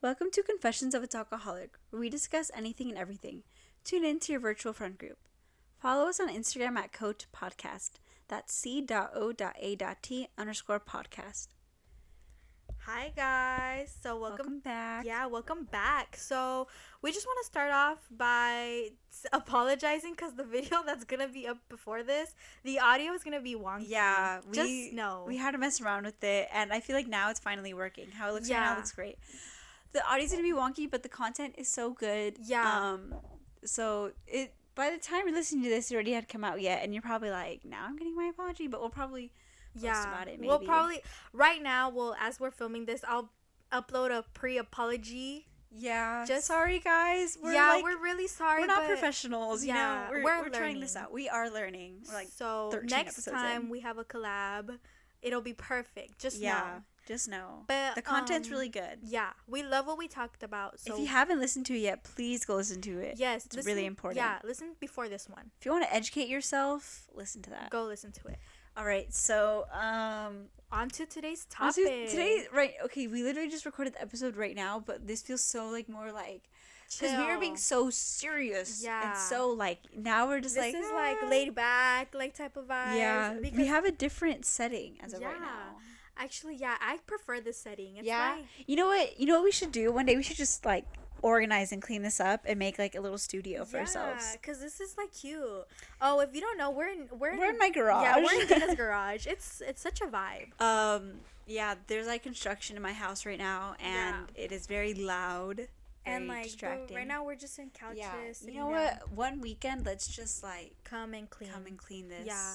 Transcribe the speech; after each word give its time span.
Welcome 0.00 0.30
to 0.30 0.44
Confessions 0.44 0.94
of 0.94 1.02
a 1.02 1.08
Talkaholic, 1.08 1.70
where 1.90 1.98
we 1.98 2.08
discuss 2.08 2.52
anything 2.54 2.88
and 2.88 2.96
everything. 2.96 3.42
Tune 3.82 4.04
in 4.04 4.20
to 4.20 4.32
your 4.32 4.40
virtual 4.40 4.72
friend 4.72 4.96
group. 4.96 5.18
Follow 5.76 6.08
us 6.08 6.20
on 6.20 6.28
Instagram 6.28 6.76
at 6.76 6.92
Coat 6.92 7.26
Podcast. 7.34 7.94
That's 8.28 8.54
c.o.a.t 8.54 10.28
underscore 10.38 10.78
podcast. 10.78 11.48
Hi 12.86 13.12
guys. 13.16 13.92
So 14.00 14.16
welcome, 14.16 14.36
Welcome 14.36 14.58
back. 14.60 15.04
Yeah, 15.04 15.26
welcome 15.26 15.64
back. 15.64 16.16
So 16.16 16.68
we 17.02 17.10
just 17.10 17.26
want 17.26 17.40
to 17.42 17.46
start 17.46 17.72
off 17.72 17.98
by 18.08 18.90
apologizing 19.32 20.12
because 20.12 20.34
the 20.34 20.44
video 20.44 20.78
that's 20.86 21.02
gonna 21.02 21.26
be 21.26 21.48
up 21.48 21.58
before 21.68 22.04
this, 22.04 22.36
the 22.62 22.78
audio 22.78 23.14
is 23.14 23.24
gonna 23.24 23.40
be 23.40 23.56
wonky. 23.56 23.86
Yeah, 23.88 24.42
we 24.48 24.54
just 24.54 24.92
no. 24.92 25.24
we 25.26 25.36
had 25.38 25.50
to 25.50 25.58
mess 25.58 25.80
around 25.80 26.04
with 26.04 26.22
it, 26.22 26.48
and 26.54 26.72
I 26.72 26.78
feel 26.78 26.94
like 26.94 27.08
now 27.08 27.30
it's 27.30 27.40
finally 27.40 27.74
working. 27.74 28.12
How 28.12 28.28
it 28.28 28.34
looks 28.34 28.48
right 28.48 28.60
now 28.60 28.76
looks 28.76 28.92
great. 28.92 29.18
The 29.92 30.06
audio's 30.06 30.30
gonna 30.30 30.42
be 30.42 30.52
wonky, 30.52 30.90
but 30.90 31.02
the 31.02 31.08
content 31.08 31.54
is 31.58 31.68
so 31.68 31.92
good. 31.92 32.36
Yeah. 32.44 32.90
Um. 32.92 33.14
So 33.64 34.12
it 34.26 34.54
by 34.74 34.90
the 34.90 34.98
time 34.98 35.22
you're 35.26 35.34
listening 35.34 35.64
to 35.64 35.70
this, 35.70 35.90
it 35.90 35.94
already 35.94 36.12
had 36.12 36.28
come 36.28 36.44
out 36.44 36.60
yet, 36.60 36.84
and 36.84 36.94
you're 36.94 37.02
probably 37.02 37.30
like, 37.30 37.64
"Now 37.64 37.84
I'm 37.86 37.96
getting 37.96 38.14
my 38.14 38.26
apology," 38.26 38.68
but 38.68 38.80
we'll 38.80 38.90
probably 38.90 39.32
post 39.74 39.84
yeah. 39.84 40.08
about 40.08 40.28
it. 40.28 40.40
We'll 40.40 40.60
probably 40.60 41.02
right 41.32 41.62
now. 41.62 41.90
Well, 41.90 42.16
as 42.20 42.38
we're 42.38 42.50
filming 42.50 42.84
this, 42.86 43.02
I'll 43.06 43.30
upload 43.72 44.16
a 44.16 44.24
pre-apology. 44.34 45.46
Yeah. 45.70 46.24
Just- 46.26 46.46
sorry, 46.46 46.78
guys. 46.78 47.36
We're 47.42 47.52
yeah, 47.52 47.72
like, 47.72 47.84
we're 47.84 48.00
really 48.00 48.26
sorry. 48.26 48.62
we're 48.62 48.68
not 48.68 48.86
professionals. 48.86 49.62
You 49.62 49.74
yeah, 49.74 50.06
know, 50.06 50.06
we're, 50.10 50.24
we're 50.24 50.42
we're, 50.44 50.48
trying 50.48 50.80
this 50.80 50.96
out. 50.96 51.12
We 51.12 51.28
are 51.28 51.50
learning. 51.50 52.04
We're 52.06 52.14
like, 52.14 52.28
so 52.28 52.80
next 52.84 53.24
time 53.24 53.64
in. 53.64 53.68
we 53.68 53.80
have 53.80 53.98
a 53.98 54.04
collab, 54.04 54.78
it'll 55.22 55.42
be 55.42 55.52
perfect. 55.52 56.18
Just 56.18 56.38
yeah. 56.38 56.52
know. 56.52 56.82
Just 57.08 57.26
know. 57.26 57.64
But 57.66 57.94
the 57.94 58.02
content's 58.02 58.48
um, 58.48 58.52
really 58.52 58.68
good. 58.68 58.98
Yeah, 59.02 59.30
we 59.46 59.62
love 59.62 59.86
what 59.86 59.96
we 59.96 60.08
talked 60.08 60.42
about. 60.42 60.78
So 60.78 60.92
if 60.92 61.00
you 61.00 61.06
haven't 61.06 61.40
listened 61.40 61.64
to 61.66 61.74
it 61.74 61.78
yet, 61.80 62.04
please 62.04 62.44
go 62.44 62.56
listen 62.56 62.82
to 62.82 62.98
it. 62.98 63.14
yes, 63.16 63.46
it's 63.46 63.66
really 63.66 63.86
important. 63.86 64.18
Yeah, 64.18 64.38
listen 64.44 64.74
before 64.78 65.08
this 65.08 65.26
one. 65.26 65.50
If 65.58 65.64
you 65.64 65.72
want 65.72 65.84
to 65.84 65.94
educate 65.94 66.28
yourself, 66.28 67.06
listen 67.14 67.40
to 67.42 67.50
that. 67.50 67.70
Go 67.70 67.84
listen 67.84 68.12
to 68.12 68.28
it. 68.28 68.38
All 68.76 68.84
right. 68.84 69.12
So, 69.12 69.64
um, 69.72 70.48
On 70.70 70.90
to 70.90 71.06
today's 71.06 71.46
topic. 71.46 71.76
to 71.76 72.06
today, 72.10 72.46
right? 72.52 72.74
Okay, 72.84 73.06
we 73.06 73.22
literally 73.22 73.48
just 73.48 73.64
recorded 73.64 73.94
the 73.94 74.02
episode 74.02 74.36
right 74.36 74.54
now, 74.54 74.78
but 74.78 75.06
this 75.06 75.22
feels 75.22 75.40
so 75.40 75.70
like 75.70 75.88
more 75.88 76.12
like 76.12 76.42
because 76.90 77.18
we 77.18 77.26
were 77.26 77.38
being 77.38 77.56
so 77.56 77.90
serious. 77.90 78.82
Yeah. 78.84 79.08
And 79.08 79.18
so 79.18 79.50
like 79.50 79.78
now 79.96 80.28
we're 80.28 80.40
just 80.40 80.54
This 80.54 80.64
like 80.64 80.72
this 80.74 80.86
is 80.86 80.92
like 80.92 81.18
"Ah." 81.22 81.28
laid 81.28 81.54
back, 81.54 82.14
like 82.14 82.34
type 82.34 82.56
of 82.56 82.66
vibe. 82.66 82.96
Yeah, 82.96 83.38
we 83.38 83.66
have 83.66 83.84
a 83.84 83.92
different 83.92 84.44
setting 84.44 84.98
as 85.02 85.14
of 85.14 85.22
right 85.22 85.40
now. 85.40 85.76
Actually, 86.18 86.56
yeah, 86.56 86.76
I 86.80 86.98
prefer 87.06 87.40
this 87.40 87.56
setting. 87.58 87.96
It's 87.96 88.06
yeah. 88.06 88.38
You 88.66 88.76
know 88.76 88.86
what? 88.86 89.18
You 89.18 89.26
know 89.26 89.34
what 89.34 89.44
we 89.44 89.52
should 89.52 89.72
do 89.72 89.92
one 89.92 90.06
day? 90.06 90.16
We 90.16 90.22
should 90.22 90.36
just 90.36 90.64
like 90.64 90.84
organize 91.22 91.72
and 91.72 91.82
clean 91.82 92.02
this 92.02 92.20
up 92.20 92.42
and 92.44 92.58
make 92.58 92.78
like 92.78 92.94
a 92.94 93.00
little 93.00 93.18
studio 93.18 93.64
for 93.64 93.76
yeah, 93.76 93.80
ourselves. 93.82 94.36
cause 94.42 94.60
this 94.60 94.80
is 94.80 94.96
like 94.96 95.12
cute. 95.12 95.42
Oh, 96.00 96.20
if 96.20 96.34
you 96.34 96.40
don't 96.40 96.56
know, 96.58 96.70
we're 96.70 96.88
in 96.88 97.08
we're, 97.18 97.30
in, 97.30 97.38
We're 97.38 97.50
in 97.50 97.58
my 97.58 97.70
garage. 97.70 98.04
Yeah, 98.04 98.16
we're 98.24 98.40
in 98.40 98.46
Dina's 98.60 98.74
garage. 98.76 99.26
It's 99.26 99.60
it's 99.66 99.80
such 99.80 100.00
a 100.00 100.06
vibe. 100.06 100.60
Um, 100.60 101.14
yeah, 101.46 101.74
there's 101.86 102.06
like 102.06 102.22
construction 102.22 102.76
in 102.76 102.82
my 102.82 102.92
house 102.92 103.24
right 103.26 103.38
now, 103.38 103.74
and 103.82 104.16
it 104.34 104.52
is 104.52 104.66
very 104.66 104.94
loud 104.94 105.66
and 106.06 106.26
very 106.26 106.38
like 106.38 106.44
distracting. 106.44 106.96
right 106.96 107.06
now 107.06 107.24
we're 107.24 107.36
just 107.36 107.58
in 107.58 107.70
couches. 107.70 107.98
yeah, 107.98 108.50
you 108.50 108.54
know 108.58 108.70
down. 108.70 108.72
what? 108.72 109.12
One 109.12 109.40
weekend, 109.40 109.86
let's 109.86 110.08
just 110.08 110.42
like 110.42 110.74
Come 110.84 111.14
and 111.14 111.28
clean. 111.28 111.50
come 111.50 111.66
and 111.66 111.78
clean 111.78 112.08
this. 112.08 112.26
Yeah. 112.26 112.54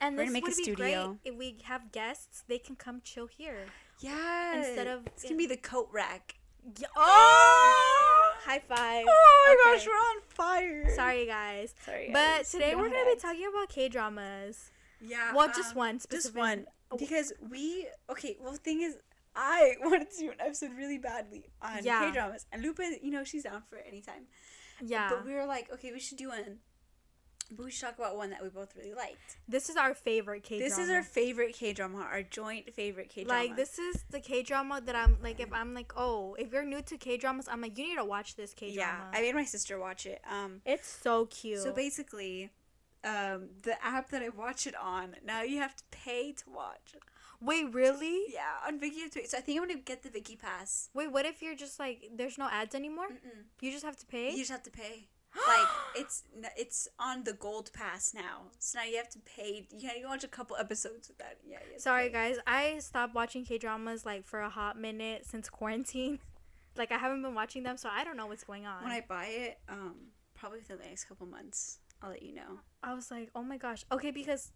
And 0.00 0.16
We're 0.16 0.24
this 0.24 0.28
gonna 0.28 0.32
make 0.32 0.44
a 0.44 0.46
would 0.50 0.56
be 0.56 0.62
studio. 0.62 1.06
great 1.22 1.32
if 1.32 1.38
we 1.38 1.56
have 1.64 1.90
guests. 1.92 2.44
They 2.46 2.58
can 2.58 2.76
come 2.76 3.00
chill 3.02 3.26
here. 3.26 3.66
yeah. 4.00 4.56
Instead 4.58 4.86
of 4.86 5.06
it's 5.06 5.24
gonna 5.24 5.36
be 5.36 5.46
the 5.46 5.56
coat 5.56 5.88
rack. 5.92 6.36
Yeah. 6.78 6.86
Oh! 6.96 8.32
High 8.44 8.60
five. 8.60 9.04
Oh 9.08 9.56
my 9.64 9.72
Okay. 9.72 9.76
gosh, 9.78 9.86
we're 9.86 9.92
on 9.92 10.22
fire. 10.28 10.94
Sorry, 10.94 11.26
guys. 11.26 11.74
sorry. 11.84 12.10
But 12.12 12.44
today 12.46 12.74
we're 12.74 12.88
gonna 12.90 13.04
be 13.14 13.20
talking 13.20 13.46
about 13.52 13.68
K 13.68 13.88
dramas. 13.88 14.70
Yeah. 15.00 15.34
Well, 15.34 15.48
just 15.48 15.72
um, 15.72 15.76
one 15.78 16.00
Just 16.10 16.34
one. 16.34 16.66
Because 16.98 17.32
we 17.50 17.86
okay. 18.10 18.36
Well, 18.40 18.52
the 18.52 18.58
thing 18.58 18.82
is, 18.82 18.96
I 19.36 19.74
wanted 19.82 20.10
to 20.12 20.18
do 20.18 20.30
an 20.30 20.36
episode 20.40 20.70
really 20.76 20.98
badly 20.98 21.50
on 21.60 21.84
Yeah. 21.84 22.06
K 22.06 22.12
dramas, 22.12 22.46
and 22.52 22.62
Lupa, 22.62 22.82
you 23.02 23.10
know, 23.10 23.24
she's 23.24 23.42
down 23.44 23.62
for 23.68 23.76
it 23.76 23.86
anytime. 23.88 24.26
Yeah. 24.84 25.08
But 25.10 25.26
we 25.26 25.34
were 25.34 25.44
like, 25.46 25.72
okay, 25.72 25.92
we 25.92 25.98
should 26.00 26.18
do 26.18 26.28
one. 26.28 26.58
But 27.50 27.64
we 27.64 27.70
should 27.70 27.86
talk 27.86 27.98
about 27.98 28.16
one 28.16 28.30
that 28.30 28.42
we 28.42 28.48
both 28.50 28.76
really 28.76 28.92
liked. 28.94 29.38
this 29.48 29.68
is 29.70 29.76
our 29.76 29.94
favorite 29.94 30.42
K 30.42 30.58
drama. 30.58 30.68
This 30.68 30.78
is 30.78 30.90
our 30.90 31.02
favorite 31.02 31.54
K 31.54 31.72
drama, 31.72 31.98
our 32.10 32.22
joint 32.22 32.72
favorite 32.74 33.08
K 33.08 33.24
drama. 33.24 33.40
like 33.42 33.56
this 33.56 33.78
is 33.78 34.04
the 34.10 34.20
K 34.20 34.42
drama 34.42 34.80
that 34.84 34.94
I'm 34.94 35.16
like 35.22 35.40
if 35.40 35.52
I'm 35.52 35.72
like 35.74 35.92
oh 35.96 36.34
if 36.38 36.52
you're 36.52 36.64
new 36.64 36.82
to 36.82 36.96
K 36.98 37.16
dramas 37.16 37.48
I'm 37.50 37.60
like 37.62 37.78
you 37.78 37.88
need 37.88 37.96
to 37.96 38.04
watch 38.04 38.36
this 38.36 38.52
K 38.54 38.74
drama. 38.74 39.08
Yeah. 39.12 39.18
I 39.18 39.22
made 39.22 39.34
my 39.34 39.44
sister 39.44 39.78
watch 39.78 40.04
it. 40.06 40.20
Um, 40.30 40.60
it's 40.66 40.88
so 40.88 41.26
cute. 41.26 41.60
so 41.60 41.72
basically, 41.72 42.50
um, 43.04 43.48
the 43.62 43.82
app 43.84 44.10
that 44.10 44.22
I 44.22 44.28
watch 44.28 44.66
it 44.66 44.74
on 44.76 45.16
now 45.24 45.42
you 45.42 45.58
have 45.58 45.74
to 45.76 45.84
pay 45.90 46.32
to 46.32 46.50
watch. 46.50 46.94
Wait, 47.40 47.72
really? 47.72 48.24
Yeah, 48.32 48.66
on 48.66 48.80
Viki. 48.80 48.96
you 48.96 49.02
have 49.04 49.12
to- 49.12 49.28
So 49.28 49.38
I 49.38 49.40
think 49.40 49.60
I'm 49.60 49.68
gonna 49.68 49.78
get 49.80 50.02
the 50.02 50.08
Viki 50.10 50.36
Pass. 50.38 50.90
Wait, 50.92 51.10
what 51.12 51.24
if 51.24 51.40
you're 51.40 51.54
just 51.54 51.78
like 51.78 52.10
there's 52.14 52.36
no 52.36 52.48
ads 52.50 52.74
anymore? 52.74 53.08
Mm-mm. 53.08 53.44
You 53.60 53.70
just 53.70 53.84
have 53.84 53.96
to 53.98 54.06
pay. 54.06 54.32
You 54.32 54.38
just 54.38 54.50
have 54.50 54.64
to 54.64 54.70
pay. 54.72 55.06
Like 55.46 55.66
it's 55.96 56.24
it's 56.56 56.88
on 56.98 57.24
the 57.24 57.32
gold 57.34 57.70
pass 57.72 58.14
now. 58.14 58.50
So 58.58 58.78
now 58.78 58.84
you 58.84 58.96
have 58.96 59.10
to 59.10 59.18
pay. 59.20 59.66
You 59.70 59.88
can 59.88 59.98
you 59.98 60.06
watch 60.06 60.24
a 60.24 60.28
couple 60.28 60.56
episodes 60.56 61.08
with 61.08 61.18
that. 61.18 61.38
Yeah. 61.46 61.58
Sorry 61.76 62.10
guys, 62.10 62.36
I 62.46 62.78
stopped 62.78 63.14
watching 63.14 63.44
K 63.44 63.58
dramas 63.58 64.04
like 64.04 64.24
for 64.26 64.40
a 64.40 64.48
hot 64.48 64.78
minute 64.78 65.26
since 65.26 65.48
quarantine. 65.48 66.18
like 66.76 66.92
I 66.92 66.98
haven't 66.98 67.22
been 67.22 67.34
watching 67.34 67.62
them, 67.62 67.76
so 67.76 67.88
I 67.92 68.04
don't 68.04 68.16
know 68.16 68.26
what's 68.26 68.44
going 68.44 68.66
on. 68.66 68.82
When 68.82 68.92
I 68.92 69.04
buy 69.06 69.26
it, 69.26 69.58
um, 69.68 69.94
probably 70.34 70.60
within 70.60 70.78
the 70.78 70.84
next 70.84 71.04
couple 71.04 71.26
months, 71.26 71.80
I'll 72.02 72.10
let 72.10 72.22
you 72.22 72.34
know. 72.34 72.60
I 72.82 72.94
was 72.94 73.10
like, 73.10 73.30
oh 73.34 73.42
my 73.42 73.58
gosh. 73.58 73.84
Okay, 73.90 74.10
because 74.10 74.52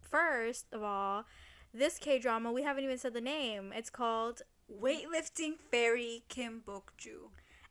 first 0.00 0.66
of 0.72 0.82
all, 0.82 1.24
this 1.72 1.98
K 1.98 2.18
drama 2.18 2.50
we 2.50 2.62
haven't 2.62 2.84
even 2.84 2.98
said 2.98 3.14
the 3.14 3.20
name. 3.20 3.72
It's 3.74 3.90
called 3.90 4.42
Weightlifting 4.70 5.54
fairy 5.70 6.24
Kim 6.28 6.62
Bokju. 6.66 7.30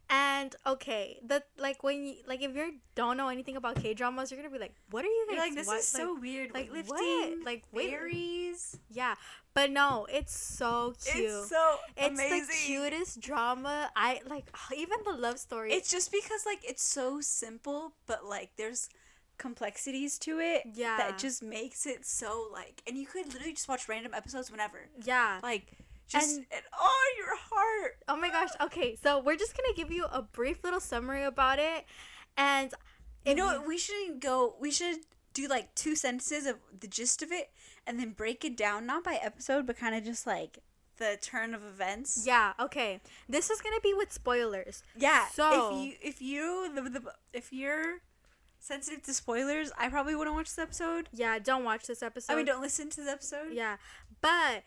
And 0.09 0.55
okay, 0.65 1.19
the 1.25 1.43
like 1.57 1.83
when 1.83 2.05
you 2.05 2.15
like 2.27 2.41
if 2.41 2.55
you 2.55 2.75
don't 2.95 3.17
know 3.17 3.27
anything 3.29 3.55
about 3.57 3.75
K 3.75 3.93
dramas, 3.93 4.31
you're 4.31 4.39
gonna 4.41 4.53
be 4.53 4.59
like, 4.59 4.75
what 4.89 5.03
are 5.03 5.07
you 5.07 5.25
guys? 5.27 5.35
You're 5.35 5.45
like 5.45 5.55
this 5.55 5.67
what- 5.67 5.79
is 5.79 5.87
so 5.87 6.17
weird. 6.19 6.53
like, 6.53 6.71
Weightlifting, 6.71 6.87
what? 7.39 7.45
Like, 7.45 7.63
wait- 7.71 7.89
fairies. 7.89 8.77
yeah, 8.89 9.15
but 9.53 9.69
no, 9.71 10.07
it's 10.09 10.37
so 10.37 10.93
cute. 11.03 11.25
It's 11.25 11.49
so 11.49 11.75
It's 11.97 12.07
amazing. 12.19 12.47
the 12.47 12.53
cutest 12.65 13.19
drama. 13.19 13.89
I 13.95 14.21
like 14.29 14.45
even 14.75 14.97
the 15.05 15.13
love 15.13 15.39
story. 15.39 15.73
It's 15.73 15.91
just 15.91 16.11
because 16.11 16.45
like 16.45 16.59
it's 16.67 16.83
so 16.83 17.19
simple, 17.21 17.93
but 18.05 18.25
like 18.25 18.51
there's 18.57 18.89
complexities 19.37 20.17
to 20.17 20.39
it 20.39 20.63
Yeah. 20.73 20.97
that 20.97 21.19
just 21.19 21.43
makes 21.43 21.85
it 21.85 22.05
so 22.07 22.47
like 22.51 22.81
and 22.87 22.97
you 22.97 23.05
could 23.05 23.27
literally 23.27 23.53
just 23.53 23.67
watch 23.69 23.87
random 23.87 24.13
episodes 24.15 24.49
whenever 24.49 24.89
yeah. 25.03 25.39
like 25.43 25.67
just 26.07 26.37
And- 26.37 26.45
and, 26.51 26.61
oh 26.79 27.13
your 27.17 27.35
heart 27.35 27.97
Oh 28.07 28.15
my 28.15 28.29
gosh. 28.29 28.49
Okay, 28.61 28.95
so 28.95 29.19
we're 29.19 29.35
just 29.35 29.55
gonna 29.57 29.73
give 29.75 29.91
you 29.91 30.05
a 30.05 30.21
brief 30.21 30.63
little 30.63 30.79
summary 30.79 31.23
about 31.23 31.59
it, 31.59 31.85
and 32.37 32.73
you 33.25 33.35
know 33.35 33.45
what 33.47 33.67
we 33.67 33.77
shouldn't 33.77 34.21
go 34.21 34.55
we 34.59 34.71
should 34.71 34.97
do 35.33 35.47
like 35.47 35.75
two 35.75 35.95
sentences 35.95 36.45
of 36.45 36.55
the 36.79 36.87
gist 36.87 37.21
of 37.21 37.31
it 37.31 37.51
and 37.85 37.99
then 37.99 38.11
break 38.11 38.43
it 38.45 38.55
down 38.57 38.85
not 38.85 39.03
by 39.03 39.15
episode 39.21 39.67
but 39.67 39.77
kind 39.77 39.93
of 39.93 40.03
just 40.03 40.25
like 40.25 40.59
the 40.97 41.17
turn 41.21 41.53
of 41.53 41.63
events 41.63 42.23
Yeah. 42.25 42.53
Okay. 42.59 43.01
This 43.29 43.49
is 43.51 43.61
gonna 43.61 43.81
be 43.83 43.93
with 43.93 44.11
spoilers. 44.13 44.81
yeah 44.95 45.27
So- 45.27 45.75
if 45.75 45.83
you 45.85 45.93
if 46.01 46.21
you 46.21 46.71
the, 46.73 46.81
the, 46.89 47.13
if 47.33 47.51
you're 47.53 47.97
sensitive 48.59 49.03
to 49.03 49.13
spoilers 49.13 49.71
i 49.77 49.87
probably 49.89 50.15
wouldn't 50.15 50.35
watch 50.35 50.47
this 50.47 50.57
episode 50.59 51.09
Yeah. 51.13 51.37
Don't 51.39 51.63
watch 51.65 51.85
this 51.85 52.01
episode. 52.01 52.31
i 52.33 52.35
mean 52.35 52.45
don't 52.45 52.61
listen 52.61 52.89
to 52.91 53.01
the 53.03 53.11
episode 53.11 53.51
Yeah, 53.53 53.77
but 54.21 54.63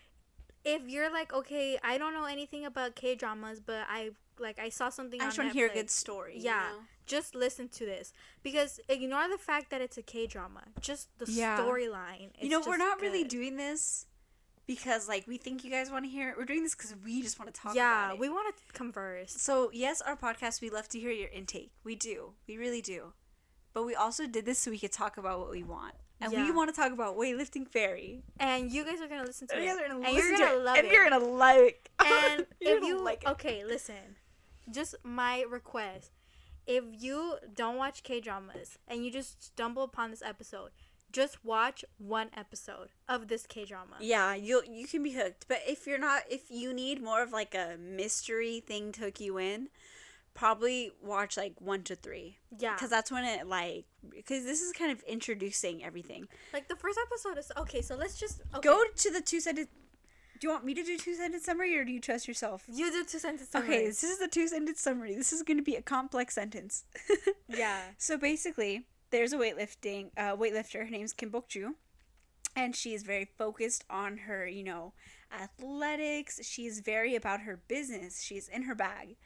if 0.64 0.82
you're 0.86 1.10
like, 1.12 1.32
okay, 1.32 1.78
I 1.82 1.98
don't 1.98 2.12
know 2.12 2.24
anything 2.26 2.64
about 2.66 2.94
K 2.94 3.14
dramas, 3.14 3.60
but 3.60 3.84
I 3.88 4.10
like 4.38 4.58
I 4.58 4.68
saw 4.70 4.88
something. 4.88 5.20
I 5.20 5.26
just 5.26 5.38
want 5.38 5.50
to 5.50 5.54
hear 5.58 5.68
a 5.68 5.74
good 5.74 5.90
story. 5.90 6.36
you 6.38 6.44
Yeah. 6.44 6.68
know? 6.72 6.78
Just 7.06 7.34
listen 7.34 7.68
to 7.70 7.84
this 7.84 8.12
because 8.42 8.78
ignore 8.88 9.28
the 9.28 9.36
fact 9.38 9.70
that 9.70 9.80
it's 9.80 9.98
a 9.98 10.02
K 10.02 10.26
drama. 10.26 10.62
Just 10.80 11.08
the 11.18 11.26
Yeah. 11.30 11.58
storyline. 11.58 12.30
You 12.40 12.48
know, 12.48 12.60
we're 12.66 12.76
not 12.76 13.00
really 13.00 13.24
doing 13.24 13.56
this 13.56 14.06
because, 14.66 15.08
like, 15.08 15.26
we 15.26 15.36
think 15.36 15.64
you 15.64 15.70
guys 15.70 15.90
want 15.90 16.04
to 16.04 16.08
hear 16.10 16.30
it. 16.30 16.36
We're 16.38 16.44
doing 16.44 16.62
this 16.62 16.74
because 16.76 16.94
we 17.04 17.20
just 17.22 17.38
want 17.40 17.52
to 17.52 17.60
talk 17.60 17.74
Yeah, 17.74 18.04
about 18.04 18.14
it. 18.14 18.20
we 18.20 18.28
want 18.28 18.54
to 18.56 18.72
converse. 18.72 19.32
so, 19.32 19.70
yes, 19.72 20.00
our 20.00 20.16
podcast, 20.16 20.60
we 20.62 20.70
love 20.70 20.88
to 20.90 21.00
hear 21.00 21.10
your 21.10 21.28
intake. 21.30 21.72
We 21.82 21.96
do. 21.96 22.34
We 22.46 22.56
really 22.56 22.80
do. 22.80 23.12
But 23.72 23.82
we 23.84 23.94
also 23.96 24.26
did 24.26 24.46
this 24.46 24.60
so 24.60 24.70
we 24.70 24.78
could 24.78 24.92
talk 24.92 25.16
about 25.16 25.40
what 25.40 25.50
we 25.50 25.64
want. 25.64 25.94
And 26.20 26.32
we 26.32 26.50
want 26.50 26.68
to 26.74 26.76
talk 26.80 26.92
about 26.92 27.16
weightlifting 27.16 27.66
fairy. 27.68 28.22
And 28.38 28.70
you 28.70 28.84
guys 28.84 29.00
are 29.00 29.08
gonna 29.08 29.24
listen 29.24 29.48
to 29.48 29.54
And 29.54 29.62
it. 29.64 29.66
you 29.66 29.72
guys 29.74 29.84
are 29.84 29.88
gonna 29.88 30.04
and 30.06 30.14
listen 30.14 30.30
you're 30.30 30.38
gonna 30.38 30.58
it, 30.60 30.64
love 30.64 30.76
and 30.78 30.86
it. 30.86 30.92
you're 30.92 31.08
gonna 31.10 31.24
like 31.24 31.90
and 32.04 32.46
You're 32.60 32.74
if 32.76 32.80
gonna 32.82 32.86
you 32.86 33.02
like 33.02 33.22
it. 33.24 33.28
okay, 33.30 33.64
listen. 33.64 34.16
Just 34.70 34.94
my 35.02 35.44
request. 35.48 36.12
If 36.66 36.84
you 36.98 37.36
don't 37.54 37.76
watch 37.76 38.02
K 38.02 38.20
dramas 38.20 38.78
and 38.86 39.04
you 39.04 39.10
just 39.10 39.42
stumble 39.42 39.82
upon 39.82 40.10
this 40.10 40.22
episode, 40.22 40.70
just 41.10 41.44
watch 41.44 41.84
one 41.98 42.28
episode 42.36 42.90
of 43.08 43.26
this 43.28 43.46
K 43.46 43.64
drama. 43.64 43.96
Yeah, 43.98 44.34
you 44.34 44.62
you 44.70 44.86
can 44.86 45.02
be 45.02 45.12
hooked. 45.12 45.46
But 45.48 45.62
if 45.66 45.86
you're 45.86 45.98
not, 45.98 46.22
if 46.30 46.50
you 46.50 46.72
need 46.72 47.02
more 47.02 47.22
of 47.22 47.32
like 47.32 47.54
a 47.54 47.76
mystery 47.80 48.60
thing 48.60 48.92
to 48.92 49.00
hook 49.00 49.20
you 49.20 49.38
in, 49.38 49.68
probably 50.34 50.92
watch 51.02 51.36
like 51.36 51.54
one 51.60 51.82
to 51.84 51.94
three. 51.94 52.38
Yeah. 52.58 52.74
Because 52.74 52.90
that's 52.90 53.10
when 53.10 53.24
it 53.24 53.46
like 53.46 53.84
because 54.10 54.44
this 54.44 54.60
is 54.60 54.72
kind 54.72 54.90
of 54.90 55.02
introducing 55.02 55.84
everything. 55.84 56.28
Like 56.52 56.68
the 56.68 56.76
first 56.76 56.98
episode 57.06 57.38
is 57.38 57.52
okay. 57.56 57.82
So 57.82 57.96
let's 57.96 58.18
just 58.18 58.40
okay. 58.54 58.68
Go 58.68 58.82
to 58.94 59.10
the 59.10 59.20
two 59.20 59.40
sentence. 59.40 59.68
Do 60.40 60.46
you 60.46 60.52
want 60.52 60.64
me 60.64 60.72
to 60.72 60.82
do 60.82 60.96
two 60.96 61.14
sentence 61.14 61.44
summary 61.44 61.76
or 61.76 61.84
do 61.84 61.92
you 61.92 62.00
trust 62.00 62.26
yourself? 62.26 62.64
You 62.66 62.90
do 62.90 63.04
two 63.04 63.18
sentence 63.18 63.54
Okay, 63.54 63.86
this 63.86 64.02
is 64.02 64.18
the 64.18 64.28
two 64.28 64.48
sentence 64.48 64.80
summary. 64.80 65.14
This 65.14 65.34
is 65.34 65.42
going 65.42 65.58
to 65.58 65.62
be 65.62 65.74
a 65.74 65.82
complex 65.82 66.34
sentence. 66.34 66.84
Yeah. 67.48 67.80
So 67.98 68.16
basically, 68.16 68.86
there's 69.10 69.32
a 69.32 69.36
weightlifting 69.36 70.10
uh, 70.16 70.36
weightlifter. 70.36 70.84
Her 70.84 70.90
name's 70.90 71.12
Kim 71.12 71.30
Bok-ju, 71.30 71.74
and 72.54 72.76
she 72.76 72.94
is 72.94 73.02
very 73.02 73.24
focused 73.24 73.84
on 73.90 74.18
her, 74.18 74.46
you 74.46 74.62
know, 74.62 74.92
athletics. 75.32 76.40
She's 76.44 76.80
very 76.80 77.14
about 77.16 77.40
her 77.40 77.60
business. 77.68 78.22
She's 78.22 78.48
in 78.48 78.62
her 78.62 78.74
bag, 78.74 79.16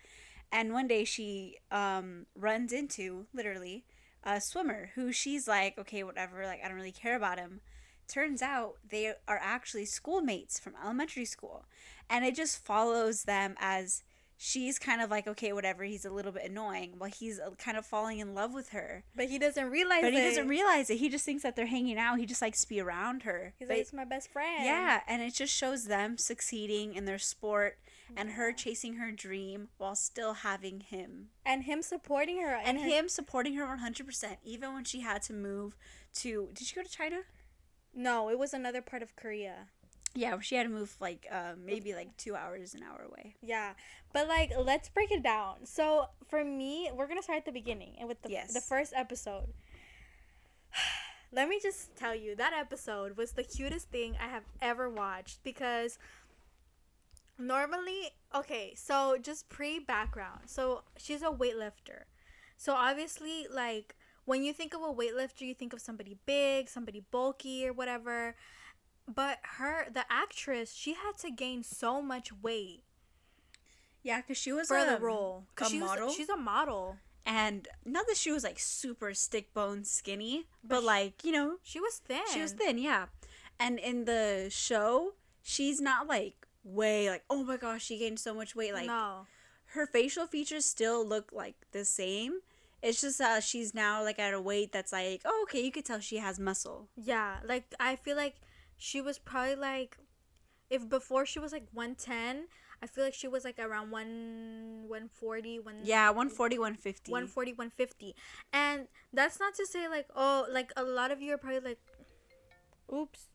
and 0.55 0.73
one 0.73 0.87
day 0.87 1.05
she 1.05 1.59
um, 1.73 2.27
runs 2.37 2.73
into 2.73 3.27
literally 3.35 3.85
a 4.23 4.41
swimmer 4.41 4.93
who 4.95 5.11
she's 5.11 5.49
like, 5.49 5.77
okay, 5.77 6.05
whatever. 6.05 6.47
Like 6.47 6.61
I 6.65 6.69
don't 6.69 6.77
really 6.77 6.93
care 6.93 7.17
about 7.17 7.41
him. 7.41 7.61
Turns 8.07 8.41
out 8.41 8.75
they 8.89 9.13
are 9.27 9.41
actually 9.43 9.85
schoolmates 9.85 10.61
from 10.61 10.75
elementary 10.83 11.25
school, 11.25 11.65
and 12.09 12.25
it 12.25 12.37
just 12.37 12.65
follows 12.65 13.25
them 13.25 13.57
as 13.59 14.05
she's 14.37 14.79
kind 14.79 15.01
of 15.01 15.11
like 15.11 15.27
okay 15.27 15.53
whatever 15.53 15.85
he's 15.85 16.05
a 16.05 16.11
little 16.11 16.33
bit 16.33 16.45
annoying 16.51 16.95
well 16.99 17.11
he's 17.11 17.39
uh, 17.39 17.51
kind 17.57 17.77
of 17.77 17.87
falling 17.87 18.19
in 18.19 18.35
love 18.35 18.53
with 18.53 18.71
her 18.71 19.05
But 19.15 19.27
he 19.29 19.39
doesn't 19.39 19.71
realize 19.71 20.03
but 20.03 20.13
he 20.13 20.19
it. 20.19 20.25
doesn't 20.29 20.49
realize 20.49 20.91
it 20.91 20.99
he 20.99 21.09
just 21.09 21.25
thinks 21.25 21.43
that 21.45 21.55
they're 21.57 21.67
hanging 21.67 21.99
out 21.99 22.19
he 22.19 22.27
just 22.27 22.43
likes 22.43 22.63
to 22.63 22.69
be 22.69 22.81
around 22.81 23.23
her 23.23 23.55
He's 23.59 23.69
But- 23.69 23.75
like, 23.75 23.83
it's 23.83 23.93
my 23.93 24.05
best 24.05 24.29
friend. 24.31 24.65
yeah 24.65 25.01
and 25.07 25.23
it 25.23 25.35
just 25.35 25.55
shows 25.55 25.85
them 25.87 26.19
succeeding 26.19 26.95
in 26.95 27.05
their 27.05 27.19
sport 27.19 27.79
and 28.17 28.31
her 28.33 28.53
chasing 28.53 28.95
her 28.95 29.11
dream 29.13 29.69
while 29.79 29.95
still 29.95 30.35
having 30.35 30.81
him 30.81 31.29
And 31.47 31.63
him 31.65 31.81
supporting 31.83 32.41
her. 32.43 32.55
and 32.55 32.79
her- 32.79 32.85
him 32.85 33.09
supporting 33.09 33.55
her 33.55 33.67
100% 33.67 34.37
even 34.45 34.75
when 34.75 34.85
she 34.85 35.01
had 35.01 35.23
to 35.23 35.33
move 35.33 35.77
to 36.17 36.49
did 36.55 36.67
she 36.67 36.75
go 36.75 36.83
to 36.83 36.89
china 36.89 37.21
No, 37.95 38.29
it 38.29 38.39
was 38.39 38.53
another 38.53 38.83
part 38.83 39.03
of 39.03 39.15
Korea. 39.15 39.69
Yeah 40.15 40.39
she 40.41 40.55
had 40.55 40.65
to 40.65 40.69
move 40.73 40.95
like 41.01 41.27
uh, 41.31 41.53
maybe 41.63 41.95
like 41.95 42.17
two 42.17 42.35
hours 42.37 42.75
an 42.75 42.83
hour 42.83 43.03
away 43.09 43.35
Yeah, 43.43 43.73
but 44.13 44.29
like 44.29 44.53
let's 44.59 44.89
break 44.89 45.11
it 45.11 45.23
down. 45.23 45.67
So 45.67 46.07
for 46.29 46.45
me, 46.45 46.91
we're 46.95 47.09
gonna 47.09 47.23
start 47.23 47.39
at 47.39 47.45
the 47.45 47.53
beginning 47.53 47.97
and 47.99 48.09
with 48.09 48.23
the 48.23 48.31
Yes. 48.31 48.53
the 48.55 48.61
first 48.61 48.93
episode. 48.95 49.49
Let 51.33 51.49
me 51.49 51.59
just 51.61 51.97
tell 51.97 52.15
you 52.15 52.37
that 52.37 52.53
episode 52.53 53.17
was 53.17 53.33
the 53.33 53.43
cutest 53.43 53.91
thing 53.91 54.17
I 54.21 54.29
have 54.29 54.45
ever 54.63 54.89
watched 54.89 55.43
because 55.43 55.99
normally, 57.39 58.11
okay, 58.35 58.75
so 58.77 59.17
just 59.21 59.49
pre 59.49 59.79
background. 59.79 60.43
So 60.47 60.83
she's 60.97 61.23
a 61.23 61.31
weightlifter. 61.31 62.05
So 62.57 62.75
obviously, 62.75 63.47
like 63.51 63.97
when 64.25 64.43
you 64.45 64.53
think 64.53 64.75
of 64.75 64.83
a 64.83 64.93
weightlifter, 64.93 65.41
you 65.43 65.55
think 65.55 65.73
of 65.73 65.81
somebody 65.81 66.17
big, 66.25 66.69
somebody 66.69 67.03
bulky, 67.11 67.67
or 67.67 67.73
whatever. 67.73 68.37
But 69.07 69.39
her, 69.59 69.87
the 69.93 70.05
actress, 70.11 70.73
she 70.73 70.95
had 70.95 71.19
to 71.19 71.31
gain 71.31 71.63
so 71.63 72.01
much 72.01 72.33
weight 72.43 72.83
yeah 74.03 74.21
because 74.21 74.37
she 74.37 74.53
was 74.53 74.69
for 74.69 74.77
a, 74.79 74.85
the 74.85 74.99
role. 74.99 75.45
a 75.59 75.65
she 75.69 75.79
model 75.79 76.07
Was, 76.07 76.15
she's 76.15 76.29
a 76.29 76.37
model. 76.37 76.97
and 77.25 77.67
not 77.85 78.07
that 78.07 78.17
she 78.17 78.31
was 78.31 78.45
like 78.45 78.59
super 78.59 79.15
stick 79.15 79.53
bone 79.55 79.83
skinny 79.85 80.45
But 80.63 80.69
but 80.77 80.81
she- 80.81 80.87
like 80.87 81.25
you 81.25 81.33
know 81.33 81.57
She 81.63 81.81
was 81.81 81.99
thin. 81.99 82.21
She 82.33 82.41
was 82.41 82.53
thin, 82.53 82.79
yeah. 82.79 83.07
And 83.59 83.79
in 83.79 84.05
the 84.05 84.49
show, 84.51 85.15
she's 85.43 85.81
not 85.81 86.07
like 86.07 86.35
way 86.65 87.09
like, 87.09 87.25
oh 87.31 87.45
my 87.45 87.57
gosh, 87.57 87.85
she 87.85 87.99
gained 87.99 88.19
so 88.21 88.35
much 88.35 88.55
weight. 88.57 88.75
Like 88.75 88.87
no. 88.87 89.27
her 89.75 89.87
facial 89.87 90.27
features 90.27 90.65
still 90.65 91.07
look 91.07 91.31
like 91.33 91.55
the 91.73 91.85
same. 91.85 92.41
It's 92.83 93.01
just 93.01 93.17
that 93.19 93.43
she's 93.43 93.73
now 93.73 94.03
like 94.03 94.19
at 94.19 94.35
a 94.35 94.41
weight 94.41 94.73
that's 94.73 94.93
like, 94.93 95.23
oh 95.25 95.47
okay, 95.49 95.63
you 95.65 95.71
could 95.73 95.85
tell 95.87 96.01
she 96.01 96.19
has 96.19 96.39
muscle. 96.39 96.89
Yeah, 96.97 97.37
like 97.47 97.73
I 97.81 97.97
feel 97.97 98.17
like 98.17 98.35
she 98.77 99.01
was 99.01 99.19
probably 99.19 99.57
like, 99.57 99.97
if 100.71 100.89
before 100.89 101.27
she 101.27 101.39
was 101.39 101.53
like 101.53 101.67
one 101.73 101.95
ten, 101.95 102.47
I 102.83 102.87
feel 102.87 103.05
like 103.05 103.15
she 103.15 103.29
was 103.29 103.45
like 103.45 103.59
around 103.59 103.91
one 103.91 104.85
one 104.89 105.09
forty 105.09 105.59
one. 105.59 105.77
Yeah, 105.85 106.09
140, 106.09 106.59
150. 106.59 107.11
140 107.13 107.53
150 107.53 108.15
and 108.53 108.89
that's 109.13 109.39
not 109.41 109.55
to 109.55 109.65
say 109.67 109.89
like 109.89 110.07
oh 110.15 110.47
like 110.51 110.73
a 110.77 110.83
lot 110.83 111.11
of 111.11 111.23
you 111.23 111.33
are 111.33 111.39
probably 111.39 111.61
like 111.61 111.79
oops 112.93 113.29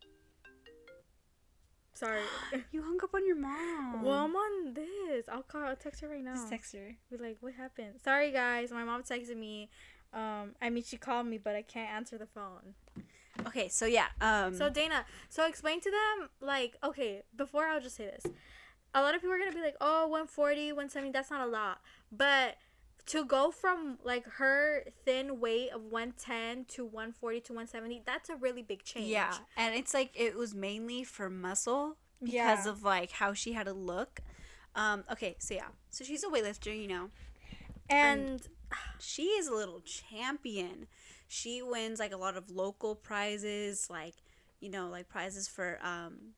sorry 1.93 2.21
You 2.71 2.81
hung 2.83 2.99
up 3.03 3.13
on 3.13 3.25
your 3.25 3.35
mom. 3.35 4.03
well 4.03 4.25
i'm 4.25 4.35
on 4.35 4.73
this 4.73 5.27
i'll 5.31 5.41
call 5.43 5.63
i'll 5.63 5.75
text 5.75 6.01
her 6.01 6.09
right 6.09 6.23
now 6.23 6.35
Just 6.35 6.49
text 6.49 6.73
her. 6.75 6.95
be 7.11 7.17
like 7.17 7.37
what 7.41 7.53
happened 7.53 7.93
sorry 8.03 8.31
guys 8.31 8.71
my 8.71 8.83
mom 8.83 9.03
texted 9.03 9.37
me 9.37 9.69
um 10.13 10.51
i 10.61 10.69
mean 10.69 10.83
she 10.83 10.97
called 10.97 11.27
me 11.27 11.37
but 11.37 11.55
i 11.55 11.61
can't 11.61 11.89
answer 11.91 12.17
the 12.17 12.25
phone 12.27 12.73
Okay, 13.47 13.69
so 13.69 13.85
yeah. 13.85 14.07
Um, 14.21 14.53
so 14.53 14.69
dana 14.69 15.05
so 15.29 15.45
explain 15.47 15.79
to 15.81 15.89
them 15.91 16.29
like 16.41 16.75
okay 16.83 17.21
before 17.35 17.65
i'll 17.65 17.79
just 17.79 17.95
say 17.95 18.05
this 18.05 18.25
a 18.93 19.01
lot 19.01 19.15
of 19.15 19.21
people 19.21 19.33
are 19.33 19.39
gonna 19.39 19.51
be 19.51 19.61
like 19.61 19.77
oh 19.81 20.03
140 20.07 20.71
170 20.73 21.11
that's 21.11 21.31
not 21.31 21.41
a 21.47 21.49
lot 21.49 21.79
but 22.11 22.57
to 23.05 23.23
go 23.25 23.49
from 23.51 23.97
like 24.03 24.25
her 24.25 24.83
thin 25.05 25.39
weight 25.39 25.69
of 25.71 25.83
110 25.83 26.65
to 26.65 26.83
140 26.85 27.41
to 27.41 27.53
170 27.53 28.03
that's 28.05 28.29
a 28.29 28.35
really 28.35 28.61
big 28.61 28.83
change 28.83 29.07
yeah, 29.09 29.33
and 29.57 29.73
it's 29.75 29.93
like 29.93 30.11
it 30.15 30.35
was 30.35 30.53
mainly 30.53 31.03
for 31.03 31.29
muscle 31.29 31.95
because 32.21 32.65
Yeah. 32.65 32.69
of 32.71 32.83
like 32.83 33.11
how 33.11 33.33
she 33.33 33.53
had 33.53 33.65
to 33.67 33.73
look. 33.73 34.19
Um, 34.75 35.03
okay, 35.11 35.35
so 35.39 35.53
yeah, 35.55 35.69
so 35.89 36.03
she's 36.03 36.23
a 36.23 36.27
weightlifter, 36.27 36.77
you 36.79 36.87
know. 36.87 37.09
and 37.89 38.47
she 38.99 39.23
is 39.23 39.47
a 39.47 39.53
little 39.55 39.79
champion. 39.81 40.87
She 41.29 41.61
wins 41.61 41.99
like 41.99 42.11
a 42.11 42.17
lot 42.17 42.35
of 42.35 42.49
local 42.51 42.95
prizes, 42.95 43.87
like 43.89 44.15
you 44.59 44.69
know, 44.69 44.89
like 44.89 45.07
prizes 45.07 45.47
for 45.47 45.79
um, 45.81 46.33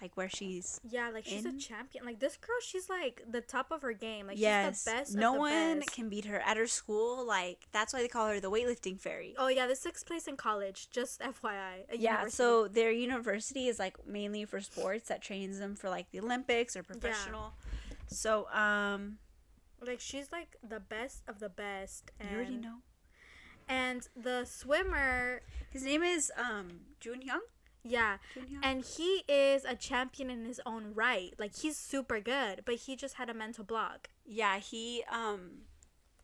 like 0.00 0.16
where 0.16 0.28
she's. 0.28 0.80
yeah 0.88 1.10
like 1.12 1.24
she's 1.24 1.44
in- 1.44 1.54
a 1.56 1.58
champion 1.58 2.04
like 2.04 2.18
this 2.20 2.36
girl 2.36 2.56
she's 2.62 2.88
like 2.88 3.22
the 3.30 3.40
top 3.40 3.70
of 3.70 3.82
her 3.82 3.92
game 3.92 4.26
like 4.26 4.38
yes, 4.38 4.76
she's 4.76 4.84
the 4.84 4.90
best 4.90 5.14
no 5.14 5.32
the 5.34 5.38
one 5.38 5.78
best. 5.80 5.92
can 5.92 6.08
beat 6.08 6.24
her 6.26 6.38
at 6.40 6.56
her 6.56 6.66
school. 6.66 7.26
Like 7.26 7.66
that's 7.72 7.92
why 7.92 8.00
they 8.02 8.08
call 8.08 8.28
her 8.28 8.40
the 8.40 8.50
weightlifting 8.50 8.98
fairy. 9.00 9.34
oh 9.38 9.48
yeah 9.48 9.66
this 9.66 9.80
takes 9.80 10.02
place 10.04 10.26
in 10.26 10.36
college 10.36 10.88
just 10.90 11.20
fyi 11.20 11.84
yeah, 11.92 12.12
university. 12.12 12.30
so 12.36 12.68
their 12.68 12.90
university 12.92 13.66
is 13.68 13.78
like 13.78 13.96
mainly 14.06 14.44
for 14.44 14.60
sports 14.60 15.08
that 15.08 15.20
trains 15.22 15.58
them 15.58 15.74
for 15.74 15.88
like 15.90 16.10
the 16.12 16.20
Olympics 16.20 16.76
or 16.76 16.82
professional. 16.82 17.52
yeah. 17.90 18.06
So 18.08 18.46
um, 18.52 19.18
like 19.84 20.00
she's 20.00 20.30
like 20.32 20.56
the 20.66 20.80
best 20.80 21.22
of 21.28 21.38
the 21.40 21.48
best 21.48 22.10
and 22.20 22.30
you 22.30 22.36
already 22.36 22.56
know 22.56 22.76
and 23.68 24.08
the 24.16 24.44
swimmer 24.44 25.40
his 25.70 25.84
name 25.84 26.02
is 26.02 26.30
um 26.38 26.80
Jun 27.00 27.20
Hyung. 27.20 27.40
yeah 27.82 28.18
Jun 28.34 28.44
Hyung. 28.44 28.60
and 28.62 28.84
he 28.84 29.24
is 29.28 29.64
a 29.64 29.74
champion 29.74 30.30
in 30.30 30.44
his 30.44 30.60
own 30.66 30.92
right 30.94 31.34
like 31.38 31.56
he's 31.56 31.76
super 31.76 32.20
good 32.20 32.62
but 32.64 32.74
he 32.76 32.96
just 32.96 33.14
had 33.14 33.28
a 33.30 33.34
mental 33.34 33.64
block 33.64 34.08
yeah, 34.26 34.58
he 34.58 35.04
um. 35.10 35.62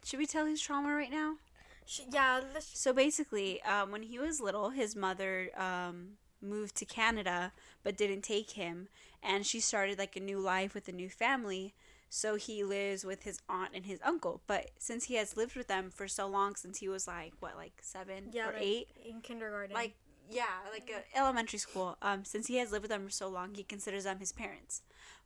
Should 0.03 0.19
we 0.19 0.27
tell 0.27 0.47
his 0.47 0.61
trauma 0.61 0.95
right 0.95 1.11
now? 1.11 1.37
Sh 1.85 2.01
yeah 2.11 2.41
let's 2.55 2.79
So 2.79 2.93
basically, 2.93 3.63
um, 3.63 3.91
when 3.93 4.03
he 4.05 4.19
was 4.19 4.41
little, 4.41 4.71
his 4.71 4.97
mother 4.97 5.51
um, 5.57 6.13
moved 6.41 6.77
to 6.77 6.85
Canada 6.87 7.53
but 7.83 7.97
didn't 7.97 8.23
take 8.23 8.53
him, 8.53 8.89
and 9.23 9.45
she 9.45 9.61
started 9.61 9.99
like 9.99 10.17
a 10.17 10.21
new 10.21 10.39
life 10.39 10.75
with 10.75 10.89
a 10.89 10.93
new 10.93 11.11
family. 11.11 11.75
So 12.13 12.35
he 12.35 12.65
lives 12.65 13.05
with 13.05 13.23
his 13.23 13.39
aunt 13.49 13.71
and 13.73 13.87
his 13.87 14.01
uncle. 14.05 14.43
But 14.49 14.73
since 14.79 15.05
he 15.05 15.15
has 15.15 15.37
lived 15.37 15.55
with 15.55 15.69
them 15.69 15.91
for 15.91 16.09
so 16.09 16.27
long, 16.27 16.57
since 16.57 16.79
he 16.79 16.89
was 16.89 17.07
like 17.07 17.33
what, 17.39 17.57
like 17.57 17.75
seven 17.81 18.31
yeah 18.33 18.49
or 18.49 18.53
like, 18.53 18.63
eight, 18.63 18.89
in 19.05 19.21
kindergarten 19.21 19.75
like 19.75 19.95
yeah, 20.29 20.45
like 20.73 20.91
a 20.91 21.19
elementary 21.19 21.59
school. 21.59 21.97
Um, 22.03 22.25
since 22.25 22.47
he 22.47 22.57
has 22.57 22.71
lived 22.73 22.83
with 22.83 22.91
them 22.91 23.05
for 23.05 23.11
so 23.11 23.29
long, 23.29 23.55
he 23.55 23.63
considers 23.63 24.05
them 24.05 24.19
his 24.19 24.33
parents. 24.33 24.83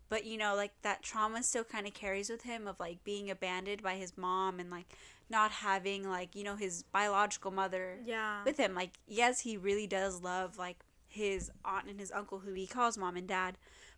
But 0.08 0.24
you 0.24 0.36
know, 0.36 0.54
like 0.54 0.72
that 0.82 1.02
trauma 1.02 1.42
still 1.42 1.64
kind 1.64 1.86
of 1.86 1.94
carries 1.94 2.28
with 2.28 2.42
him 2.42 2.66
of 2.66 2.78
like 2.78 3.02
being 3.02 3.30
abandoned 3.30 3.82
by 3.82 3.94
his 3.94 4.16
mom 4.16 4.60
and 4.60 4.70
like 4.70 4.86
not 5.30 5.50
having 5.50 6.06
like 6.06 6.36
you 6.36 6.44
know 6.44 6.56
his 6.56 6.82
biological 6.82 7.50
mother 7.50 7.98
yeah 8.04 8.44
with 8.44 8.58
him. 8.58 8.74
Like, 8.74 8.98
yes, 9.06 9.40
he 9.40 9.56
really 9.56 9.86
does 9.86 10.22
love 10.22 10.58
like 10.58 10.78
his 11.08 11.50
aunt 11.64 11.88
and 11.88 11.98
his 11.98 12.12
uncle, 12.12 12.40
who 12.40 12.52
he 12.52 12.66
calls 12.66 12.98
mom 12.98 13.16
and 13.16 13.26
dad, 13.28 13.56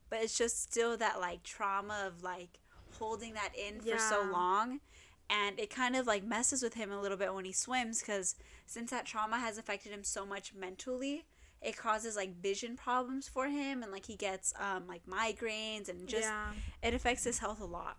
but 0.09 0.21
it's 0.23 0.38
just 0.38 0.62
still 0.62 0.97
that 0.99 1.19
like 1.19 1.43
trauma 1.43 2.05
of 2.07 2.23
like 2.23 2.61
holding 2.97 3.35
that 3.35 3.50
in 3.57 3.81
for 3.81 3.99
so 3.99 4.26
long. 4.31 4.81
And 5.29 5.59
it 5.59 5.71
kind 5.71 5.97
of 5.97 6.07
like 6.07 6.25
messes 6.25 6.62
with 6.62 6.75
him 6.75 6.93
a 6.93 7.00
little 7.00 7.17
bit 7.17 7.35
when 7.35 7.45
he 7.45 7.53
swims 7.53 8.00
because 8.00 8.37
since 8.67 8.91
that 8.93 9.07
trauma 9.07 9.38
has 9.38 9.59
affected 9.59 9.91
him 9.91 10.05
so 10.05 10.25
much 10.25 10.55
mentally, 10.55 11.25
it 11.61 11.76
causes 11.76 12.15
like 12.15 12.41
vision 12.41 12.76
problems 12.76 13.26
for 13.26 13.49
him 13.49 13.83
and 13.83 13.91
like 13.91 14.07
he 14.07 14.15
gets 14.15 14.55
um 14.61 14.87
like 14.87 15.03
migraines 15.07 15.88
and 15.88 16.07
just 16.07 16.23
yeah 16.29 16.53
it 16.83 16.95
affects 16.95 17.25
his 17.25 17.38
health 17.38 17.61
a 17.61 17.65
lot. 17.65 17.97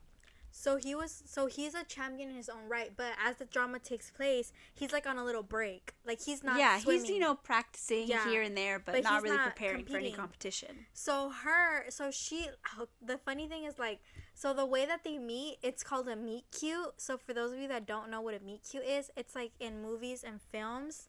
So 0.51 0.77
he 0.77 0.95
was 0.95 1.23
so 1.25 1.45
he's 1.45 1.75
a 1.75 1.83
champion 1.83 2.29
in 2.29 2.35
his 2.35 2.49
own 2.49 2.67
right, 2.67 2.91
but 2.95 3.13
as 3.23 3.35
the 3.35 3.45
drama 3.45 3.77
takes 3.79 4.09
place, 4.09 4.51
he's 4.73 4.91
like 4.91 5.05
on 5.05 5.17
a 5.17 5.23
little 5.23 5.43
break. 5.43 5.93
Like 6.05 6.21
he's 6.23 6.43
not 6.43 6.57
yeah, 6.57 6.79
swimming. 6.79 7.01
he's 7.01 7.11
you 7.11 7.19
know 7.19 7.35
practicing 7.35 8.07
Yeah. 8.07 8.27
here 8.27 8.41
and 8.41 8.57
there, 8.57 8.79
but, 8.79 8.93
But 8.93 9.03
not 9.03 9.21
really 9.21 9.37
not 9.37 9.53
preparing 9.53 9.85
for 9.85 9.97
any 9.97 10.11
competition. 10.11 10.87
So 10.93 11.29
her, 11.43 11.85
so 11.89 12.09
she, 12.09 12.47
oh, 12.79 12.87
the 13.05 13.17
funny 13.19 13.47
thing 13.47 13.65
is 13.65 13.77
like, 13.77 13.99
so 14.37 14.53
the 14.53 14.67
way 14.67 14.85
that 14.85 15.03
they 15.03 15.17
meet, 15.17 15.57
it's 15.63 15.83
called 15.83 16.07
a 16.07 16.15
meet 16.15 16.45
cute. 16.51 16.93
So 16.97 17.17
for 17.17 17.33
those 17.33 17.53
of 17.53 17.59
you 17.59 17.67
that 17.69 17.87
don't 17.87 18.11
know 18.11 18.21
what 18.21 18.35
a 18.35 18.39
meet 18.39 18.61
cute 18.69 18.85
is, 18.85 19.09
it's 19.17 19.33
like 19.35 19.51
in 19.59 19.81
movies 19.81 20.23
and 20.23 20.39
films, 20.39 21.07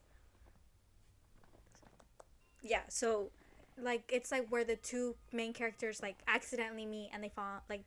Yeah, 2.61 2.81
so 2.89 3.29
like 3.81 4.03
it's 4.11 4.31
like 4.31 4.47
where 4.49 4.63
the 4.65 4.75
two 4.75 5.15
main 5.31 5.53
characters 5.53 6.01
like 6.01 6.17
accidentally 6.27 6.85
meet 6.85 7.09
and 7.13 7.23
they 7.23 7.29
fall 7.29 7.61
like, 7.69 7.83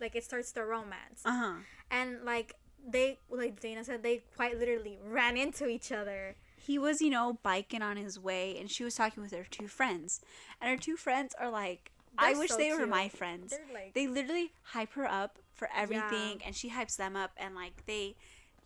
like 0.00 0.16
it 0.16 0.24
starts 0.24 0.52
the 0.52 0.64
romance, 0.64 1.22
uh 1.24 1.32
huh. 1.32 1.54
and 1.90 2.24
like 2.24 2.54
they, 2.88 3.18
like 3.30 3.60
Dana 3.60 3.84
said, 3.84 4.02
they 4.02 4.22
quite 4.36 4.58
literally 4.58 4.98
ran 5.04 5.36
into 5.36 5.66
each 5.68 5.92
other. 5.92 6.36
He 6.56 6.78
was 6.78 7.00
you 7.00 7.10
know 7.10 7.38
biking 7.42 7.82
on 7.82 7.96
his 7.96 8.18
way, 8.18 8.56
and 8.58 8.70
she 8.70 8.84
was 8.84 8.94
talking 8.94 9.22
with 9.22 9.32
her 9.32 9.46
two 9.48 9.68
friends, 9.68 10.20
and 10.60 10.70
her 10.70 10.76
two 10.76 10.96
friends 10.96 11.34
are 11.38 11.50
like, 11.50 11.92
I 12.18 12.34
wish 12.34 12.50
so 12.50 12.56
they 12.56 12.70
were 12.72 12.78
cute. 12.78 12.88
my 12.88 13.08
friends. 13.08 13.54
Like, 13.72 13.94
They 13.94 14.06
literally 14.06 14.52
hype 14.62 14.92
her 14.94 15.06
up 15.06 15.38
for 15.54 15.68
everything, 15.76 16.38
Yeah. 16.40 16.46
and 16.46 16.54
she 16.56 16.70
hypes 16.70 16.96
them 16.96 17.16
up, 17.16 17.32
and 17.36 17.54
like 17.54 17.84
they, 17.86 18.16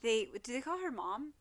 they 0.02 0.28
do 0.42 0.52
they 0.52 0.60
call 0.60 0.78
her 0.78 0.90
mom, 0.90 1.32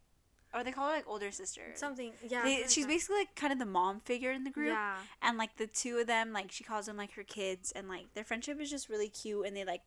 or 0.53 0.63
they 0.63 0.71
call 0.71 0.89
her 0.89 0.95
like 0.95 1.07
older 1.07 1.31
sister. 1.31 1.71
something, 1.75 2.11
yeah. 2.27 2.43
They, 2.43 2.63
she's 2.67 2.85
basically 2.85 3.17
like 3.19 3.35
kind 3.35 3.53
of 3.53 3.59
the 3.59 3.65
mom 3.65 3.99
figure 4.01 4.31
in 4.31 4.43
the 4.43 4.49
group. 4.51 4.69
Yeah. 4.73 4.97
and 5.21 5.37
like 5.37 5.55
the 5.57 5.67
two 5.67 5.97
of 5.99 6.07
them 6.07 6.33
like 6.33 6.51
she 6.51 6.63
calls 6.63 6.85
them 6.87 6.97
like 6.97 7.13
her 7.13 7.23
kids 7.23 7.71
and 7.71 7.87
like 7.87 8.13
their 8.13 8.23
friendship 8.25 8.59
is 8.59 8.69
just 8.69 8.89
really 8.89 9.09
cute 9.09 9.45
and 9.47 9.55
they 9.55 9.63
like 9.65 9.81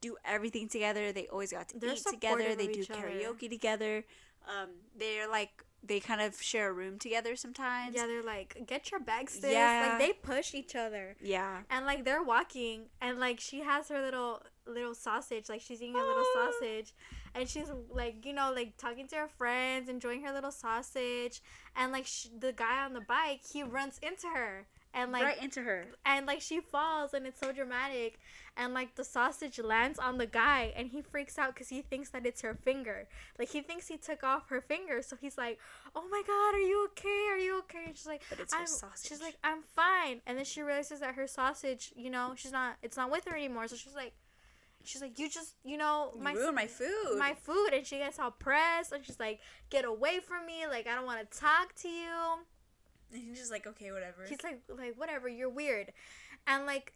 do 0.00 0.16
everything 0.24 0.68
together 0.68 1.12
they 1.12 1.26
always 1.28 1.50
got 1.50 1.68
to 1.70 1.78
They're 1.78 1.94
eat 1.94 2.04
together 2.08 2.54
they 2.54 2.66
do 2.68 2.80
each 2.80 2.90
other. 2.90 3.00
karaoke 3.00 3.48
together 3.50 4.04
um 4.48 4.68
they're 4.98 5.28
like 5.28 5.64
they 5.86 6.00
kind 6.00 6.20
of 6.22 6.40
share 6.40 6.70
a 6.70 6.72
room 6.72 6.98
together 6.98 7.36
sometimes 7.36 7.94
Yeah, 7.94 8.06
they're 8.06 8.22
like, 8.22 8.56
get 8.66 8.90
your 8.90 9.00
bag, 9.00 9.28
sis. 9.28 9.52
Yeah. 9.52 9.88
Like 9.90 9.98
they 9.98 10.12
push 10.14 10.54
each 10.54 10.74
other. 10.74 11.16
yeah 11.20 11.58
and 11.70 11.84
like 11.86 12.04
they're 12.04 12.22
walking 12.22 12.86
and 13.00 13.18
like 13.20 13.38
she 13.40 13.60
has 13.60 13.88
her 13.88 14.00
little 14.00 14.42
little 14.66 14.94
sausage 14.94 15.50
like 15.50 15.60
she's 15.60 15.82
eating 15.82 15.94
a 15.94 15.98
little 15.98 16.24
sausage 16.34 16.94
and 17.34 17.46
she's 17.46 17.70
like 17.92 18.24
you 18.24 18.32
know 18.32 18.50
like 18.54 18.76
talking 18.78 19.06
to 19.06 19.14
her 19.16 19.28
friends 19.28 19.90
enjoying 19.90 20.22
her 20.22 20.32
little 20.32 20.50
sausage 20.50 21.42
and 21.76 21.92
like 21.92 22.06
sh- 22.06 22.28
the 22.38 22.50
guy 22.52 22.82
on 22.82 22.94
the 22.94 23.00
bike 23.02 23.40
he 23.52 23.62
runs 23.62 23.98
into 24.02 24.26
her 24.34 24.66
and 24.94 25.12
like 25.12 25.24
right 25.24 25.42
into 25.42 25.60
her. 25.62 25.86
and 26.06 26.26
like 26.26 26.40
she 26.40 26.60
falls 26.60 27.12
and 27.12 27.26
it's 27.26 27.40
so 27.40 27.52
dramatic. 27.52 28.18
And 28.56 28.72
like 28.72 28.94
the 28.94 29.04
sausage 29.04 29.58
lands 29.58 29.98
on 29.98 30.18
the 30.18 30.26
guy 30.26 30.72
and 30.76 30.88
he 30.88 31.02
freaks 31.02 31.38
out 31.38 31.54
because 31.54 31.68
he 31.68 31.82
thinks 31.82 32.10
that 32.10 32.24
it's 32.24 32.42
her 32.42 32.54
finger. 32.54 33.08
Like 33.38 33.50
he 33.50 33.60
thinks 33.60 33.88
he 33.88 33.96
took 33.96 34.22
off 34.22 34.48
her 34.48 34.60
finger 34.60 35.02
so 35.02 35.16
he's 35.20 35.36
like 35.36 35.58
oh 35.94 36.04
my 36.10 36.22
god 36.26 36.54
are 36.54 36.60
you 36.60 36.86
okay? 36.92 37.26
Are 37.30 37.38
you 37.38 37.58
okay? 37.58 37.84
And 37.86 37.96
she's 37.96 38.06
like 38.06 38.22
but 38.30 38.38
it's 38.38 38.54
her 38.54 38.60
I'm, 38.60 38.66
sausage. 38.66 39.08
She's 39.08 39.20
like 39.20 39.36
i'm 39.42 39.62
fine. 39.62 40.20
And 40.26 40.38
then 40.38 40.44
she 40.44 40.62
realizes 40.62 41.00
that 41.00 41.16
her 41.16 41.26
sausage 41.26 41.92
you 41.96 42.10
know 42.10 42.34
she's 42.36 42.52
not 42.52 42.76
it's 42.82 42.96
not 42.96 43.10
with 43.10 43.24
her 43.26 43.36
anymore. 43.36 43.66
So 43.66 43.76
she's 43.76 43.94
like 43.94 44.14
she's 44.84 45.02
like 45.02 45.18
you 45.18 45.28
just 45.28 45.54
you 45.64 45.76
know 45.76 46.12
you 46.14 46.22
my 46.22 46.32
ruined 46.32 46.54
my 46.54 46.66
food. 46.68 47.18
my 47.18 47.34
food. 47.34 47.70
And 47.72 47.84
she 47.84 47.98
gets 47.98 48.20
all 48.20 48.30
pressed 48.30 48.92
and 48.92 49.04
she's 49.04 49.18
like 49.18 49.40
get 49.70 49.84
away 49.84 50.20
from 50.20 50.46
me. 50.46 50.66
Like 50.68 50.86
i 50.86 50.94
don't 50.94 51.06
want 51.06 51.28
to 51.28 51.38
talk 51.38 51.74
to 51.76 51.88
you 51.88 52.44
and 53.14 53.22
he's 53.22 53.38
just 53.38 53.50
like 53.50 53.66
okay 53.66 53.92
whatever 53.92 54.24
He's 54.28 54.42
like, 54.42 54.60
like 54.68 54.94
whatever, 54.96 55.28
you're 55.28 55.48
weird, 55.48 55.92
and 56.46 56.66
like, 56.66 56.92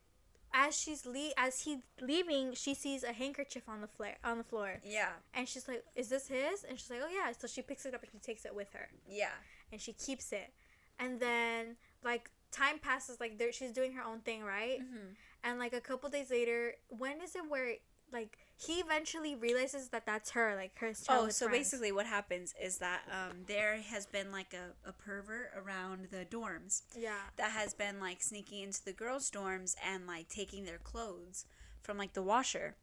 as 0.53 0.75
she's 0.77 1.07
le- 1.07 1.35
as 1.37 1.61
he's 1.61 1.79
leaving, 2.01 2.55
she 2.55 2.75
sees 2.75 3.05
a 3.05 3.13
handkerchief 3.13 3.69
on 3.69 3.81
the 3.81 3.87
floor 3.87 4.11
on 4.25 4.39
the 4.39 4.45
floor, 4.45 4.81
yeah 4.85 5.11
and 5.35 5.49
she's 5.49 5.69
like, 5.69 5.85
"Is 5.95 6.09
this 6.09 6.29
his?" 6.29 6.65
And 6.65 6.79
she's 6.79 6.91
like, 6.91 7.01
"Oh 7.03 7.09
yeah." 7.09 7.33
So 7.39 7.47
she 7.47 7.63
picks 7.63 7.87
it 7.87 7.95
up 7.95 8.03
and 8.03 8.11
she 8.13 8.19
takes 8.19 8.45
it 8.45 8.55
with 8.55 8.73
her, 8.73 8.89
yeah 9.09 9.37
and 9.73 9.81
she 9.81 9.93
keeps 9.93 10.33
it, 10.33 10.53
and 10.99 11.21
then 11.21 11.77
like 12.03 12.31
time 12.51 12.79
passes, 12.79 13.21
like 13.21 13.39
there 13.39 13.53
she's 13.53 13.73
doing 13.73 13.93
her 13.93 14.03
own 14.03 14.21
thing, 14.21 14.43
right? 14.43 14.81
mm-hmm. 14.81 15.13
And 15.45 15.59
like 15.59 15.73
a 15.73 15.81
couple 15.81 16.09
days 16.09 16.31
later, 16.31 16.75
when 16.89 17.21
is 17.21 17.37
it 17.37 17.43
where 17.49 17.75
like 18.13 18.39
he 18.61 18.75
eventually 18.81 19.37
realizes 19.37 19.89
that 19.91 20.05
that's 20.05 20.31
her, 20.31 20.57
like 20.57 20.77
her 20.81 20.93
Oh, 21.09 21.29
so 21.29 21.47
friend. 21.47 21.59
basically, 21.59 21.93
what 21.93 22.07
happens 22.07 22.55
is 22.61 22.79
that 22.79 23.03
um, 23.09 23.45
there 23.47 23.77
has 23.77 24.05
been 24.05 24.33
like 24.33 24.53
a, 24.53 24.89
a 24.89 24.93
pervert 24.93 25.53
around 25.57 26.09
the 26.11 26.25
dorms, 26.25 26.83
yeah, 26.97 27.19
that 27.37 27.53
has 27.53 27.73
been 27.73 28.01
like 28.01 28.21
sneaking 28.21 28.63
into 28.65 28.85
the 28.85 28.93
girls' 28.93 29.31
dorms 29.31 29.77
and 29.87 30.07
like 30.09 30.29
taking 30.29 30.65
their 30.65 30.79
clothes 30.79 31.45
from 31.83 31.97
like 31.99 32.15
the 32.15 32.23
washer. 32.23 32.75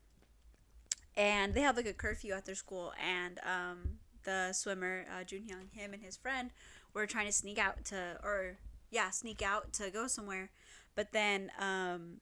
And 1.18 1.54
they 1.54 1.62
have 1.62 1.76
like 1.76 1.86
a 1.88 1.94
curfew 1.94 2.34
at 2.34 2.46
their 2.46 2.56
school, 2.56 2.94
and 3.02 3.40
um, 3.40 4.00
the 4.24 4.54
swimmer 4.54 5.06
uh, 5.14 5.24
Jun 5.26 5.42
Hyung, 5.42 5.72
him 5.78 5.94
and 5.94 6.02
his 6.02 6.16
friend 6.16 6.52
were 6.94 7.06
trying 7.06 7.26
to 7.28 7.34
sneak 7.34 7.58
out 7.58 7.84
to, 7.86 8.18
or 8.24 8.58
yeah, 8.92 9.10
sneak 9.10 9.42
out 9.42 9.74
to 9.74 9.90
go 9.90 10.08
somewhere. 10.08 10.52
But 10.96 11.12
then, 11.12 11.52
um, 11.60 12.22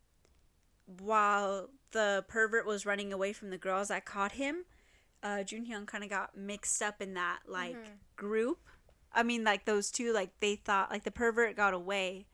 while 0.86 1.70
the 1.92 2.26
pervert 2.28 2.66
was 2.66 2.86
running 2.86 3.14
away 3.14 3.34
from 3.34 3.50
the 3.50 3.58
girls 3.58 3.88
that 3.90 4.06
caught 4.06 4.34
him, 4.34 4.66
uh, 5.22 5.44
Jun 5.44 5.66
Hyung 5.66 5.86
kind 5.88 6.04
of 6.04 6.10
got 6.10 6.36
mixed 6.36 6.82
up 6.82 7.02
in 7.02 7.14
that 7.14 7.40
like 7.48 7.78
Mhm. 7.78 8.00
group. 8.16 8.60
I 9.12 9.24
mean, 9.24 9.44
like 9.44 9.66
those 9.66 9.92
two, 9.92 10.12
like 10.12 10.40
they 10.40 10.56
thought 10.56 10.90
like 10.92 11.04
the 11.04 11.12
pervert 11.12 11.56
got 11.56 11.74
away, 11.74 12.26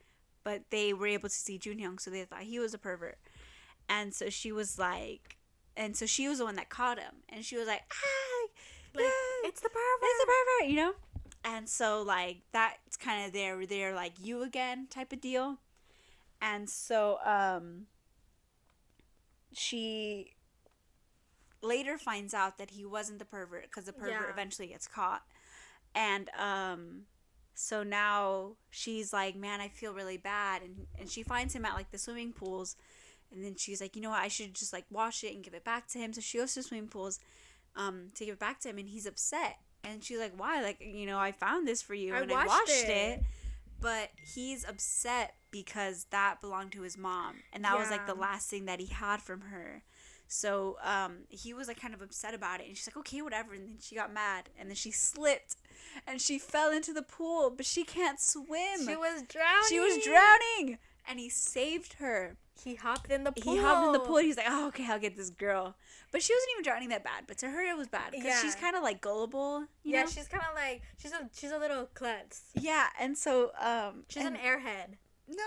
but 0.44 0.70
they 0.70 0.94
were 0.94 1.08
able 1.08 1.30
to 1.30 1.36
see 1.36 1.58
Jun 1.58 1.78
Hyung, 1.78 2.00
so 2.00 2.10
they 2.10 2.24
thought 2.26 2.44
he 2.44 2.60
was 2.60 2.74
a 2.74 2.78
pervert. 2.78 3.20
And 3.88 4.14
so 4.14 4.30
she 4.30 4.52
was 4.52 4.80
like, 4.80 5.38
and 5.76 5.96
so 5.96 6.06
she 6.06 6.28
was 6.28 6.38
the 6.40 6.46
one 6.46 6.56
that 6.56 6.70
caught 6.70 7.00
him, 7.00 7.24
and 7.28 7.44
she 7.46 7.58
was 7.58 7.68
like, 7.68 7.84
ah, 7.92 8.48
like 8.96 9.04
yeah, 9.06 9.48
it's 9.50 9.62
the 9.62 9.70
pervert. 9.70 10.00
it's 10.02 10.20
the 10.20 10.26
pervert, 10.26 10.70
you 10.70 10.76
know. 10.78 10.94
And 11.44 11.70
so 11.70 12.02
like 12.02 12.42
that's 12.52 12.98
kind 12.98 13.26
of 13.26 13.34
their 13.34 13.66
their 13.66 13.94
like 13.94 14.14
you 14.22 14.42
again 14.42 14.88
type 14.90 15.12
of 15.14 15.22
deal. 15.22 15.58
And 16.42 16.70
so 16.70 17.20
um 17.26 17.88
she 19.54 20.36
later 21.62 21.98
finds 21.98 22.34
out 22.34 22.58
that 22.58 22.72
he 22.72 22.86
wasn't 22.86 23.20
the 23.20 23.26
pervert 23.26 23.64
because 23.64 23.86
the 23.86 23.94
pervert 23.94 24.28
Yeah. 24.28 24.32
eventually 24.32 24.68
gets 24.68 24.88
caught. 24.88 25.24
And 25.94 26.30
um 26.38 27.06
so 27.54 27.84
now 27.84 28.56
she's 28.70 29.12
like, 29.12 29.36
"Man, 29.36 29.60
I 29.60 29.68
feel 29.68 29.94
really 29.94 30.18
bad." 30.18 30.62
And 30.62 30.88
and 30.98 31.10
she 31.10 31.24
finds 31.24 31.54
him 31.54 31.66
at 31.66 31.74
like 31.74 31.92
the 31.92 31.98
swimming 31.98 32.32
pools. 32.32 32.76
And 33.32 33.44
then 33.44 33.56
she's 33.56 33.82
like, 33.82 33.96
"You 33.96 34.02
know 34.02 34.12
what? 34.12 34.22
I 34.24 34.30
should 34.30 34.54
just 34.54 34.72
like 34.72 34.86
wash 34.90 35.24
it 35.24 35.36
and 35.36 35.44
give 35.44 35.54
it 35.54 35.66
back 35.66 35.88
to 35.90 36.00
him." 36.00 36.14
So 36.14 36.22
she 36.22 36.38
goes 36.38 36.54
to 36.54 36.64
swimming 36.64 36.88
pools 36.88 37.20
um 37.76 38.10
to 38.16 38.26
give 38.26 38.34
it 38.34 38.40
back 38.40 38.60
to 38.62 38.70
him 38.70 38.78
and 38.78 38.90
he's 38.90 39.06
upset. 39.06 39.60
And 39.84 40.04
she's 40.04 40.20
like, 40.20 40.34
"Why? 40.38 40.62
Like, 40.62 40.80
you 40.80 41.06
know, 41.06 41.20
I 41.20 41.32
found 41.34 41.68
this 41.68 41.82
for 41.82 41.94
you 41.94 42.14
I 42.14 42.22
and 42.22 42.32
I 42.32 42.46
washed 42.46 42.70
it." 42.70 42.90
it." 42.90 43.24
But 43.82 44.10
he's 44.34 44.68
upset 44.68 45.36
because 45.52 46.06
that 46.12 46.42
belonged 46.42 46.72
to 46.74 46.82
his 46.82 46.98
mom 46.98 47.36
and 47.54 47.64
that 47.64 47.78
was 47.78 47.90
like 47.90 48.06
the 48.06 48.14
last 48.14 48.50
thing 48.50 48.66
that 48.66 48.80
he 48.80 48.86
had 48.88 49.22
from 49.22 49.42
her. 49.42 49.84
So 50.28 50.78
um, 50.84 51.22
he 51.28 51.54
was 51.56 51.68
like 51.68 51.82
kind 51.82 51.94
of 51.96 52.04
upset 52.04 52.36
about 52.36 52.60
it, 52.62 52.68
and 52.68 52.78
she's 52.78 52.88
like, 52.88 52.98
"Okay, 52.98 53.22
whatever." 53.24 53.54
And 53.54 53.64
then 53.68 53.78
she 53.82 53.96
got 53.96 54.14
mad, 54.14 54.50
and 54.60 54.70
then 54.70 54.76
she 54.76 54.92
slipped, 54.92 55.56
and 56.06 56.22
she 56.22 56.38
fell 56.38 56.72
into 56.72 56.94
the 56.94 57.02
pool, 57.02 57.50
but 57.50 57.66
she 57.66 57.84
can't 57.84 58.20
swim. 58.20 58.86
She 58.86 58.96
was 58.96 59.24
drowning. 59.24 59.68
She 59.68 59.80
was 59.80 59.98
drowning, 60.06 60.78
and 61.08 61.20
he 61.20 61.30
saved 61.30 61.94
her. 61.94 62.38
He 62.64 62.76
hopped 62.76 63.10
in 63.12 63.24
the 63.24 63.32
pool. 63.32 63.54
He 63.56 63.60
hopped 63.60 63.88
in 63.88 63.94
the 63.94 64.00
pool. 64.00 64.18
And 64.18 64.26
he's 64.28 64.38
like, 64.38 64.46
"Oh, 64.50 64.68
okay, 64.68 64.86
I'll 64.90 65.00
get 65.00 65.16
this 65.18 65.30
girl." 65.30 65.76
But 66.12 66.22
she 66.24 66.34
wasn't 66.34 66.50
even 66.54 66.64
drowning 66.64 66.90
that 66.90 67.04
bad. 67.04 67.26
But 67.28 67.38
to 67.40 67.50
her, 67.50 67.62
it 67.62 67.78
was 67.78 67.88
bad 67.88 68.12
because 68.12 68.40
she's 68.42 68.56
kind 68.56 68.76
of 68.76 68.84
like 68.84 69.02
gullible. 69.02 69.62
You 69.84 69.94
yeah, 69.94 70.04
know? 70.04 70.10
she's 70.10 70.28
kind 70.28 70.44
of 70.50 70.56
like 70.56 70.82
she's 70.98 71.12
a 71.12 71.30
she's 71.34 71.52
a 71.52 71.58
little 71.58 71.88
klutz. 71.94 72.42
yeah, 72.56 72.88
and 73.00 73.18
so 73.18 73.52
um, 73.60 74.04
She's 74.10 74.24
and- 74.26 74.36
an 74.36 74.42
airhead. 74.42 74.96
no. 75.28 75.44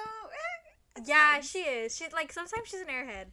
eh, 0.96 1.02
Yeah, 1.04 1.32
fine. 1.34 1.42
she 1.42 1.58
is. 1.60 1.96
She 1.96 2.06
like 2.12 2.32
sometimes 2.32 2.68
she's 2.68 2.80
an 2.80 2.88
airhead, 2.88 3.26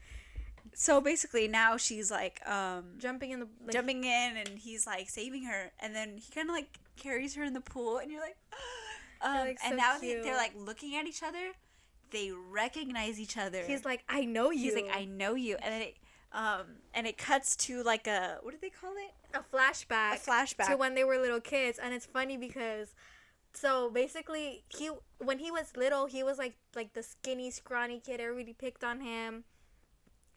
So 0.74 1.02
basically, 1.02 1.48
now 1.48 1.78
she's 1.78 2.10
like 2.12 2.42
um, 2.48 2.86
jumping 2.98 3.32
in 3.32 3.40
the 3.42 3.48
like, 3.64 3.74
jumping 3.74 4.04
in 4.04 4.38
and 4.38 4.50
he's 4.58 4.86
like 4.88 5.10
saving 5.10 5.44
her 5.44 5.72
and 5.80 5.96
then 5.96 6.18
he 6.18 6.32
kind 6.34 6.50
of 6.50 6.54
like 6.56 6.80
carries 6.98 7.36
her 7.36 7.44
in 7.44 7.54
the 7.54 7.62
pool 7.62 7.98
and 7.98 8.12
you're 8.12 8.22
like 8.22 8.38
um, 9.22 9.36
like, 9.48 9.58
and 9.66 9.78
now 9.78 9.98
cute. 10.00 10.24
they're 10.24 10.36
like 10.38 10.54
looking 10.56 10.96
at 10.96 11.06
each 11.06 11.22
other 11.24 11.52
they 12.12 12.32
recognize 12.32 13.20
each 13.20 13.38
other. 13.38 13.64
He's 13.66 13.86
like, 13.86 14.04
I 14.10 14.26
know 14.26 14.52
you. 14.52 14.60
he's 14.60 14.76
like 14.76 14.90
i 14.94 15.06
know 15.06 15.36
you. 15.36 15.58
And 15.62 15.74
then 15.74 15.82
it 15.82 15.98
um 16.32 16.66
and 16.94 17.08
it 17.08 17.18
cuts 17.18 17.56
to 17.56 17.82
like 17.84 18.06
a 18.08 18.38
what 18.42 18.52
do 18.52 18.58
they 18.62 18.70
call 18.70 18.92
it? 18.92 19.14
A 19.34 19.56
flashback. 19.56 20.16
a 20.16 20.30
flashback. 20.30 20.68
to 20.68 20.78
when 20.78 20.96
they 20.96 21.04
were 21.04 21.18
little 21.18 21.42
kids. 21.42 21.80
And 21.82 21.94
it's 21.94 22.06
funny 22.06 22.38
because 22.38 22.94
so 23.54 23.90
basically 23.90 24.64
he 24.70 24.92
when 25.18 25.40
he 25.40 25.52
was 25.52 25.72
little 25.76 26.06
he 26.06 26.24
was 26.24 26.38
like 26.38 26.56
like 26.76 26.94
the 26.94 27.04
skinny 27.04 27.52
scrawny 27.52 28.00
kid. 28.00 28.20
Everybody 28.20 28.54
picked 28.54 28.84
on 28.84 29.02
him 29.02 29.44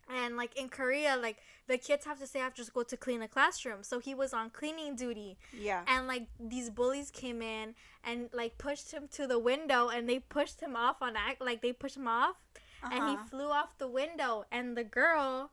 and 0.08 0.36
like 0.36 0.56
in 0.56 0.68
korea 0.68 1.16
like 1.20 1.36
the 1.68 1.78
kids 1.78 2.04
have 2.04 2.18
to 2.18 2.26
say 2.26 2.40
after 2.40 2.64
school 2.64 2.82
to 2.84 2.90
just 2.90 2.90
go 2.92 2.96
to 2.96 2.96
clean 2.96 3.20
the 3.20 3.28
classroom 3.28 3.82
so 3.82 3.98
he 3.98 4.14
was 4.14 4.32
on 4.32 4.50
cleaning 4.50 4.96
duty 4.96 5.36
yeah 5.56 5.82
and 5.86 6.06
like 6.06 6.26
these 6.40 6.70
bullies 6.70 7.10
came 7.10 7.40
in 7.42 7.74
and 8.04 8.28
like 8.32 8.58
pushed 8.58 8.90
him 8.92 9.08
to 9.12 9.26
the 9.26 9.38
window 9.38 9.88
and 9.88 10.08
they 10.08 10.18
pushed 10.18 10.60
him 10.60 10.74
off 10.76 11.00
on 11.00 11.14
act 11.16 11.40
like 11.40 11.62
they 11.62 11.72
pushed 11.72 11.96
him 11.96 12.08
off 12.08 12.36
and 12.82 12.94
he 12.94 13.00
Uh-huh. 13.14 13.24
flew 13.30 13.48
off 13.50 13.78
the 13.78 13.86
window 13.88 14.44
and 14.50 14.76
the 14.76 14.84
girl 14.84 15.50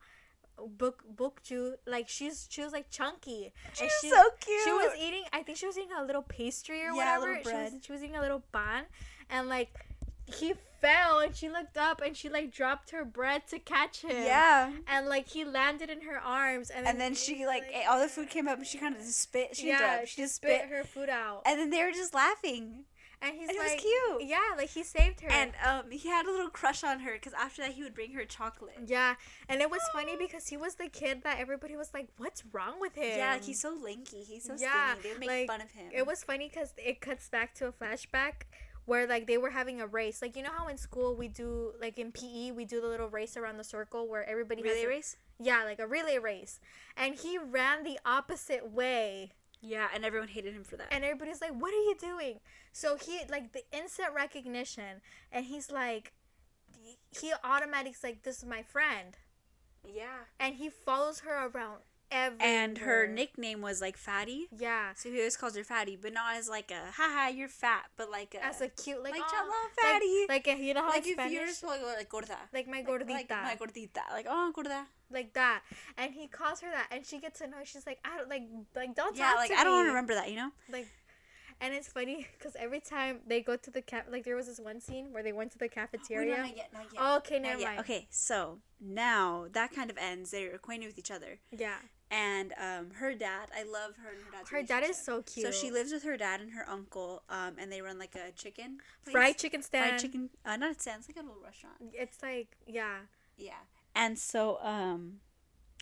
book 0.76 1.02
Bokju, 1.16 1.76
like 1.86 2.06
she's 2.08 2.46
she 2.50 2.60
was 2.62 2.70
like 2.72 2.90
chunky. 2.90 3.50
She's 3.72 3.80
and 3.80 3.90
she, 4.02 4.10
so 4.10 4.22
cute. 4.40 4.60
She 4.64 4.72
was 4.72 4.92
eating. 5.00 5.22
I 5.32 5.42
think 5.42 5.56
she 5.56 5.64
was 5.66 5.78
eating 5.78 5.92
a 5.98 6.04
little 6.04 6.20
pastry 6.22 6.82
or 6.82 6.92
Yeah, 6.92 7.16
whatever. 7.18 7.32
She 7.32 7.38
was, 7.38 7.44
bread. 7.70 7.72
she 7.82 7.92
was 7.92 8.02
eating 8.02 8.16
a 8.16 8.20
little 8.20 8.42
bun 8.52 8.84
and 9.30 9.48
like 9.48 9.72
he 10.26 10.52
fell, 10.80 11.18
and 11.18 11.34
she 11.36 11.48
looked 11.48 11.76
up, 11.76 12.00
and 12.00 12.16
she 12.16 12.28
like 12.28 12.52
dropped 12.52 12.90
her 12.90 13.04
bread 13.04 13.46
to 13.48 13.58
catch 13.58 14.02
him. 14.02 14.10
yeah. 14.24 14.70
And 14.86 15.06
like 15.06 15.28
he 15.28 15.44
landed 15.44 15.90
in 15.90 16.02
her 16.02 16.18
arms, 16.18 16.70
and 16.70 16.86
then, 16.86 16.92
And 16.92 17.00
then 17.00 17.14
she 17.14 17.46
like 17.46 17.64
ate- 17.72 17.86
all 17.88 18.00
the 18.00 18.08
food 18.08 18.30
came 18.30 18.48
up 18.48 18.58
and 18.58 18.66
she 18.66 18.78
kind 18.78 18.94
of 18.94 19.00
just 19.02 19.18
spit. 19.20 19.56
She 19.56 19.68
yeah, 19.68 19.98
up, 20.02 20.06
she 20.06 20.22
just 20.22 20.36
spit 20.36 20.60
spit. 20.62 20.70
her 20.70 20.84
food 20.84 21.08
out, 21.08 21.42
And 21.46 21.58
then 21.58 21.70
they 21.70 21.82
were 21.84 21.92
just 21.92 22.14
laughing. 22.14 22.84
and 23.22 23.34
he's 23.34 23.48
And 23.50 23.58
it 23.58 23.62
was 23.62 23.70
like, 23.72 23.80
cute. 23.80 24.22
yeah, 24.30 24.38
like 24.56 24.70
he 24.70 24.82
saved 24.82 25.20
her. 25.20 25.28
And 25.30 25.52
um, 25.66 25.90
he 25.90 26.08
had 26.08 26.24
a 26.26 26.30
little 26.30 26.48
crush 26.48 26.82
on 26.82 27.00
her 27.00 27.12
because 27.12 27.34
after 27.34 27.60
that 27.62 27.72
he 27.72 27.82
would 27.82 27.94
bring 27.94 28.12
her 28.14 28.24
chocolate. 28.24 28.78
yeah, 28.86 29.14
and 29.48 29.60
it 29.60 29.70
was 29.70 29.80
funny 29.92 30.16
because 30.18 30.48
he 30.48 30.56
was 30.56 30.76
the 30.76 30.88
kid 30.88 31.22
that 31.24 31.38
everybody 31.38 31.76
was 31.76 31.90
like, 31.92 32.08
"What's 32.16 32.42
wrong 32.52 32.80
with 32.80 32.94
him?" 32.94 33.18
Yeah, 33.18 33.32
like, 33.34 33.44
he's 33.44 33.60
so 33.60 33.76
lanky. 33.84 34.22
He's 34.22 34.44
so 34.44 34.56
Yeah, 34.58 34.94
skinny. 34.94 35.02
They 35.02 35.08
would 35.10 35.20
make 35.20 35.28
like, 35.28 35.46
fun 35.48 35.60
of 35.60 35.70
him. 35.70 35.90
It 35.94 36.06
was 36.06 36.24
funny 36.24 36.48
because 36.48 36.72
it 36.78 37.00
cuts 37.02 37.28
back 37.28 37.54
to 37.56 37.66
a 37.66 37.72
flashback 37.72 38.44
where 38.86 39.06
like 39.06 39.26
they 39.26 39.38
were 39.38 39.50
having 39.50 39.80
a 39.80 39.86
race. 39.86 40.20
Like 40.22 40.36
you 40.36 40.42
know 40.42 40.50
how 40.56 40.68
in 40.68 40.76
school 40.78 41.14
we 41.14 41.28
do 41.28 41.72
like 41.80 41.98
in 41.98 42.12
PE 42.12 42.50
we 42.52 42.64
do 42.64 42.80
the 42.80 42.88
little 42.88 43.08
race 43.08 43.36
around 43.36 43.56
the 43.58 43.64
circle 43.64 44.08
where 44.08 44.28
everybody 44.28 44.66
has 44.66 44.78
a- 44.78 44.86
race. 44.86 45.16
Yeah, 45.42 45.64
like 45.64 45.78
a 45.78 45.86
relay 45.86 46.18
race, 46.18 46.60
and 46.96 47.14
he 47.14 47.38
ran 47.38 47.82
the 47.82 47.98
opposite 48.04 48.70
way, 48.72 49.32
Yeah, 49.62 49.88
and 49.94 50.04
everyone 50.04 50.28
hated 50.28 50.52
him 50.52 50.64
for 50.64 50.76
that. 50.76 50.88
and 50.90 51.02
everybody's 51.02 51.40
like, 51.40 51.52
"What 51.52 51.72
are 51.72 51.76
you 51.88 51.96
doing?" 51.98 52.40
So 52.72 52.96
he 52.96 53.20
like 53.30 53.52
the 53.52 53.64
instant 53.72 54.12
recognition, 54.14 55.00
and 55.32 55.46
he's 55.46 55.70
like, 55.70 56.12
he 57.10 57.32
automatically 57.42 58.10
like, 58.10 58.22
"This 58.22 58.38
is 58.38 58.44
my 58.44 58.62
friend," 58.62 59.16
yeah. 59.84 60.24
and 60.38 60.56
he 60.56 60.68
follows 60.68 61.20
her 61.20 61.46
around 61.48 61.78
everywhere. 62.10 62.46
And 62.48 62.78
her 62.78 63.06
nickname 63.06 63.60
was 63.60 63.80
like 63.80 63.96
Fatty. 63.96 64.48
yeah, 64.56 64.92
So 64.94 65.10
he 65.10 65.18
always 65.18 65.36
calls 65.36 65.56
her 65.56 65.64
Fatty, 65.64 65.96
but 66.00 66.12
not 66.12 66.36
as 66.36 66.48
like 66.48 66.70
a 66.70 66.90
haha 66.92 67.28
you're 67.28 67.48
fat, 67.48 67.86
but 67.96 68.10
like 68.10 68.34
a 68.34 68.44
as 68.44 68.60
a 68.60 68.68
cute 68.68 69.02
like, 69.02 69.12
like, 69.12 69.22
"Aw," 69.22 69.28
"Hello, 69.30 69.50
like- 69.50 69.92
fatty. 69.92 70.26
like, 70.28 70.60
you 70.60 70.74
know 70.74 70.82
how 70.82 70.88
like 70.90 71.04
in 71.04 71.10
if 71.10 71.14
Spanish, 71.14 71.32
you're 71.32 71.48
supposed 71.48 71.80
to 71.80 71.86
go 71.86 71.86
like 71.96 72.08
gorda. 72.08 72.38
like 72.52 72.66
my 72.68 72.78
Like- 72.78 72.86
gordita. 72.88 73.10
Like, 73.10 73.30
my 73.30 73.56
gordita. 73.60 74.02
Like 74.12 74.26
oh 74.28 74.52
gorda. 74.54 74.86
like 75.10 75.32
that 75.34 75.62
and 75.98 76.14
he 76.14 76.28
calls 76.28 76.60
her 76.60 76.70
that 76.70 76.86
and 76.92 77.04
she 77.04 77.18
gets 77.18 77.40
to 77.40 77.46
know 77.48 77.56
she's 77.64 77.84
like 77.84 77.98
i 78.04 78.16
don't 78.16 78.28
like 78.28 78.42
like 78.76 78.94
don't 78.94 79.16
Yeah, 79.16 79.30
talk 79.30 79.36
like 79.38 79.50
I 79.50 79.64
don't 79.64 79.72
want 79.74 79.86
to 79.86 79.90
remember 79.90 80.14
that, 80.14 80.30
you 80.30 80.36
know. 80.36 80.50
like 80.70 80.86
and 81.60 81.74
it's 81.74 81.88
funny 81.88 82.26
because 82.38 82.54
every 82.56 82.78
time 82.80 83.18
they 83.26 83.40
go 83.40 83.56
to 83.56 83.70
the 83.72 83.82
cap 83.82 84.06
like 84.10 84.24
there 84.24 84.36
was 84.36 84.46
this 84.46 84.60
one 84.60 84.80
scene 84.80 85.12
where 85.12 85.22
they 85.24 85.32
went 85.32 85.50
to 85.52 85.58
the 85.58 85.68
cafeteria 85.68 86.36
not 86.38 86.56
yet, 86.56 86.70
not 86.72 86.84
yet. 86.92 87.00
oh, 87.02 87.16
okay 87.16 87.38
never 87.40 87.58
yet. 87.60 87.66
mind 87.68 87.80
Okay, 87.80 88.06
so 88.10 88.58
now 88.80 89.46
that 89.52 89.72
kind 89.74 89.90
of 89.90 89.98
ends. 89.98 90.30
They're 90.30 90.54
acquainted 90.54 90.86
with 90.86 90.98
each 90.98 91.10
other, 91.10 91.40
yeah 91.50 91.78
and 92.10 92.52
um, 92.52 92.90
her 92.94 93.14
dad. 93.14 93.48
I 93.56 93.62
love 93.62 93.96
her 94.02 94.10
and 94.10 94.22
her 94.24 94.30
dad's. 94.32 94.50
her 94.50 94.62
dad 94.62 94.84
is 94.88 94.96
so 94.96 95.22
cute 95.22 95.46
So 95.46 95.52
she 95.52 95.70
lives 95.70 95.92
with 95.92 96.02
her 96.02 96.16
dad 96.16 96.40
and 96.40 96.52
her 96.52 96.68
uncle, 96.68 97.22
um, 97.28 97.54
and 97.58 97.70
they 97.70 97.80
run 97.80 97.98
like 97.98 98.14
a 98.14 98.32
chicken 98.32 98.78
place. 99.04 99.12
fried 99.12 99.38
chicken 99.38 99.62
stand 99.62 99.90
fried 99.90 100.00
chicken. 100.00 100.30
Uh, 100.44 100.56
not 100.56 100.76
a 100.76 100.80
stand. 100.80 101.00
It's 101.00 101.08
like 101.08 101.24
a 101.24 101.26
little 101.26 101.42
restaurant. 101.42 101.76
it's 101.92 102.22
like 102.22 102.56
yeah 102.66 102.98
Yeah. 103.36 103.52
And 103.94 104.18
so, 104.18 104.58
um, 104.62 105.16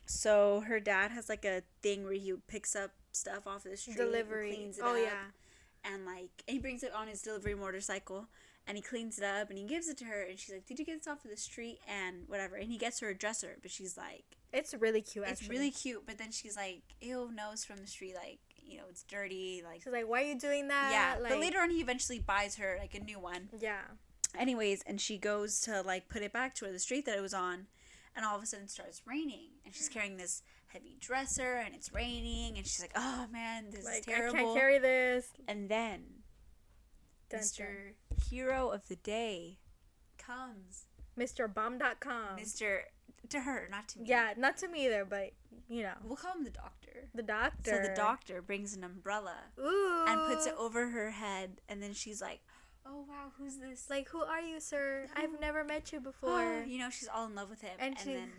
so 0.07 0.61
her 0.67 0.81
dad 0.81 1.11
has 1.11 1.29
like 1.29 1.45
a 1.45 1.63
thing 1.83 2.05
where 2.05 2.15
he 2.15 2.33
picks 2.47 2.75
up 2.75 2.93
stuff 3.13 3.47
off 3.47 3.65
the 3.65 3.77
street, 3.77 3.99
and 3.99 4.27
cleans 4.27 4.79
it 4.79 4.85
oh 4.85 4.93
up, 4.93 4.99
yeah 5.03 5.25
and 5.85 6.05
like 6.05 6.31
and 6.47 6.55
he 6.55 6.59
brings 6.59 6.83
it 6.83 6.93
on 6.93 7.09
his 7.09 7.23
delivery 7.23 7.55
motorcycle, 7.55 8.27
and 8.69 8.77
he 8.77 8.83
cleans 8.83 9.19
it 9.19 9.25
up 9.25 9.49
and 9.49 9.59
he 9.59 9.65
gives 9.65 9.89
it 9.89 9.97
to 9.99 10.05
her, 10.05 10.23
and 10.23 10.39
she's 10.39 10.53
like, 10.55 10.67
"Did 10.67 10.79
you 10.79 10.85
get 10.85 10.99
this 10.99 11.09
off 11.09 11.25
of 11.25 11.31
the 11.31 11.37
street?" 11.37 11.81
And 11.89 12.29
whatever, 12.29 12.57
and 12.57 12.71
he 12.71 12.79
gets 12.79 13.01
her 13.01 13.09
a 13.09 13.15
dresser, 13.15 13.57
but 13.63 13.71
she's 13.71 13.97
like, 13.97 14.25
it's 14.53 14.75
really 14.75 15.03
cute 15.03 15.25
"It's 15.27 15.49
really 15.49 15.71
cute," 15.71 16.05
but 16.07 16.19
then 16.19 16.31
she's 16.31 16.57
like, 16.57 16.83
"Ew, 17.01 17.31
nose 17.35 17.65
from 17.65 17.79
the 17.79 17.87
street, 17.87 18.15
like 18.15 18.39
you 18.63 18.77
know, 18.77 18.85
it's 18.91 19.03
dirty, 19.03 19.63
like." 19.65 19.83
she's 19.83 19.93
like 19.93 20.07
why 20.07 20.23
are 20.23 20.27
you 20.27 20.39
doing 20.39 20.69
that 20.69 20.91
yeah, 20.93 21.21
like, 21.21 21.33
but 21.33 21.41
later 21.41 21.59
on, 21.59 21.71
he 21.71 21.81
eventually 21.81 22.19
buys 22.19 22.57
her 22.57 22.77
like 22.79 22.95
a 22.95 23.01
new 23.01 23.19
one. 23.19 23.49
yeah 23.59 23.83
Anyways, 24.39 24.83
and 24.87 25.01
she 25.01 25.17
goes 25.17 25.59
to 25.63 25.81
like 25.81 26.09
put 26.09 26.23
it 26.23 26.33
back 26.35 26.55
to 26.57 26.67
her, 26.67 26.73
the 26.73 26.79
street 26.79 27.07
that 27.07 27.17
it 27.17 27.23
was 27.23 27.33
on, 27.33 27.67
and 28.15 28.27
all 28.27 28.37
of 28.37 28.43
a 28.43 28.47
sudden 28.47 28.67
it 28.67 28.71
starts 28.71 29.01
raining, 29.07 29.49
and 29.65 29.75
she's 29.75 29.89
carrying 29.89 30.19
this 30.19 30.43
heavy 30.67 30.99
dresser, 31.01 31.55
and 31.65 31.75
it's 31.75 31.93
raining, 31.95 32.59
and 32.59 32.67
she's 32.67 32.83
like, 32.83 32.93
"Oh 32.95 33.27
man, 33.33 33.71
this 33.71 33.87
is 33.87 34.05
terrible." 34.05 34.37
i 34.37 34.43
can't 34.43 34.55
carry 34.55 34.79
this 34.79 35.29
and 35.49 35.71
then, 35.71 36.03
Dun, 37.31 37.41
Mr. 37.41 37.59
dun. 37.59 38.08
Hero 38.31 38.69
of 38.71 38.89
the 38.89 38.97
Day 38.97 39.59
comes, 40.19 40.85
mrbomb.com 41.19 42.37
Mr. 42.39 42.81
to 43.29 43.41
her, 43.41 43.69
not 43.71 43.89
to 43.89 43.99
me. 44.01 44.09
yeah 44.09 44.33
not 44.37 44.57
to 44.59 44.69
me 44.69 44.87
either 44.87 45.05
but 45.05 45.33
you 45.69 45.83
know 45.83 45.93
we'll 46.05 46.17
call 46.17 46.33
him 46.35 46.45
the 46.45 46.51
doctor. 46.51 47.09
the 47.15 47.23
doctor 47.23 47.71
So 47.83 47.89
the 47.89 47.95
doctor 47.95 48.43
brings 48.43 48.75
an 48.77 48.85
umbrella 48.85 49.37
Ooh. 49.59 50.05
and 50.09 50.21
puts 50.33 50.47
it 50.47 50.55
over 50.59 50.89
her 50.89 51.11
head, 51.11 51.61
and 51.69 51.83
then 51.83 51.93
she's 51.95 52.21
like, 52.23 52.41
"Oh 52.87 53.05
wow, 53.09 53.33
who's 53.39 53.59
this?" 53.59 53.89
Like, 53.91 54.09
who 54.09 54.23
are 54.23 54.41
you, 54.41 54.61
sir? 54.61 55.07
I've 55.15 55.39
never 55.41 55.65
met 55.65 55.93
you 55.93 56.01
before. 56.11 56.65
you 56.67 56.79
know, 56.79 56.91
she's 56.91 57.09
all 57.09 57.27
in 57.27 57.35
love 57.35 57.51
with 57.51 57.61
him, 57.61 57.77
And 57.79 57.91
and, 57.95 57.99
she- 57.99 58.15
then 58.15 58.31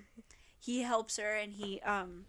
he 0.60 0.82
helps 0.82 1.18
her, 1.18 1.34
and 1.36 1.54
he 1.54 1.80
um 1.82 2.26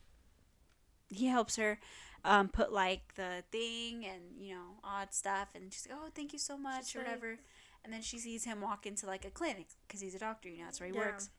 he 1.09 1.27
helps 1.27 1.57
her 1.57 1.79
um 2.25 2.49
put 2.49 2.73
like 2.73 3.15
the 3.15 3.45
thing 3.51 4.05
and 4.07 4.23
you 4.39 4.55
know 4.55 4.79
odd 4.85 5.13
stuff, 5.15 5.49
and 5.55 5.73
she's 5.73 5.87
like, 5.89 5.99
"Oh, 6.01 6.09
thank 6.15 6.33
you 6.33 6.39
so 6.39 6.57
much," 6.59 6.87
She's 6.87 6.97
or 6.97 6.99
like- 7.01 7.07
whatever. 7.09 7.39
And 7.83 7.93
then 7.95 8.03
she 8.03 8.19
sees 8.19 8.45
him 8.45 8.61
walk 8.61 8.85
into 8.85 9.07
like 9.07 9.25
a 9.25 9.31
clinic 9.31 9.69
because 9.87 10.03
he's 10.03 10.15
a 10.15 10.19
doctor, 10.19 10.51
you 10.51 10.59
know, 10.59 10.65
that's 10.65 10.81
where 10.81 10.89
he 10.91 10.95
Yeah. 10.95 11.01
works. 11.07 11.31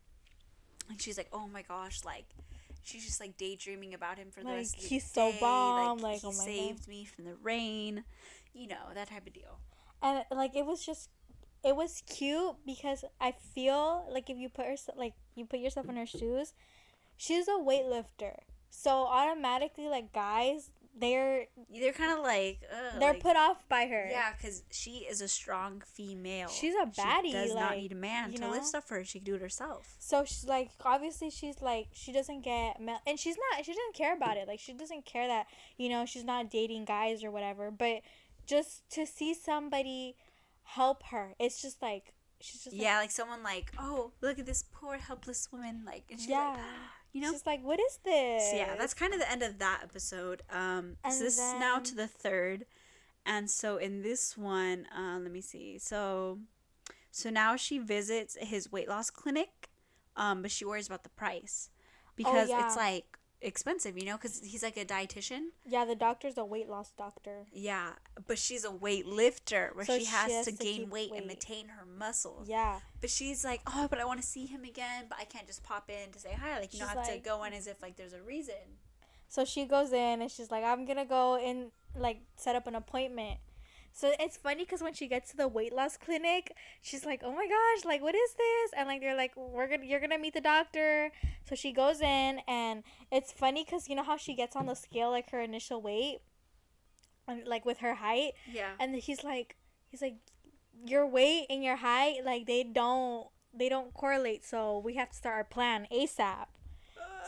And 0.89 0.99
she's 1.01 1.17
like, 1.17 1.29
"Oh 1.31 1.47
my 1.47 1.61
gosh!" 1.61 2.03
Like 2.03 2.25
she's 2.83 3.05
just 3.05 3.19
like 3.19 3.37
daydreaming 3.37 3.93
about 3.93 4.17
him 4.17 4.31
for 4.31 4.39
the 4.41 4.47
Like, 4.47 4.57
rest 4.57 4.75
of 4.77 4.81
the 4.81 4.87
he's 4.87 5.05
so 5.11 5.31
day. 5.31 5.37
bomb, 5.39 5.99
Like, 5.99 6.13
like, 6.13 6.21
he 6.21 6.27
oh 6.27 6.31
my 6.31 6.37
God. 6.37 6.45
saved 6.45 6.87
me 6.87 7.05
from 7.05 7.25
the 7.25 7.35
rain, 7.35 8.03
you 8.53 8.67
know 8.67 8.85
that 8.95 9.09
type 9.09 9.27
of 9.27 9.33
deal. 9.33 9.59
and 10.01 10.25
like, 10.31 10.55
it 10.55 10.65
was 10.65 10.83
just, 10.83 11.09
it 11.63 11.75
was 11.75 12.01
cute 12.07 12.55
because 12.65 13.05
I 13.19 13.33
feel 13.33 14.07
like 14.11 14.31
if 14.31 14.37
you 14.37 14.49
put 14.49 14.65
yourself, 14.65 14.97
like, 14.97 15.13
you 15.35 15.45
put 15.45 15.59
yourself 15.59 15.87
in 15.89 15.95
her 15.95 16.07
shoes, 16.07 16.53
she's 17.17 17.47
a 17.47 17.51
weightlifter, 17.51 18.37
so 18.71 19.05
automatically, 19.05 19.87
like, 19.87 20.11
guys, 20.13 20.71
they're 20.99 21.45
They're 21.71 21.93
kind 21.93 22.11
of 22.11 22.19
like 22.19 22.59
they're 22.99 23.13
like- 23.13 23.21
put 23.21 23.37
off 23.37 23.67
by 23.69 23.85
her. 23.87 24.07
Yeah, 24.11 24.33
because 24.33 24.63
she 24.71 25.05
is 25.09 25.21
a 25.21 25.27
strong 25.27 25.81
female. 25.85 26.49
She's 26.49 26.73
a 26.75 26.85
baddie, 26.85 27.27
She 27.27 27.31
does 27.33 27.53
not 27.55 27.77
need 27.77 27.91
a 27.93 27.95
man 27.95 28.31
you 28.31 28.37
to 28.39 28.43
know? 28.43 28.49
lift 28.51 28.65
stuff 28.65 28.85
for 28.87 28.95
her. 28.95 29.03
She 29.05 29.19
can 29.19 29.25
do 29.25 29.35
it 29.35 29.41
herself. 29.41 29.95
So 29.99 30.25
she's 30.25 30.43
like, 30.45 30.69
obviously, 30.83 31.29
she's 31.29 31.61
like, 31.61 31.87
she 31.93 32.11
doesn't 32.11 32.41
get, 32.41 32.81
mel- 32.81 33.01
and 33.07 33.17
she's 33.17 33.37
not, 33.37 33.63
she 33.65 33.71
doesn't 33.71 33.93
care 33.95 34.13
about 34.13 34.35
it. 34.35 34.47
Like, 34.49 34.59
she 34.59 34.73
doesn't 34.73 35.05
care 35.05 35.27
that, 35.27 35.47
you 35.77 35.87
know, 35.87 36.05
she's 36.05 36.25
not 36.25 36.49
dating 36.51 36.83
guys 36.85 37.23
or 37.23 37.31
whatever. 37.31 37.71
But 37.71 38.01
just 38.45 38.89
to 38.91 39.05
see 39.05 39.33
somebody 39.33 40.17
help 40.63 41.03
her, 41.03 41.35
it's 41.39 41.61
just 41.61 41.81
like, 41.81 42.13
she's 42.41 42.65
just 42.65 42.75
yeah, 42.75 42.97
like 42.97 43.11
someone 43.11 43.43
like, 43.43 43.71
oh, 43.79 44.11
look 44.21 44.39
at 44.39 44.45
this 44.45 44.65
poor 44.73 44.97
helpless 44.97 45.47
woman. 45.53 45.83
Like, 45.85 46.03
and 46.11 46.19
she's 46.19 46.29
Yeah. 46.29 46.49
like, 46.49 46.59
ah, 46.59 46.91
you 47.13 47.21
know. 47.21 47.31
she's 47.31 47.45
like, 47.45 47.63
what 47.63 47.79
is 47.79 47.99
this? 48.03 48.49
So 48.51 48.55
yeah, 48.57 48.75
that's 48.77 48.93
kind 48.93 49.13
of 49.13 49.19
the 49.19 49.29
end 49.31 49.43
of 49.43 49.59
that 49.59 49.81
episode. 49.83 50.41
Um, 50.49 50.97
And 51.03 51.13
so 51.13 51.23
this 51.23 51.37
is 51.37 51.53
now 51.59 51.79
to 51.79 51.95
the 51.95 52.07
third, 52.07 52.65
and 53.25 53.49
so 53.49 53.77
in 53.77 54.01
this 54.01 54.37
one, 54.37 54.87
uh, 54.97 55.19
let 55.19 55.31
me 55.31 55.41
see. 55.41 55.77
So, 55.77 56.39
so 57.11 57.29
now 57.29 57.55
she 57.55 57.77
visits 57.79 58.37
his 58.39 58.71
weight 58.71 58.87
loss 58.89 59.09
clinic, 59.09 59.69
um, 60.15 60.41
but 60.41 60.51
she 60.51 60.65
worries 60.65 60.87
about 60.87 61.03
the 61.03 61.09
price 61.09 61.69
because 62.15 62.49
Oh, 62.49 62.57
yeah. 62.57 62.65
it's 62.65 62.75
like 62.75 63.17
expensive, 63.41 63.97
you 63.97 64.05
know, 64.05 64.17
because 64.17 64.39
he's 64.43 64.63
like 64.63 64.77
a 64.77 64.85
dietitian. 64.85 65.47
yeah. 65.65 65.85
The 65.85 65.95
doctor's 65.95 66.37
a 66.37 66.45
weight 66.45 66.69
loss 66.69 66.91
doctor. 66.97 67.45
Yeah, 67.51 67.89
but 68.27 68.37
she's 68.37 68.63
a 68.63 68.71
weight 68.71 69.05
lifter 69.07 69.71
where 69.73 69.85
So 69.85 69.97
she 69.97 70.05
has, 70.05 70.27
she 70.29 70.33
has 70.35 70.45
to, 70.45 70.51
to 70.51 70.63
gain 70.63 70.89
weight, 70.89 71.11
weight. 71.11 71.17
and 71.19 71.27
maintain 71.27 71.67
her 71.69 71.85
muscle. 71.85 72.43
Yeah, 72.45 72.79
But 73.01 73.09
she's 73.09 73.43
like, 73.43 73.61
oh, 73.67 73.87
but 73.89 73.99
I 73.99 74.05
want 74.05 74.21
to 74.21 74.27
see 74.27 74.45
him 74.45 74.63
again, 74.63 75.05
but 75.09 75.17
I 75.19 75.25
can't 75.25 75.47
just 75.47 75.63
pop 75.63 75.89
in 75.89 76.11
to 76.11 76.19
say 76.19 76.33
hi. 76.39 76.59
Like, 76.59 76.73
you 76.73 76.79
know, 76.79 76.85
I 76.85 76.89
She's 76.89 76.97
have 77.07 77.13
to 77.15 77.19
go 77.19 77.43
in 77.43 77.53
as 77.53 77.67
if 77.67 77.81
like 77.81 77.95
there's 77.97 78.13
a 78.13 78.21
reason. 78.21 78.55
so 79.27 79.43
she 79.45 79.65
goes 79.65 79.91
in 79.91 80.21
and 80.21 80.29
she's 80.31 80.51
like, 80.51 80.63
I'm 80.63 80.85
gonna 80.85 81.05
go 81.05 81.37
in, 81.37 81.71
like, 81.95 82.21
set 82.35 82.55
up 82.55 82.67
an 82.67 82.75
appointment. 82.75 83.39
So 83.93 84.11
it's 84.19 84.37
funny 84.37 84.63
because 84.63 84.81
when 84.81 84.93
she 84.93 85.07
gets 85.07 85.31
to 85.31 85.37
the 85.37 85.47
weight 85.47 85.73
loss 85.73 85.97
clinic, 85.97 86.55
she's 86.81 87.05
like, 87.05 87.21
"Oh 87.23 87.31
my 87.33 87.47
gosh, 87.47 87.85
like 87.85 88.01
what 88.01 88.15
is 88.15 88.33
this?" 88.33 88.71
And 88.77 88.87
like 88.87 89.01
they're 89.01 89.15
like, 89.17 89.33
"We're 89.35 89.67
gonna, 89.67 89.85
you're 89.85 89.99
gonna 89.99 90.17
meet 90.17 90.33
the 90.33 90.41
doctor." 90.41 91.11
So 91.47 91.55
she 91.55 91.71
goes 91.71 92.01
in, 92.01 92.39
and 92.47 92.83
it's 93.11 93.31
funny 93.31 93.63
because 93.65 93.89
you 93.89 93.95
know 93.95 94.03
how 94.03 94.17
she 94.17 94.33
gets 94.33 94.55
on 94.55 94.65
the 94.65 94.75
scale 94.75 95.11
like 95.11 95.29
her 95.31 95.41
initial 95.41 95.81
weight, 95.81 96.19
and 97.27 97.45
like 97.47 97.65
with 97.65 97.79
her 97.79 97.95
height, 97.95 98.33
Yeah. 98.51 98.71
and 98.79 98.95
he's 98.95 99.23
like, 99.23 99.57
he's 99.89 100.01
like, 100.01 100.15
your 100.85 101.05
weight 101.05 101.45
and 101.49 101.63
your 101.63 101.75
height 101.75 102.25
like 102.25 102.47
they 102.47 102.63
don't 102.63 103.27
they 103.53 103.67
don't 103.69 103.93
correlate, 103.93 104.45
so 104.45 104.79
we 104.79 104.95
have 104.95 105.09
to 105.09 105.15
start 105.15 105.35
our 105.35 105.43
plan 105.43 105.85
asap. 105.91 106.47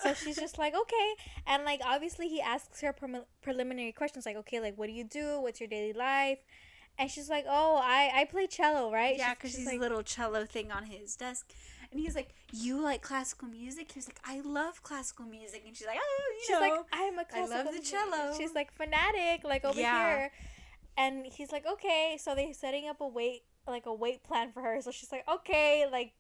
So 0.01 0.13
she's 0.13 0.35
just 0.35 0.57
like, 0.57 0.73
okay. 0.75 1.13
And 1.47 1.63
like, 1.65 1.81
obviously, 1.85 2.27
he 2.27 2.41
asks 2.41 2.81
her 2.81 2.93
prem- 2.93 3.25
preliminary 3.41 3.91
questions 3.91 4.25
like, 4.25 4.35
okay, 4.37 4.59
like, 4.59 4.77
what 4.77 4.87
do 4.87 4.93
you 4.93 5.03
do? 5.03 5.39
What's 5.41 5.59
your 5.59 5.69
daily 5.69 5.93
life? 5.93 6.39
And 6.97 7.09
she's 7.09 7.29
like, 7.29 7.45
oh, 7.47 7.79
I, 7.81 8.11
I 8.13 8.25
play 8.25 8.47
cello, 8.47 8.91
right? 8.91 9.17
Yeah, 9.17 9.33
because 9.33 9.51
she's 9.51 9.59
he's 9.59 9.67
like, 9.67 9.77
a 9.77 9.81
little 9.81 10.03
cello 10.03 10.45
thing 10.45 10.71
on 10.71 10.85
his 10.85 11.15
desk. 11.15 11.51
And 11.91 11.99
he's 11.99 12.15
like, 12.15 12.29
"You 12.51 12.81
like 12.81 13.03
classical 13.03 13.47
music?" 13.47 13.91
He's 13.91 14.07
like, 14.07 14.19
"I 14.25 14.39
love 14.41 14.81
classical 14.81 15.25
music." 15.25 15.63
And 15.67 15.75
she's 15.77 15.85
like, 15.85 15.99
"Oh, 16.01 16.31
you 16.33 16.39
She's 16.41 16.49
know." 16.51 16.59
like, 16.59 16.73
I'm 16.91 17.19
a 17.19 17.21
I 17.21 17.23
classical 17.25 17.47
love 17.57 17.65
the 17.65 17.71
music-" 17.73 17.91
cello. 17.91 18.33
She's 18.35 18.55
like 18.55 18.71
fanatic, 18.71 19.43
like 19.43 19.63
over 19.63 19.79
Yeah. 19.79 20.07
here. 20.07 20.31
And 20.97 21.25
he's 21.27 21.51
like, 21.51 21.65
okay. 21.67 22.17
So 22.19 22.33
they're 22.33 22.53
setting 22.53 22.87
up 22.87 22.99
a 23.01 23.07
weight, 23.07 23.43
like 23.67 23.85
a 23.85 23.93
weight 23.93 24.23
plan 24.23 24.51
for 24.51 24.61
her. 24.61 24.81
So 24.81 24.89
she's 24.91 25.11
like, 25.11 25.23
okay, 25.27 25.85
like 25.91 26.13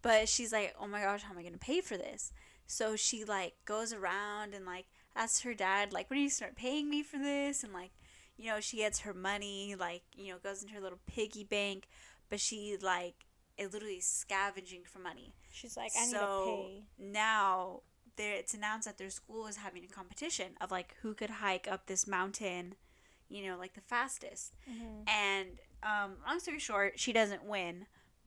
But 0.00 0.28
she's 0.30 0.52
like, 0.52 0.74
"Oh 0.80 0.86
my 0.86 1.02
gosh, 1.02 1.22
how 1.22 1.32
am 1.32 1.38
I 1.38 1.42
gonna 1.42 1.58
pay 1.58 1.80
for 1.82 1.96
this?" 1.98 2.32
So 2.66 2.96
she 2.96 3.24
like 3.24 3.54
goes 3.64 3.92
around 3.92 4.54
and 4.54 4.64
like 4.64 4.86
asks 5.14 5.40
her 5.42 5.54
dad, 5.54 5.92
like, 5.92 6.08
"When 6.10 6.18
do 6.18 6.22
you 6.22 6.30
start 6.30 6.56
paying 6.56 6.88
me 6.90 7.02
for 7.02 7.18
this?" 7.18 7.62
And 7.64 7.72
like, 7.72 7.92
you 8.36 8.46
know, 8.46 8.60
she 8.60 8.78
gets 8.78 9.00
her 9.00 9.12
money, 9.14 9.74
like, 9.74 10.02
you 10.16 10.32
know, 10.32 10.38
goes 10.38 10.62
into 10.62 10.74
her 10.74 10.80
little 10.80 11.00
piggy 11.06 11.44
bank, 11.44 11.88
but 12.30 12.40
she 12.40 12.76
like 12.80 13.26
is 13.58 13.72
literally 13.72 14.00
scavenging 14.00 14.82
for 14.84 14.98
money. 14.98 15.34
she's 15.50 15.76
like, 15.76 15.92
I 15.98 16.06
need 16.06 16.10
so 16.12 16.18
to 16.18 16.50
pay. 16.50 16.84
now 16.98 17.82
there 18.16 18.34
it's 18.34 18.54
announced 18.54 18.86
that 18.86 18.98
their 18.98 19.10
school 19.10 19.46
is 19.46 19.56
having 19.56 19.84
a 19.84 19.88
competition 19.88 20.52
of 20.60 20.70
like 20.70 20.94
who 21.02 21.14
could 21.14 21.30
hike 21.30 21.68
up 21.70 21.86
this 21.86 22.06
mountain, 22.06 22.74
you 23.28 23.46
know, 23.46 23.56
like 23.58 23.74
the 23.74 23.80
fastest. 23.80 24.54
Mhm. 24.70 25.08
And 25.08 25.48
um, 25.82 26.16
long 26.26 26.40
story 26.40 26.58
short, 26.58 26.98
she 26.98 27.12
doesn't 27.12 27.44
win. 27.44 27.86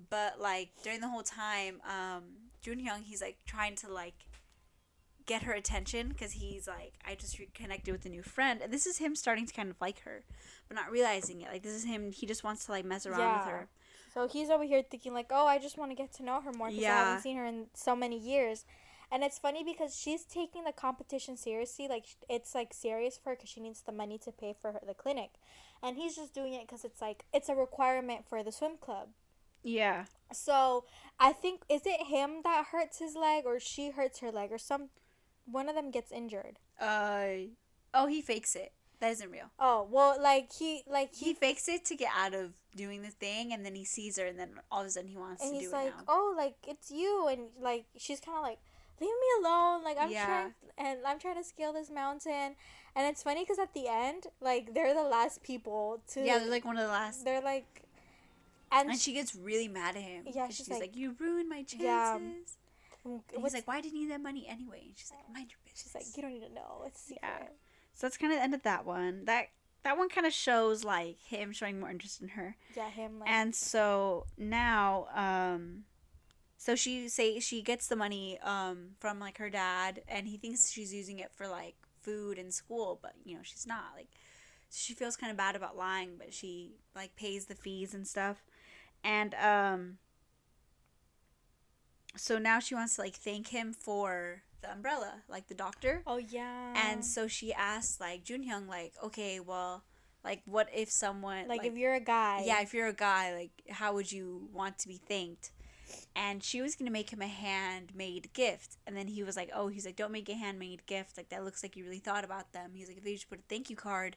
But 0.10 0.40
like 0.40 0.70
during 0.84 1.00
the 1.02 1.08
whole 1.10 1.24
time, 1.24 1.82
um, 1.88 2.45
Jun 2.66 2.80
Hyung, 2.80 3.04
he's 3.04 3.22
like 3.22 3.38
trying 3.46 3.76
to 3.76 3.88
like 3.88 4.26
get 5.28 5.44
her 5.44 5.54
attention 5.54 6.10
because 6.10 6.32
he's 6.32 6.68
like, 6.68 6.94
I 7.08 7.14
just 7.14 7.38
reconnected 7.38 7.92
with 7.92 8.06
a 8.08 8.10
new 8.10 8.24
friend, 8.24 8.60
and 8.64 8.74
this 8.74 8.88
is 8.88 8.98
him 8.98 9.16
starting 9.16 9.46
to 9.46 9.54
kind 9.54 9.70
of 9.70 9.76
like 9.80 10.02
her, 10.02 10.24
but 10.68 10.74
not 10.74 10.92
realizing 10.92 11.42
it. 11.42 11.50
Like 11.52 11.62
this 11.62 11.74
is 11.74 11.84
him. 11.84 12.12
He 12.12 12.26
just 12.26 12.44
wants 12.44 12.66
to 12.66 12.72
like 12.72 12.84
mess 12.84 13.06
around 13.06 13.38
with 13.38 13.48
her. 13.48 13.68
So 14.16 14.28
he's 14.28 14.50
over 14.50 14.64
here 14.64 14.82
thinking 14.82 15.14
like, 15.14 15.28
oh, 15.30 15.46
I 15.46 15.60
just 15.60 15.78
want 15.78 15.92
to 15.92 15.96
get 15.96 16.12
to 16.16 16.24
know 16.24 16.42
her 16.42 16.52
more 16.54 16.70
because 16.70 16.86
I 16.86 16.88
haven't 16.88 17.22
seen 17.22 17.38
her 17.38 17.46
in 17.46 17.68
so 17.76 17.96
many 17.96 18.18
years. 18.18 18.66
And 19.12 19.24
it's 19.24 19.38
funny 19.38 19.64
because 19.64 19.96
she's 19.96 20.24
taking 20.24 20.64
the 20.64 20.72
competition 20.72 21.38
seriously. 21.38 21.88
Like 21.88 22.06
it's 22.28 22.56
like 22.56 22.74
serious 22.74 23.16
for 23.16 23.30
her 23.30 23.36
because 23.36 23.50
she 23.50 23.62
needs 23.62 23.82
the 23.82 23.92
money 23.92 24.18
to 24.18 24.32
pay 24.32 24.56
for 24.60 24.72
her, 24.72 24.80
the 24.88 24.96
clinic, 24.96 25.34
and 25.84 25.98
he's 25.98 26.16
just 26.16 26.34
doing 26.34 26.54
it 26.56 26.62
because 26.68 26.84
it's 26.84 27.00
like 27.00 27.26
it's 27.32 27.48
a 27.48 27.54
requirement 27.54 28.26
for 28.28 28.42
the 28.42 28.52
swim 28.52 28.78
club. 28.82 29.10
Yeah. 29.66 30.06
So 30.32 30.86
I 31.20 31.34
think 31.34 31.62
is 31.70 31.82
it 31.86 32.08
him 32.08 32.42
that 32.44 32.68
hurts 32.72 33.00
his 33.00 33.16
leg 33.16 33.44
or 33.46 33.60
she 33.60 33.90
hurts 33.90 34.20
her 34.20 34.32
leg 34.32 34.52
or 34.52 34.58
some 34.58 34.90
one 35.46 35.68
of 35.68 35.76
them 35.76 35.92
gets 35.92 36.12
injured. 36.12 36.60
Uh. 36.80 37.50
Oh, 37.94 38.08
he 38.08 38.22
fakes 38.22 38.56
it. 38.56 38.74
That 39.00 39.12
isn't 39.12 39.32
real. 39.32 39.50
Oh 39.60 39.88
well, 39.90 40.22
like 40.22 40.52
he 40.54 40.84
like 40.88 41.14
He 41.16 41.28
he 41.28 41.34
fakes 41.34 41.68
it 41.68 41.84
to 41.86 41.96
get 41.96 42.12
out 42.16 42.34
of 42.34 42.54
doing 42.76 43.02
the 43.02 43.10
thing, 43.10 43.54
and 43.54 43.66
then 43.66 43.76
he 43.76 43.86
sees 43.86 44.18
her, 44.18 44.26
and 44.26 44.38
then 44.38 44.52
all 44.72 44.82
of 44.82 44.88
a 44.88 44.90
sudden 44.90 45.10
he 45.10 45.18
wants 45.18 45.44
and 45.44 45.54
to 45.54 45.66
do 45.66 45.72
like, 45.72 45.88
it 45.88 45.94
now. 45.98 46.04
oh, 46.08 46.34
like 46.38 46.56
it's 46.68 46.92
you, 46.92 47.28
and 47.28 47.48
like 47.60 47.86
she's 47.98 48.20
kind 48.20 48.38
of 48.38 48.44
like, 48.44 48.60
leave 49.02 49.10
me 49.10 49.30
alone, 49.46 49.84
like 49.84 49.98
I'm 50.00 50.12
Yeah. 50.12 50.26
trying, 50.26 50.54
and 50.78 51.00
I'm 51.06 51.20
trying 51.20 51.36
to 51.36 51.44
scale 51.44 51.74
this 51.74 51.90
mountain, 51.90 52.56
and 52.96 53.08
it's 53.08 53.24
funny 53.24 53.44
because 53.44 53.60
at 53.60 53.74
the 53.74 53.88
end, 53.88 54.28
like 54.42 54.74
they're 54.74 54.94
the 54.94 55.04
last 55.04 55.44
people 55.44 56.02
to, 56.14 56.22
yeah, 56.22 56.40
they're 56.40 56.50
like 56.50 56.66
one 56.66 56.78
of 56.78 56.84
the 56.84 56.92
last. 56.92 57.24
they're 57.26 57.42
like, 57.42 57.85
and, 58.72 58.90
And 58.90 59.00
she 59.00 59.14
gets 59.14 59.36
really 59.36 59.68
mad 59.68 59.96
at 59.96 60.02
him. 60.04 60.26
Yeah, 60.34 60.48
she's 60.48 60.58
she's 60.58 60.70
like- 60.70 60.82
like, 60.82 60.96
"You 60.96 61.16
ruined 61.20 61.50
my 61.50 61.64
chances." 61.64 61.82
Yeah. 61.86 62.16
And 62.18 63.24
he's 63.44 63.54
like, 63.54 63.68
"Why 63.68 63.82
did 63.82 63.92
you 63.94 64.00
need 64.02 64.12
that 64.12 64.22
money 64.22 64.48
anyway?" 64.48 64.84
And 64.88 64.98
she's 64.98 65.12
like, 65.12 65.30
"Mind 65.34 65.52
your 65.52 65.60
business." 65.64 65.84
she's 65.84 65.96
like, 65.96 66.16
you 66.16 66.22
don't 66.24 66.34
need 66.34 66.48
to 66.48 66.54
know, 66.54 66.84
it's 66.88 67.02
secret. 67.02 67.20
Yeah. 67.24 67.48
So 67.94 68.08
that's 68.08 68.18
kind 68.18 68.34
of 68.34 68.40
the 68.40 68.44
end 68.44 68.54
of 68.54 68.64
that 68.64 68.86
one. 68.86 69.26
That 69.26 69.48
that 69.84 69.98
one 69.98 70.10
kind 70.10 70.26
of 70.26 70.34
shows 70.34 70.84
like 70.84 71.20
him 71.22 71.52
showing 71.52 71.80
more 71.80 71.90
interest 71.90 72.22
in 72.22 72.30
her. 72.30 72.56
Yeah, 72.76 72.90
him 72.90 73.20
like, 73.20 73.30
And 73.30 73.54
so 73.54 74.26
now, 74.38 75.08
um, 75.14 75.84
so 76.58 76.76
she 76.76 77.08
say 77.10 77.40
she 77.40 77.62
gets 77.62 77.88
the 77.88 77.96
money 77.96 78.40
um 78.42 78.96
from 79.00 79.20
like 79.20 79.38
her 79.38 79.50
dad, 79.50 80.02
and 80.08 80.28
he 80.28 80.38
thinks 80.38 80.72
she's 80.72 80.94
using 80.94 81.20
it 81.20 81.32
for 81.34 81.48
like 81.48 81.76
food 82.02 82.38
and 82.40 82.54
school, 82.54 83.00
but 83.02 83.14
you 83.24 83.36
know 83.36 83.42
she's 83.44 83.68
not. 83.68 83.92
Like 83.96 84.08
she 84.72 84.94
feels 84.94 85.16
kind 85.16 85.30
of 85.32 85.38
bad 85.38 85.56
about 85.56 85.78
lying, 85.78 86.16
but 86.18 86.34
she 86.34 86.72
like 86.96 87.16
pays 87.16 87.46
the 87.46 87.56
fees 87.56 87.94
and 87.94 88.08
stuff, 88.08 88.44
and 89.06 89.34
um. 89.36 89.98
So 92.18 92.38
now 92.40 92.60
she 92.60 92.76
wants 92.76 92.96
to 92.96 93.02
like 93.02 93.16
thank 93.16 93.50
him 93.50 93.74
for 93.74 94.42
the 94.62 94.72
umbrella, 94.72 95.24
like 95.28 95.48
the 95.48 95.54
doctor. 95.54 96.02
oh 96.08 96.18
yeah, 96.18 96.74
And 96.76 97.06
so 97.06 97.28
she 97.28 97.54
asked 97.54 98.00
like 98.00 98.24
Junhyung 98.24 98.68
like, 98.70 98.94
okay, 99.04 99.40
well, 99.40 99.84
like 100.24 100.42
what 100.46 100.70
if 100.74 100.90
someone 100.90 101.48
like, 101.48 101.66
if 101.66 101.76
you're 101.76 101.94
a 101.94 102.00
guy, 102.00 102.44
yeah, 102.46 102.62
if 102.62 102.74
you're 102.74 102.88
a 102.88 102.94
guy, 102.94 103.34
like 103.36 103.52
how 103.70 103.94
would 103.94 104.12
you 104.12 104.48
want 104.54 104.80
to 104.80 104.88
be 104.88 104.98
thanked? 104.98 105.52
And 106.16 106.42
she 106.44 106.62
was 106.62 106.76
gonna 106.76 106.90
make 106.90 107.12
him 107.12 107.22
a 107.22 107.28
handmade 107.28 108.32
gift, 108.34 108.78
and 108.88 108.96
then 108.98 109.08
he 109.08 109.22
was 109.24 109.36
like, 109.36 109.52
"Oh, 109.54 109.68
he's 109.68 109.86
like, 109.86 109.96
don't 109.98 110.12
make 110.12 110.30
a 110.30 110.34
handmade 110.34 110.86
gift. 110.88 111.16
Like 111.18 111.30
that 111.30 111.44
looks 111.44 111.62
like 111.64 111.76
you 111.76 111.84
really 111.84 112.00
thought 112.00 112.24
about 112.24 112.54
them." 112.54 112.72
He's 112.74 112.88
like, 112.88 112.98
"If 112.98 113.06
you 113.06 113.14
just 113.14 113.30
put 113.30 113.40
a 113.40 113.44
thank 113.50 113.70
you 113.70 113.76
card, 113.76 114.16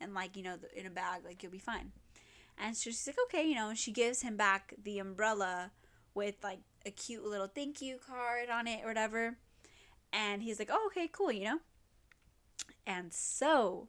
and 0.00 0.14
like 0.14 0.36
you 0.36 0.42
know 0.42 0.56
in 0.76 0.86
a 0.86 0.90
bag, 0.90 1.24
like 1.24 1.42
you'll 1.42 1.52
be 1.52 1.58
fine." 1.58 1.92
And 2.62 2.76
so 2.76 2.90
she's 2.90 3.06
like, 3.06 3.16
"Okay, 3.26 3.48
you 3.48 3.54
know." 3.54 3.72
She 3.74 3.92
gives 3.92 4.22
him 4.22 4.36
back 4.36 4.74
the 4.82 4.98
umbrella 4.98 5.70
with 6.14 6.36
like 6.42 6.60
a 6.84 6.90
cute 6.90 7.24
little 7.24 7.46
thank 7.46 7.80
you 7.80 7.98
card 8.06 8.50
on 8.50 8.66
it 8.66 8.84
or 8.84 8.88
whatever, 8.88 9.38
and 10.12 10.42
he's 10.42 10.58
like, 10.58 10.70
"Oh, 10.70 10.88
okay, 10.88 11.08
cool," 11.10 11.32
you 11.32 11.44
know. 11.44 11.60
And 12.86 13.12
so, 13.12 13.88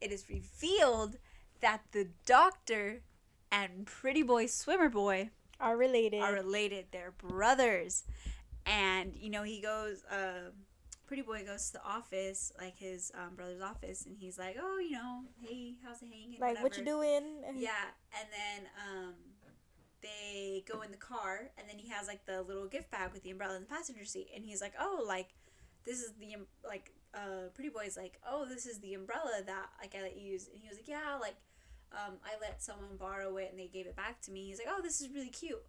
it 0.00 0.10
is 0.12 0.28
revealed 0.30 1.18
that 1.60 1.82
the 1.92 2.08
doctor 2.24 3.02
and 3.50 3.86
Pretty 3.86 4.22
Boy 4.22 4.46
Swimmer 4.46 4.88
Boy 4.88 5.30
are 5.60 5.76
related. 5.76 6.22
are 6.22 6.32
related. 6.32 6.86
They're 6.92 7.10
brothers. 7.10 8.04
And, 8.66 9.16
you 9.16 9.30
know, 9.30 9.42
he 9.42 9.60
goes, 9.62 10.04
uh, 10.04 10.50
Pretty 11.08 11.22
Boy 11.22 11.42
goes 11.44 11.68
to 11.68 11.72
the 11.72 11.84
office, 11.84 12.52
like 12.60 12.76
his 12.76 13.10
um, 13.14 13.34
brother's 13.34 13.62
office, 13.62 14.04
and 14.04 14.14
he's 14.14 14.38
like, 14.38 14.56
oh, 14.60 14.78
you 14.78 14.92
know, 14.92 15.22
hey, 15.40 15.72
how's 15.82 16.02
it 16.02 16.08
hanging? 16.12 16.38
like, 16.38 16.62
what 16.62 16.76
you 16.76 16.84
doing? 16.84 17.42
Yeah. 17.56 17.70
And 18.12 18.28
then 18.30 18.68
um, 18.86 19.14
they 20.02 20.64
go 20.70 20.82
in 20.82 20.90
the 20.90 20.98
car, 20.98 21.50
and 21.56 21.66
then 21.66 21.78
he 21.78 21.88
has, 21.88 22.06
like, 22.06 22.26
the 22.26 22.42
little 22.42 22.66
gift 22.66 22.90
bag 22.90 23.12
with 23.14 23.22
the 23.22 23.30
umbrella 23.30 23.56
in 23.56 23.62
the 23.62 23.66
passenger 23.66 24.04
seat. 24.04 24.28
And 24.36 24.44
he's 24.44 24.60
like, 24.60 24.74
oh, 24.78 25.02
like, 25.06 25.30
this 25.86 26.00
is 26.00 26.12
the, 26.20 26.34
um, 26.34 26.46
like, 26.62 26.92
uh, 27.14 27.48
Pretty 27.54 27.70
Boy's 27.70 27.96
like, 27.96 28.20
oh, 28.28 28.44
this 28.46 28.66
is 28.66 28.78
the 28.80 28.92
umbrella 28.92 29.40
that, 29.46 29.70
like, 29.80 29.94
I 29.98 30.02
let 30.02 30.14
you 30.14 30.32
use. 30.32 30.48
And 30.52 30.60
he 30.60 30.68
was 30.68 30.76
like, 30.76 30.88
yeah, 30.88 31.16
like, 31.18 31.36
um, 31.92 32.16
I 32.22 32.38
let 32.38 32.62
someone 32.62 32.98
borrow 32.98 33.34
it 33.38 33.48
and 33.50 33.58
they 33.58 33.68
gave 33.68 33.86
it 33.86 33.96
back 33.96 34.20
to 34.22 34.30
me. 34.30 34.44
He's 34.44 34.58
like, 34.58 34.68
oh, 34.68 34.82
this 34.82 35.00
is 35.00 35.08
really 35.08 35.30
cute. 35.30 35.64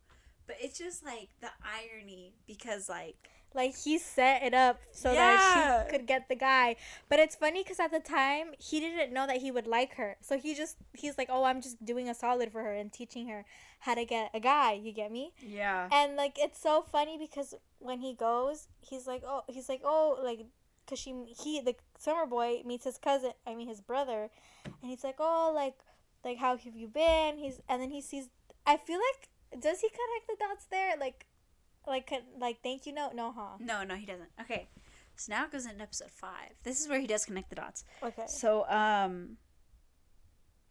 But 0.47 0.57
it's 0.59 0.77
just 0.77 1.05
like 1.05 1.29
the 1.39 1.49
irony 1.63 2.33
because, 2.45 2.89
like, 2.89 3.29
like 3.53 3.75
he 3.75 3.97
set 3.97 4.43
it 4.43 4.53
up 4.53 4.79
so 4.91 5.11
Yeah. 5.11 5.17
that 5.37 5.85
she 5.85 5.91
could 5.97 6.05
get 6.07 6.29
the 6.29 6.35
guy. 6.35 6.75
But 7.09 7.19
it's 7.19 7.35
funny 7.35 7.63
because 7.63 7.79
at 7.79 7.91
the 7.91 7.99
time 7.99 8.51
he 8.59 8.79
didn't 8.79 9.11
know 9.13 9.25
that 9.27 9.37
he 9.37 9.49
would 9.51 9.67
like 9.67 9.95
her. 9.95 10.17
So 10.21 10.37
he 10.37 10.53
just 10.55 10.77
he's 10.93 11.17
like 11.17 11.29
oh 11.31 11.43
i'm 11.43 11.61
just 11.61 11.83
doing 11.83 12.07
a 12.09 12.13
solid 12.13 12.51
for 12.51 12.61
her 12.63 12.73
and 12.73 12.91
teaching 12.91 13.27
her 13.27 13.45
how 13.79 13.95
to 13.95 14.05
get 14.05 14.29
a 14.33 14.39
guy. 14.39 14.73
You 14.73 14.91
get 14.91 15.11
me? 15.11 15.33
Yeah. 15.41 15.87
and 15.91 16.15
like 16.15 16.37
it's 16.37 16.59
so 16.59 16.81
funny 16.81 17.17
because 17.17 17.55
when 17.79 17.99
he 18.01 18.13
goes 18.13 18.67
he's 18.81 19.07
like 19.07 19.23
oh 19.25 19.43
he's 19.47 19.69
like 19.69 19.81
oh 19.83 20.19
like 20.23 20.45
because 20.85 20.99
she 20.99 21.13
he 21.43 21.61
the 21.61 21.75
summer 21.97 22.25
boy 22.25 22.61
meets 22.65 22.83
his 22.85 22.97
cousin 22.97 23.31
i 23.47 23.55
mean 23.55 23.67
his 23.67 23.81
brother. 23.81 24.29
And 24.65 24.89
he's 24.91 25.03
like 25.03 25.15
oh 25.19 25.51
like 25.55 25.75
like 26.23 26.37
how 26.37 26.57
have 26.57 26.75
you 26.75 26.87
been? 26.87 27.37
He's 27.37 27.61
and 27.69 27.81
then 27.81 27.89
he 27.91 28.01
sees 28.01 28.29
i 28.67 28.77
feel 28.77 28.99
like 28.99 29.29
does 29.59 29.79
he 29.81 29.89
connect 29.89 30.27
the 30.27 30.35
dots 30.39 30.65
there? 30.69 30.95
Like 30.99 31.25
like 31.87 32.11
like 32.39 32.61
thank 32.63 32.85
you 32.85 32.93
note 32.93 33.13
no 33.15 33.31
huh 33.31 33.57
No, 33.59 33.83
no, 33.83 33.95
he 33.95 34.05
doesn't. 34.05 34.29
Okay. 34.41 34.67
So 35.15 35.33
now 35.33 35.45
it 35.45 35.51
goes 35.51 35.65
into 35.65 35.81
episode 35.83 36.11
five. 36.11 36.51
This 36.63 36.79
is 36.79 36.87
where 36.87 36.99
he 36.99 37.07
does 37.07 37.25
connect 37.25 37.49
the 37.49 37.55
dots. 37.57 37.83
okay 38.01 38.23
So, 38.27 38.65
um, 38.69 39.37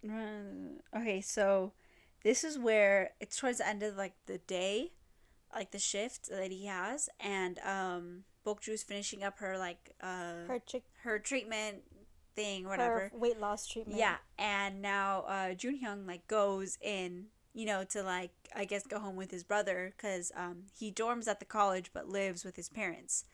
uh, 0.08 0.98
okay, 0.98 1.20
so 1.20 1.72
this 2.24 2.44
is 2.44 2.58
where 2.58 3.10
it's 3.20 3.36
towards 3.36 3.58
the 3.58 3.68
end 3.68 3.82
of 3.82 3.96
like 3.96 4.14
the 4.26 4.38
day, 4.38 4.92
like 5.54 5.70
the 5.70 5.78
shift 5.78 6.30
that 6.30 6.50
he 6.50 6.66
has, 6.66 7.08
and 7.20 7.58
um, 7.60 8.24
Bokju's 8.46 8.82
finishing 8.82 9.22
up 9.22 9.38
her 9.38 9.58
like 9.58 9.90
uh 10.00 10.46
her 10.46 10.60
chick 10.64 10.84
her 11.02 11.18
treatment 11.18 11.82
thing, 12.34 12.66
whatever. 12.66 13.10
her 13.12 13.18
weight 13.18 13.38
loss 13.38 13.66
treatment 13.66 13.98
Yeah, 13.98 14.16
and 14.38 14.80
now 14.80 15.22
uh, 15.28 15.54
Junhyung 15.54 16.06
like 16.06 16.26
goes 16.26 16.78
in, 16.80 17.26
you 17.54 17.66
know, 17.66 17.84
to 17.84 18.02
like 18.02 18.30
I 18.54 18.64
guess 18.64 18.86
go 18.86 18.98
home 18.98 19.16
with 19.16 19.30
his 19.30 19.44
brother 19.44 19.92
because 19.96 20.32
um, 20.36 20.64
he 20.78 20.92
dorms 20.92 21.28
at 21.28 21.38
the 21.40 21.46
college 21.46 21.90
but 21.92 22.08
lives 22.08 22.44
with 22.44 22.56
his 22.56 22.68
parents. 22.68 23.24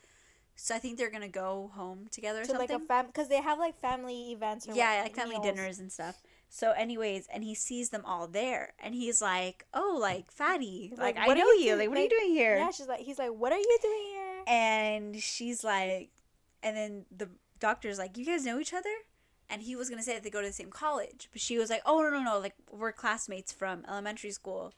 So 0.57 0.74
I 0.74 0.79
think 0.79 0.98
they're 0.98 1.11
gonna 1.11 1.29
go 1.29 1.70
home 1.74 2.07
together 2.11 2.40
or 2.40 2.42
to 2.42 2.48
something. 2.48 2.68
like 2.68 2.83
a 2.83 2.87
fam 2.87 3.07
because 3.07 3.29
they 3.29 3.42
have 3.42 3.59
like 3.59 3.79
family 3.81 4.33
events 4.33 4.68
or 4.68 4.74
yeah, 4.74 5.00
like 5.03 5.14
family 5.16 5.38
meals. 5.38 5.46
dinners 5.46 5.79
and 5.81 5.90
stuff. 5.90 6.22
So, 6.48 6.70
anyways, 6.70 7.27
and 7.35 7.42
he 7.42 7.57
sees 7.57 7.90
them 7.90 8.03
all 8.05 8.29
there, 8.29 8.74
and 8.79 8.94
he's 8.94 9.20
like, 9.20 9.66
"Oh, 9.74 9.98
like 10.00 10.31
fatty, 10.31 10.92
like, 10.96 11.16
like, 11.16 11.24
I 11.24 11.27
"What 11.27 11.37
are 11.37 11.40
know 11.40 11.50
you 11.50 11.64
doing?" 11.64 11.79
Like, 11.81 11.88
what 11.88 11.98
are 11.98 12.03
you 12.03 12.09
doing 12.09 12.31
here?" 12.31 12.57
yeah 12.57 12.70
she's 12.70 12.87
like 12.87 13.00
he's 13.00 13.18
like 13.18 13.31
what 13.33 13.53
are 13.53 13.59
you 13.59 13.79
doing 13.83 14.03
here 14.12 14.42
And 14.46 15.16
she's 15.20 15.64
like, 15.64 16.11
and 16.62 16.77
then 16.77 17.05
the 17.11 17.29
doctor's 17.59 17.98
like, 17.98 18.16
"You 18.16 18.24
guys 18.24 18.44
know 18.46 18.61
each 18.61 18.72
other?" 18.72 18.94
And 19.50 19.62
he 19.62 19.76
was 19.76 19.90
gonna 19.90 20.02
say 20.02 20.14
that 20.14 20.22
they 20.24 20.30
go 20.30 20.40
to 20.40 20.46
the 20.46 20.52
same 20.52 20.70
college, 20.70 21.28
but 21.33 21.40
she 21.40 21.59
was 21.59 21.68
like, 21.70 21.83
"Oh 21.87 22.00
no, 22.02 22.11
no, 22.11 22.22
no! 22.22 22.38
Like 22.38 22.54
we're 22.70 22.92
classmates 22.92 23.52
from 23.52 23.85
elementary 23.88 24.30
school 24.30 24.72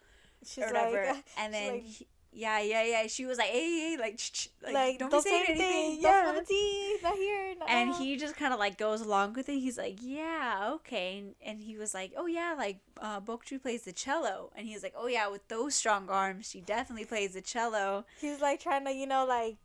she's 0.44 0.64
or 0.64 0.66
whatever." 0.66 1.06
like 1.14 1.24
and 1.38 1.54
then, 1.54 1.72
like, 1.74 1.82
he- 1.84 2.06
Yeah, 2.32 2.60
yeah, 2.60 2.82
yeah. 2.82 3.06
She 3.06 3.24
was 3.24 3.38
like, 3.38 3.48
"Hey, 3.48 3.78
hey 3.92 3.96
like, 3.98 4.20
Like, 4.62 4.74
like, 4.74 4.98
don't, 4.98 5.10
don't, 5.10 5.22
say 5.22 5.30
be 5.30 5.36
anything. 5.36 5.56
saying 5.58 5.84
anything." 5.86 6.02
Don't 6.02 6.34
Yeah. 6.34 6.40
the 6.40 6.46
tea. 6.46 6.96
Not 7.02 7.14
here. 7.16 7.54
Not 7.58 7.70
and 7.76 7.90
now. 7.90 7.98
he 7.98 8.16
just 8.18 8.36
kind 8.36 8.52
of 8.52 8.58
like 8.58 8.76
goes 8.76 9.00
along 9.00 9.32
with 9.34 9.48
it. 9.48 9.58
He's 9.58 9.78
like, 9.78 9.98
"Yeah, 10.02 10.70
okay." 10.74 11.18
And, 11.18 11.34
and 11.42 11.62
he 11.62 11.78
was 11.78 11.94
like, 11.94 12.12
"Oh 12.16 12.26
yeah, 12.26 12.54
like 12.58 12.80
uh, 13.00 13.20
Bokchu 13.20 13.62
plays 13.62 13.84
the 13.84 13.92
cello." 13.92 14.50
And 14.56 14.66
he's 14.66 14.82
like, 14.82 14.92
"Oh 14.96 15.06
yeah, 15.06 15.28
with 15.28 15.46
those 15.48 15.74
strong 15.74 16.10
arms, 16.10 16.50
she 16.50 16.60
definitely 16.60 17.06
plays 17.06 17.32
the 17.34 17.40
cello." 17.40 18.04
He's 18.20 18.40
like 18.42 18.60
trying 18.60 18.84
to, 18.84 18.92
you 18.92 19.06
know, 19.06 19.24
like, 19.24 19.56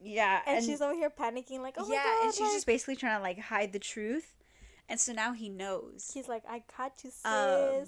Yeah, 0.00 0.40
and, 0.46 0.64
she's 0.64 0.80
over 0.82 0.94
here 0.94 1.10
panicking, 1.10 1.60
like, 1.60 1.74
oh 1.78 1.86
yeah, 1.90 1.96
my 1.96 2.02
god. 2.04 2.24
and 2.26 2.34
she's 2.34 2.40
like- 2.42 2.52
just 2.52 2.66
basically 2.66 2.96
trying 2.96 3.16
to 3.18 3.22
like 3.22 3.38
hide 3.38 3.72
the 3.72 3.78
truth. 3.78 4.32
And 4.88 5.00
so 5.00 5.12
now 5.12 5.32
he 5.32 5.48
knows. 5.48 6.10
He's 6.14 6.28
like, 6.28 6.44
I 6.48 6.62
caught 6.74 6.92
you, 7.02 7.10
sis. 7.10 7.24
Um, 7.24 7.86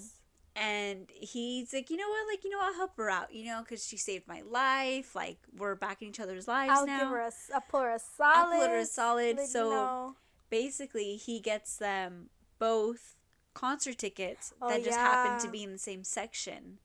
and 0.55 1.07
he's 1.15 1.71
like, 1.71 1.89
you 1.89 1.95
know 1.95 2.09
what, 2.09 2.27
like, 2.29 2.43
you 2.43 2.49
know, 2.49 2.59
I'll 2.61 2.73
help 2.73 2.97
her 2.97 3.09
out, 3.09 3.33
you 3.33 3.45
know, 3.45 3.61
because 3.61 3.85
she 3.87 3.95
saved 3.95 4.27
my 4.27 4.41
life. 4.41 5.15
Like, 5.15 5.37
we're 5.55 5.75
back 5.75 6.01
in 6.01 6.09
each 6.09 6.19
other's 6.19 6.45
lives 6.47 6.73
I'll 6.75 6.85
now. 6.85 6.99
give 6.99 7.07
her 7.07 7.19
a, 7.21 7.31
I'll 7.53 7.61
pull 7.69 7.79
her 7.81 7.91
a 7.91 7.99
solid. 7.99 8.35
I'll 8.35 8.59
put 8.59 8.69
her 8.69 8.77
a 8.79 8.85
solid. 8.85 9.37
like, 9.37 9.47
so 9.47 9.69
know. 9.69 10.15
basically, 10.49 11.15
he 11.15 11.39
gets 11.39 11.77
them 11.77 12.29
both 12.57 13.15
concert 13.53 13.97
tickets 13.97 14.53
Oh, 14.61 14.69
that 14.69 14.83
just 14.83 14.97
happen 14.97 15.39
to 15.45 15.49
be 15.49 15.63
in 15.63 15.71
the 15.71 15.77
same 15.79 16.03
section. 16.03 16.79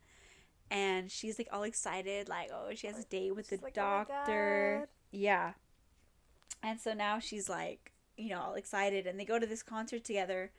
And 0.71 1.11
she's 1.11 1.39
like 1.39 1.49
all 1.53 1.65
excited, 1.65 2.29
like, 2.29 2.51
oh, 2.53 2.71
she 2.75 2.87
has 2.87 2.99
a 2.99 3.05
date 3.05 3.35
with 3.35 3.49
the 3.49 3.57
She's 3.57 3.63
like, 3.65 3.77
"Oh 3.79 4.05
doctor. 4.07 4.79
God." 4.81 4.89
Yeah. 5.15 5.53
And 6.63 6.81
so 6.81 6.95
now 6.95 7.19
she's 7.19 7.49
like, 7.49 7.93
you 8.17 8.31
know, 8.31 8.41
all 8.41 8.55
excited, 8.55 9.07
and 9.07 9.19
they 9.19 9.25
go 9.25 9.39
to 9.39 9.47
this 9.47 9.63
concert 9.63 10.05
together. 10.05 10.51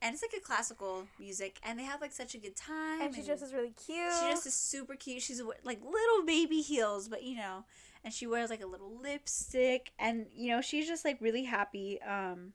And 0.00 0.14
it's 0.14 0.22
like 0.22 0.32
a 0.36 0.44
classical 0.44 1.06
music, 1.18 1.58
and 1.64 1.78
they 1.78 1.82
have 1.84 2.00
like 2.00 2.12
such 2.12 2.34
a 2.34 2.38
good 2.38 2.56
time. 2.56 3.02
and 3.02 3.14
she 3.14 3.22
dresses 3.22 3.52
really 3.52 3.72
cute. 3.72 4.12
She 4.20 4.30
just 4.30 4.46
is 4.46 4.54
super 4.54 4.94
cute. 4.94 5.22
She's 5.22 5.42
like 5.64 5.80
little 5.82 6.24
baby 6.26 6.60
heels, 6.60 7.08
but 7.08 7.22
you 7.22 7.36
know, 7.36 7.64
and 8.04 8.12
she 8.12 8.26
wears 8.26 8.50
like 8.50 8.62
a 8.62 8.66
little 8.66 8.96
lipstick, 9.00 9.92
and 9.98 10.26
you 10.34 10.50
know, 10.50 10.60
she's 10.60 10.86
just 10.86 11.04
like 11.04 11.18
really 11.20 11.44
happy. 11.44 12.00
Um, 12.02 12.52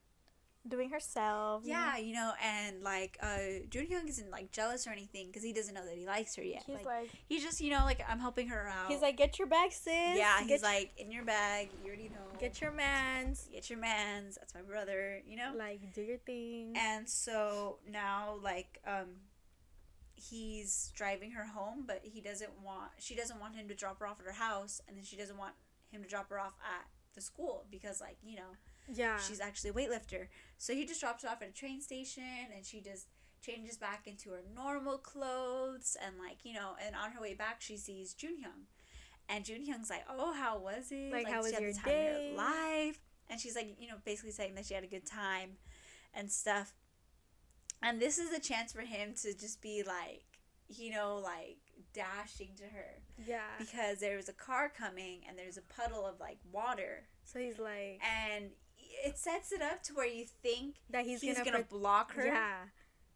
doing 0.68 0.90
herself. 0.90 1.64
yeah, 1.66 1.98
you 1.98 2.14
know, 2.14 2.32
and 2.44 2.82
like 2.82 3.18
uh, 3.22 3.38
Jun 3.70 3.88
Hyung 3.88 4.08
isn't 4.08 4.32
like 4.32 4.52
jealous 4.52 4.88
or 4.88 4.92
anything 4.92 5.28
because 5.28 5.44
he 5.44 5.52
doesn't 5.54 5.74
know 5.74 5.86
that 5.86 5.98
he 5.98 6.06
likes 6.06 6.36
her 6.36 6.44
yet. 6.44 6.64
He's 6.66 6.76
like, 6.78 6.86
like, 6.86 7.10
he's 7.28 7.44
just 7.44 7.60
you 7.62 7.72
know 7.72 7.84
like 7.84 8.02
I'm 8.08 8.20
helping 8.20 8.48
her 8.48 8.68
out. 8.68 8.90
he's 8.90 9.02
like, 9.02 9.18
get 9.18 9.38
your 9.40 9.48
bag, 9.48 9.72
sis. 9.72 9.94
yeah, 10.18 10.40
he's 10.42 10.50
your- 10.50 10.60
like 10.60 10.92
in 10.98 11.12
your 11.12 11.24
bag. 11.26 11.70
You 11.84 11.88
already 11.88 12.10
know. 12.10 12.40
get 12.40 12.62
your 12.62 12.72
mans. 12.72 13.48
get 13.52 13.70
your 13.70 13.80
man's. 13.80 14.36
That's 14.36 14.54
my 14.56 14.62
brother. 14.62 15.22
You 15.28 15.38
know. 15.38 15.52
Like, 15.56 15.94
do 15.94 16.02
your 16.02 16.18
thing. 16.18 16.74
And 16.78 17.10
so 17.10 17.78
now, 17.90 18.36
like, 18.42 18.80
um, 18.88 19.08
he's 20.16 20.92
driving 20.96 21.32
her 21.32 21.46
home, 21.46 21.84
but 21.86 22.02
he 22.04 22.22
doesn't 22.22 22.52
want. 22.64 22.92
She 23.00 23.16
doesn't 23.16 23.40
want 23.40 23.56
him 23.56 23.68
to 23.68 23.76
drop 23.76 24.00
her 24.00 24.08
off 24.08 24.20
at 24.20 24.26
her 24.26 24.32
house, 24.32 24.82
and 24.88 24.98
then 24.98 25.04
she 25.04 25.16
doesn't 25.18 25.38
want 25.38 25.54
him 25.92 26.02
to 26.04 26.08
drop 26.10 26.30
her 26.30 26.40
off 26.40 26.54
at 26.64 26.88
the 27.16 27.22
school 27.22 27.66
because, 27.70 28.02
like, 28.02 28.18
you 28.24 28.36
know, 28.38 28.56
yeah. 28.92 29.18
she's 29.18 29.40
actually 29.40 29.72
a 29.72 29.74
weightlifter. 29.74 30.28
So 30.58 30.74
he 30.74 30.86
just 30.86 31.02
drops 31.02 31.24
her 31.24 31.30
off 31.30 31.42
at 31.42 31.50
a 31.50 31.54
train 31.54 31.82
station, 31.82 32.24
and 32.56 32.66
she 32.66 32.82
just 32.82 33.08
changes 33.42 33.78
back 33.78 34.08
into 34.08 34.32
her 34.32 34.42
normal 34.56 34.98
clothes, 34.98 35.98
and 36.04 36.16
like, 36.18 36.40
you 36.44 36.54
know, 36.54 36.76
and 36.86 36.96
on 36.96 37.12
her 37.12 37.22
way 37.22 37.34
back, 37.34 37.62
she 37.62 37.78
sees 37.78 38.14
Junhyung, 38.14 38.68
and 39.30 39.46
Junhyung's 39.46 39.90
like, 39.90 40.06
"Oh, 40.10 40.34
how 40.34 40.60
was 40.60 40.92
it? 40.92 41.12
Like, 41.12 41.28
how 41.28 41.42
she 41.42 41.44
was 41.44 41.52
had 41.52 41.60
the 41.60 41.66
your 41.66 41.74
time 41.74 41.84
of 41.84 41.86
day?" 41.86 42.34
life?" 42.36 43.00
And 43.30 43.40
she's 43.40 43.56
like, 43.56 43.76
you 43.80 43.88
know, 43.88 43.96
basically 44.04 44.32
saying 44.32 44.56
that 44.56 44.66
she 44.66 44.74
had 44.74 44.84
a 44.84 44.88
good 44.88 45.06
time, 45.06 45.58
and 46.14 46.32
stuff. 46.32 46.74
And 47.82 48.00
this 48.02 48.18
is 48.18 48.32
a 48.32 48.40
chance 48.40 48.72
for 48.72 48.82
him 48.82 49.14
to 49.24 49.34
just 49.34 49.62
be 49.62 49.84
like, 49.84 50.24
you 50.70 50.92
know, 50.92 51.20
like 51.22 51.58
dashing 51.94 52.50
to 52.58 52.64
her 52.64 53.02
yeah. 53.26 53.42
because 53.60 54.00
there 54.00 54.16
was 54.16 54.30
a 54.30 54.34
car 54.34 54.72
coming 54.76 55.22
and 55.28 55.38
there's 55.38 55.58
a 55.58 55.62
puddle 55.62 56.06
of 56.06 56.20
like 56.20 56.38
water 56.52 57.08
So 57.26 57.40
he's 57.40 57.60
like, 57.60 58.02
and 58.02 58.50
it 59.06 59.18
sets 59.18 59.52
it 59.52 59.62
up 59.62 59.84
to 59.84 59.94
where 59.94 60.08
you 60.08 60.26
think 60.42 60.76
that 60.90 61.06
he's, 61.06 61.22
he's, 61.22 61.38
gonna, 61.38 61.52
gonna, 61.52 61.64
pro- 61.64 61.80
block 61.80 62.14
her 62.16 62.26
Yeah. 62.26 62.56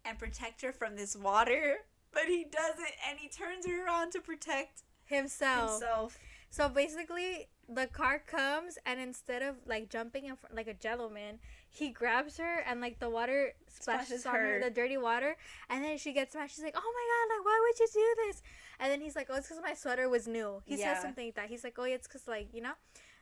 and 0.05 0.17
protect 0.19 0.61
her 0.61 0.71
from 0.71 0.95
this 0.95 1.15
water, 1.15 1.77
but 2.13 2.23
he 2.27 2.45
doesn't, 2.45 2.91
and 3.09 3.19
he 3.19 3.27
turns 3.29 3.65
her 3.65 3.85
around 3.85 4.11
to 4.13 4.19
protect 4.21 4.83
Himself. 5.05 5.71
himself. 5.79 6.17
So 6.49 6.69
basically, 6.69 7.49
the 7.69 7.87
car 7.87 8.19
comes, 8.25 8.77
and 8.85 8.99
instead 8.99 9.41
of 9.41 9.55
like 9.65 9.89
jumping 9.89 10.25
in 10.25 10.35
front 10.37 10.55
like 10.55 10.67
a 10.67 10.73
gentleman, 10.73 11.39
he 11.69 11.89
grabs 11.89 12.37
her, 12.37 12.59
and 12.65 12.79
like 12.79 12.99
the 12.99 13.09
water 13.09 13.53
splashes, 13.67 14.21
Splashes 14.21 14.25
on 14.25 14.35
her, 14.35 14.53
her. 14.53 14.59
the 14.63 14.69
dirty 14.69 14.97
water, 14.97 15.35
and 15.69 15.83
then 15.83 15.97
she 15.97 16.13
gets 16.13 16.31
smashed. 16.31 16.55
She's 16.55 16.63
like, 16.63 16.75
"Oh 16.77 16.93
my 16.95 17.35
god, 17.35 17.35
like 17.37 17.45
why 17.45 17.59
would 17.61 17.79
you 17.79 17.87
do 17.93 18.15
this?" 18.27 18.41
And 18.79 18.89
then 18.91 19.01
he's 19.01 19.15
like, 19.17 19.27
"Oh, 19.29 19.35
it's 19.35 19.47
because 19.49 19.61
my 19.61 19.73
sweater 19.73 20.07
was 20.07 20.25
new." 20.27 20.61
He 20.65 20.77
Yeah. 20.77 20.93
says 20.93 21.01
something 21.03 21.25
like 21.27 21.35
that. 21.35 21.49
He's 21.49 21.63
like, 21.65 21.75
"Oh, 21.77 21.83
yeah, 21.83 21.95
it's 21.95 22.07
because 22.07 22.27
like 22.27 22.53
you 22.53 22.61
know." 22.61 22.73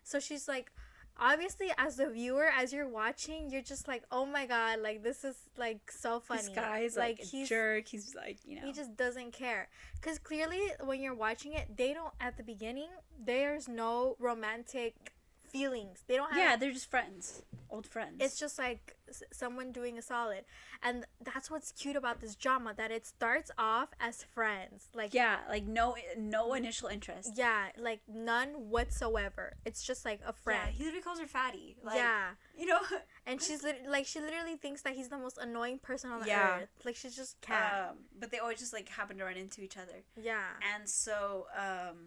So 0.04 0.20
she's 0.20 0.48
like, 0.48 0.72
obviously, 1.20 1.72
as 1.78 1.96
the 1.98 2.10
viewer, 2.10 2.50
as 2.58 2.74
you're 2.74 2.88
watching, 2.88 3.50
you're 3.50 3.62
just 3.62 3.88
like, 3.88 4.04
"Oh 4.12 4.26
my 4.26 4.46
god, 4.46 4.80
like 4.80 5.04
this 5.04 5.24
is 5.24 5.36
like 5.58 5.92
so 5.92 6.20
funny." 6.20 6.42
This 6.42 6.50
guy's 6.50 6.98
like, 6.98 7.20
a 7.20 7.26
he's 7.26 7.50
jerk. 7.50 7.88
He's 7.88 8.16
like, 8.16 8.38
you 8.46 8.60
know, 8.60 8.68
he 8.68 8.74
just 8.74 8.96
doesn't 8.96 9.34
care. 9.34 9.70
Because 9.96 10.20
clearly, 10.20 10.62
when 10.84 11.02
you're 11.02 11.16
watching 11.16 11.54
it, 11.54 11.76
they 11.76 11.94
don't, 11.94 12.14
at 12.20 12.38
the 12.38 12.44
beginning, 12.44 12.90
there's 13.24 13.68
no 13.68 14.16
romantic 14.20 15.15
feelings. 15.58 16.04
They 16.08 16.16
don't 16.16 16.32
have. 16.32 16.38
yeah, 16.40 16.56
they're 16.56 16.72
just 16.74 16.90
friends, 16.90 17.42
old 17.70 17.86
friends. 17.88 18.16
It's 18.20 18.38
just 18.40 18.58
like 18.60 18.96
s- 19.10 19.24
someone 19.32 19.72
doing 19.72 19.98
a 19.98 20.02
solid. 20.02 20.44
And 20.84 21.06
that's 21.24 21.50
what's 21.50 21.72
cute 21.72 21.96
about 21.96 22.20
this 22.22 22.36
drama 22.36 22.74
that 22.78 22.92
it 22.92 23.06
starts 23.06 23.52
off 23.58 23.90
as 24.00 24.24
friends. 24.24 24.88
Like, 24.94 25.14
yeah, 25.14 25.38
like 25.50 25.66
no, 25.66 25.96
no 26.18 26.54
initial 26.54 26.88
interest. 26.90 27.32
yeah, 27.36 27.68
like 27.78 28.02
none 28.08 28.50
whatsoever. 28.70 29.54
It's 29.66 29.84
just 29.84 30.06
like 30.06 30.20
a 30.26 30.34
friend. 30.34 30.60
Yeah, 30.66 30.72
he 30.78 30.84
literally 30.84 31.04
calls 31.04 31.20
her 31.20 31.28
fatty. 31.28 31.78
Like, 31.84 31.96
yeah. 31.98 32.30
you 32.58 32.66
know, 32.66 32.80
And 33.28 33.42
she's 33.42 33.64
lit- 33.64 33.88
like, 33.90 34.06
she 34.06 34.20
literally 34.20 34.56
thinks 34.58 34.82
that 34.84 34.94
he's 34.96 35.08
the 35.10 35.18
most 35.18 35.38
annoying 35.40 35.80
person 35.80 36.12
on 36.12 36.20
the 36.22 36.28
Yeah. 36.28 36.60
earth. 36.62 36.70
Like, 36.84 36.96
she's 36.96 37.16
just 37.16 37.40
cat. 37.42 37.90
um, 37.92 37.98
but 38.20 38.32
they 38.32 38.40
always 38.40 38.60
just 38.60 38.74
like 38.74 38.88
happen 38.90 39.18
to 39.18 39.24
run 39.26 39.38
into 39.38 39.62
each 39.62 39.78
other. 39.78 40.04
yeah. 40.22 40.44
And 40.76 40.88
so, 40.90 41.48
um, 41.58 41.98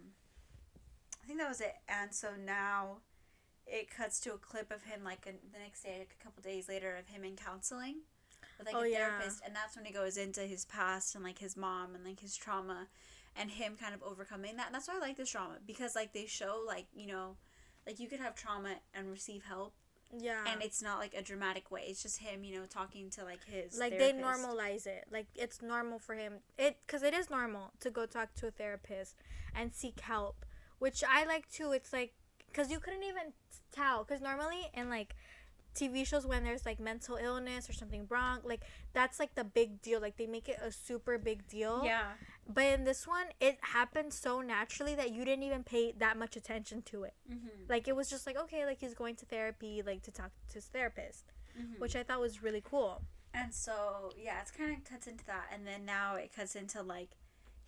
I 1.22 1.26
think 1.26 1.40
that 1.40 1.48
was 1.48 1.60
it. 1.60 1.74
And 1.88 2.14
so 2.14 2.28
now 2.42 2.98
it 3.70 3.90
cuts 3.90 4.20
to 4.20 4.32
a 4.34 4.38
clip 4.38 4.70
of 4.70 4.84
him, 4.84 5.04
like, 5.04 5.26
a, 5.26 5.32
the 5.52 5.58
next 5.58 5.82
day, 5.82 5.96
like, 5.98 6.16
a 6.20 6.24
couple 6.24 6.42
days 6.42 6.68
later, 6.68 6.96
of 6.96 7.06
him 7.08 7.24
in 7.24 7.36
counseling 7.36 7.96
with, 8.58 8.66
like, 8.66 8.74
Oh, 8.76 8.82
a 8.82 8.88
yeah. 8.88 9.08
therapist. 9.10 9.42
And 9.44 9.54
that's 9.54 9.76
when 9.76 9.84
he 9.84 9.92
goes 9.92 10.16
into 10.16 10.40
his 10.42 10.64
past 10.64 11.14
and, 11.14 11.22
like, 11.24 11.38
his 11.38 11.56
mom 11.56 11.94
and, 11.94 12.04
like, 12.04 12.20
his 12.20 12.36
trauma 12.36 12.88
and 13.36 13.50
him 13.50 13.76
kind 13.80 13.94
of 13.94 14.02
overcoming 14.02 14.56
that. 14.56 14.66
And 14.66 14.74
that's 14.74 14.88
why 14.88 14.96
I 14.96 14.98
like 14.98 15.16
this 15.16 15.30
drama 15.30 15.58
because, 15.66 15.94
like, 15.94 16.12
they 16.12 16.26
show, 16.26 16.62
like, 16.66 16.86
you 16.94 17.06
know, 17.06 17.36
like, 17.86 18.00
you 18.00 18.08
could 18.08 18.20
have 18.20 18.34
trauma 18.34 18.76
and 18.94 19.10
receive 19.10 19.44
help. 19.44 19.74
Yeah. 20.18 20.42
And 20.50 20.62
it's 20.62 20.82
not, 20.82 20.98
like, 20.98 21.12
a 21.14 21.22
dramatic 21.22 21.70
way. 21.70 21.82
It's 21.86 22.02
just 22.02 22.18
him, 22.20 22.42
you 22.42 22.58
know, 22.58 22.64
talking 22.66 23.10
to, 23.10 23.24
like, 23.24 23.44
his. 23.44 23.78
like 23.78 23.92
therapist. 23.98 24.16
they 24.16 24.22
normalize 24.22 24.86
it 24.86 25.04
like 25.12 25.26
it's 25.34 25.60
normal 25.60 25.98
for 25.98 26.14
him 26.14 26.34
it 26.56 26.78
because 26.86 27.02
it 27.02 27.12
is 27.12 27.28
normal 27.28 27.72
to 27.80 27.90
go 27.90 28.06
talk 28.06 28.34
to 28.34 28.46
a 28.46 28.50
therapist 28.50 29.16
and 29.54 29.72
seek 29.74 30.00
help 30.00 30.44
which 30.78 31.02
i 31.08 31.24
like 31.26 31.50
too 31.50 31.72
it's 31.72 31.92
like 31.92 32.12
because 32.58 32.72
you 32.72 32.80
couldn't 32.80 33.04
even 33.04 33.32
tell 33.72 34.02
because 34.02 34.20
normally 34.20 34.62
in 34.74 34.90
like 34.90 35.14
tv 35.76 36.04
shows 36.04 36.26
when 36.26 36.42
there's 36.42 36.66
like 36.66 36.80
mental 36.80 37.16
illness 37.16 37.70
or 37.70 37.72
something 37.72 38.04
wrong 38.10 38.40
like 38.42 38.62
that's 38.92 39.20
like 39.20 39.32
the 39.36 39.44
big 39.44 39.80
deal 39.80 40.00
like 40.00 40.16
they 40.16 40.26
make 40.26 40.48
it 40.48 40.58
a 40.60 40.72
super 40.72 41.18
big 41.18 41.46
deal 41.46 41.82
Yeah. 41.84 42.14
but 42.52 42.64
in 42.64 42.82
this 42.84 43.06
one 43.06 43.26
it 43.40 43.58
happened 43.60 44.12
so 44.12 44.40
naturally 44.40 44.96
that 44.96 45.10
you 45.12 45.24
didn't 45.24 45.44
even 45.44 45.62
pay 45.62 45.92
that 45.98 46.16
much 46.16 46.34
attention 46.36 46.82
to 46.90 47.04
it 47.04 47.14
Mm-hmm. 47.30 47.48
like 47.68 47.86
it 47.86 47.94
was 47.94 48.10
just 48.10 48.26
like 48.26 48.36
okay 48.36 48.66
like 48.66 48.80
he's 48.80 48.94
going 48.94 49.14
to 49.16 49.26
therapy 49.26 49.82
like 49.86 50.02
to 50.02 50.10
talk 50.10 50.30
to 50.48 50.54
his 50.54 50.64
therapist 50.66 51.32
Mm-hmm. 51.60 51.80
which 51.80 51.94
i 51.94 52.02
thought 52.02 52.20
was 52.20 52.42
really 52.42 52.62
cool 52.64 53.02
And 53.34 53.52
so 53.54 54.10
yeah, 54.16 54.40
it's 54.40 54.50
kind 54.50 54.70
of 54.76 54.82
cuts 54.90 55.06
into 55.06 55.24
that, 55.26 55.46
and 55.52 55.66
then 55.66 55.84
now 55.84 56.14
it 56.16 56.34
cuts 56.34 56.54
into 56.56 56.82
like 56.82 57.10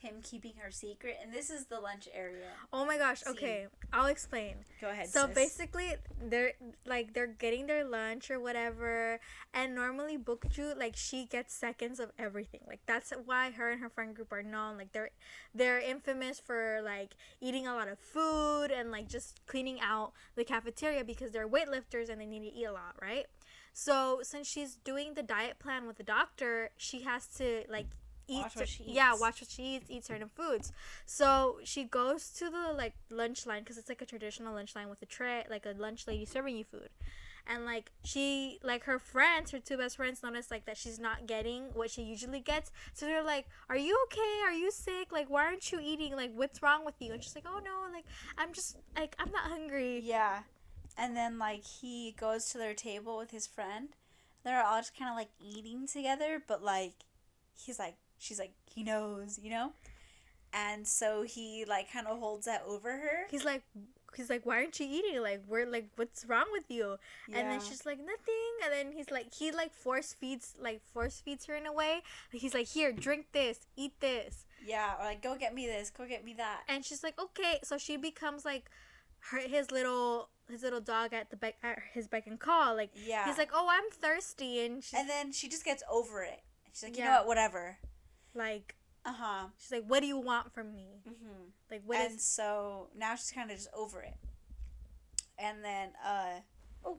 him 0.01 0.17
keeping 0.23 0.55
her 0.63 0.71
secret, 0.71 1.19
and 1.23 1.33
this 1.33 1.51
is 1.51 1.67
the 1.67 1.79
lunch 1.79 2.09
area. 2.15 2.49
Oh 2.73 2.85
my 2.85 2.97
gosh. 2.97 3.23
Okay, 3.27 3.67
I'll 3.93 4.07
explain. 4.07 4.57
Go 4.81 4.89
ahead. 4.89 5.09
So 5.09 5.27
sis. 5.27 5.35
basically, 5.35 5.95
they're 6.23 6.53
like 6.87 7.13
they're 7.15 7.27
getting 7.27 7.67
their 7.67 7.85
lunch 7.85 8.31
or 8.31 8.41
whatever, 8.41 9.21
and 9.53 9.75
normally 9.75 10.17
Bokju 10.17 10.77
like 10.79 10.97
she 10.97 11.27
gets 11.27 11.55
seconds 11.55 12.01
of 12.01 12.13
everything. 12.19 12.61
Like 12.67 12.81
that's 12.87 13.13
why 13.25 13.51
her 13.51 13.71
and 13.71 13.81
her 13.81 13.91
friend 13.91 14.15
group 14.15 14.33
are 14.33 14.43
known. 14.43 14.79
Like 14.79 14.93
they're 14.93 15.11
they're 15.55 15.81
infamous 15.81 16.41
for 16.41 16.81
like 16.85 17.15
eating 17.41 17.67
a 17.67 17.75
lot 17.75 17.89
of 17.89 17.99
food 17.99 18.71
and 18.71 18.91
like 18.91 19.09
just 19.09 19.45
cleaning 19.47 19.81
out 19.81 20.13
the 20.35 20.45
cafeteria 20.45 21.05
because 21.05 21.31
they're 21.31 21.49
weightlifters 21.49 22.09
and 22.09 22.21
they 22.21 22.27
need 22.27 22.41
to 22.41 22.55
eat 22.55 22.65
a 22.65 22.73
lot, 22.73 22.95
right? 23.01 23.27
So 23.73 24.21
since 24.23 24.47
she's 24.47 24.75
doing 24.75 25.15
the 25.15 25.23
diet 25.23 25.59
plan 25.59 25.87
with 25.87 25.97
the 25.97 26.03
doctor, 26.03 26.71
she 26.77 27.03
has 27.03 27.27
to 27.39 27.65
like 27.69 27.87
eat 28.31 28.43
Watch 28.43 28.57
what 28.57 28.69
she 28.69 28.85
yeah 28.87 29.13
eats. 29.13 29.21
watch 29.21 29.41
what 29.41 29.51
she 29.51 29.77
eats 29.77 29.91
eat 29.91 30.05
certain 30.05 30.29
foods. 30.29 30.73
So 31.07 31.59
she 31.65 31.85
goes 31.85 32.31
to 32.39 32.51
the 32.51 32.73
like 32.77 32.95
lunch 33.11 33.47
line 33.47 33.63
because 33.63 33.79
it's 33.79 33.89
like 33.89 34.03
a 34.03 34.07
traditional 34.07 34.55
lunch 34.55 34.75
line 34.77 34.89
with 34.89 35.03
a 35.03 35.07
tray 35.07 35.45
like 35.51 35.67
a 35.67 35.75
lunch 35.77 36.07
lady 36.07 36.25
serving 36.25 36.57
you 36.57 36.65
food. 36.65 36.89
And 37.47 37.65
like 37.65 37.91
she 38.05 38.59
like 38.63 38.85
her 38.85 38.99
friends 38.99 39.51
her 39.51 39.59
two 39.59 39.77
best 39.79 39.97
friends 39.97 40.23
notice 40.23 40.51
like 40.51 40.67
that 40.67 40.77
she's 40.77 40.99
not 40.99 41.27
getting 41.27 41.65
what 41.75 41.91
she 41.91 42.03
usually 42.03 42.41
gets. 42.41 42.71
So 42.93 43.07
they're 43.07 43.23
like 43.25 43.47
are 43.69 43.77
you 43.77 43.97
okay? 44.07 44.41
Are 44.47 44.53
you 44.53 44.71
sick? 44.71 45.11
Like 45.11 45.29
why 45.29 45.45
aren't 45.47 45.73
you 45.73 45.81
eating? 45.83 46.15
Like 46.15 46.33
what's 46.35 46.63
wrong 46.63 46.85
with 46.85 46.95
you? 47.01 47.13
And 47.13 47.23
she's 47.23 47.35
like 47.35 47.47
oh 47.49 47.61
no 47.65 47.93
like 47.93 48.05
i'm 48.39 48.53
just 48.53 48.77
like 48.97 49.17
i'm 49.19 49.33
not 49.33 49.51
hungry. 49.51 50.01
Yeah. 50.05 50.41
And 50.99 51.17
then 51.17 51.39
like 51.39 51.65
he 51.65 52.15
goes 52.19 52.51
to 52.51 52.59
their 52.59 52.75
table 52.75 53.17
with 53.17 53.31
his 53.31 53.47
friend. 53.47 53.89
They're 54.45 54.65
all 54.65 54.79
just 54.81 54.97
kind 54.99 55.11
of 55.11 55.17
like 55.17 55.31
eating 55.41 55.87
together, 55.87 56.43
but 56.47 56.63
like 56.63 56.93
he's 57.59 57.79
like 57.79 57.97
she's 58.21 58.39
like 58.39 58.53
he 58.73 58.85
knows, 58.85 59.39
you 59.43 59.51
know? 59.51 59.73
And 60.53 60.87
so 60.87 61.23
he 61.23 61.65
like 61.65 61.93
kind 61.93 62.07
of 62.07 62.19
holds 62.19 62.47
that 62.47 62.63
over 62.67 62.91
her. 62.93 63.27
he's 63.31 63.45
like 63.45 63.63
he's 64.17 64.29
like 64.29 64.45
why 64.45 64.57
aren't 64.57 64.79
you 64.81 64.87
eating? 64.89 65.23
Like 65.23 65.43
we're 65.49 65.67
like 65.67 65.89
what's 65.97 66.25
wrong 66.27 66.47
with 66.53 66.65
you? 66.69 66.97
And 67.33 67.49
then 67.51 67.61
she's 67.61 67.87
like 67.87 67.99
nothing. 67.99 68.53
And 68.65 68.73
then 68.73 68.93
he's 68.97 69.11
like 69.11 69.33
he 69.33 69.53
like 69.53 69.73
force 69.73 70.13
feeds 70.13 70.55
like 70.61 70.83
force 70.93 71.21
feeds 71.25 71.47
her 71.47 71.55
in 71.55 71.67
a 71.67 71.73
way. 71.73 72.03
He's 72.33 72.53
like 72.55 72.67
here 72.67 72.93
drink 72.93 73.27
this. 73.33 73.61
Eat 73.77 73.93
this. 74.01 74.45
Yeah, 74.67 74.95
or 75.01 75.05
like 75.05 75.23
go 75.23 75.37
get 75.37 75.55
me 75.55 75.67
this, 75.67 75.89
go 75.91 76.05
get 76.07 76.25
me 76.25 76.35
that. 76.35 76.63
and 76.69 76.85
she's 76.85 77.03
like 77.03 77.19
okay. 77.19 77.61
So 77.63 77.79
she 77.79 77.97
becomes 77.97 78.45
like 78.45 78.69
her 79.31 79.41
his 79.41 79.71
little 79.71 80.31
his 80.51 80.63
little 80.65 80.81
dog 80.81 81.13
at 81.13 81.31
the 81.31 81.37
beck 81.37 81.55
at 81.63 81.79
his 81.95 82.09
beck 82.09 82.27
and 82.27 82.41
call. 82.41 82.75
Like 82.75 82.91
Yeah. 82.95 83.25
he's 83.27 83.39
like 83.39 83.51
oh 83.55 83.69
i'm 83.71 83.89
thirsty. 83.93 84.65
And 84.67 84.83
she's 84.83 84.99
and 84.99 85.09
then 85.09 85.31
she 85.33 85.49
just 85.49 85.65
gets 85.65 85.85
over 85.89 86.23
it. 86.25 86.41
She's 86.73 86.83
like, 86.83 86.97
you 86.99 87.05
know 87.05 87.11
what, 87.19 87.27
whatever. 87.29 87.79
Like 88.35 88.75
Uh 89.05 89.13
huh. 89.13 89.47
she's 89.59 89.73
like 89.73 89.85
what 89.87 90.01
do 90.01 90.07
you 90.07 90.19
want 90.19 90.53
from 90.53 90.73
me 90.73 91.01
Mm-hmm. 91.09 91.43
like 91.71 91.83
what 91.87 91.99
is 92.01 92.13
and 92.13 92.21
so 92.21 92.89
now 92.97 93.15
she's 93.15 93.31
kind 93.33 93.51
of 93.51 93.57
just 93.57 93.69
over 93.75 94.01
it. 94.03 94.15
And 95.39 95.65
then, 95.65 95.91
uh, 96.05 96.41
oh. 96.85 96.99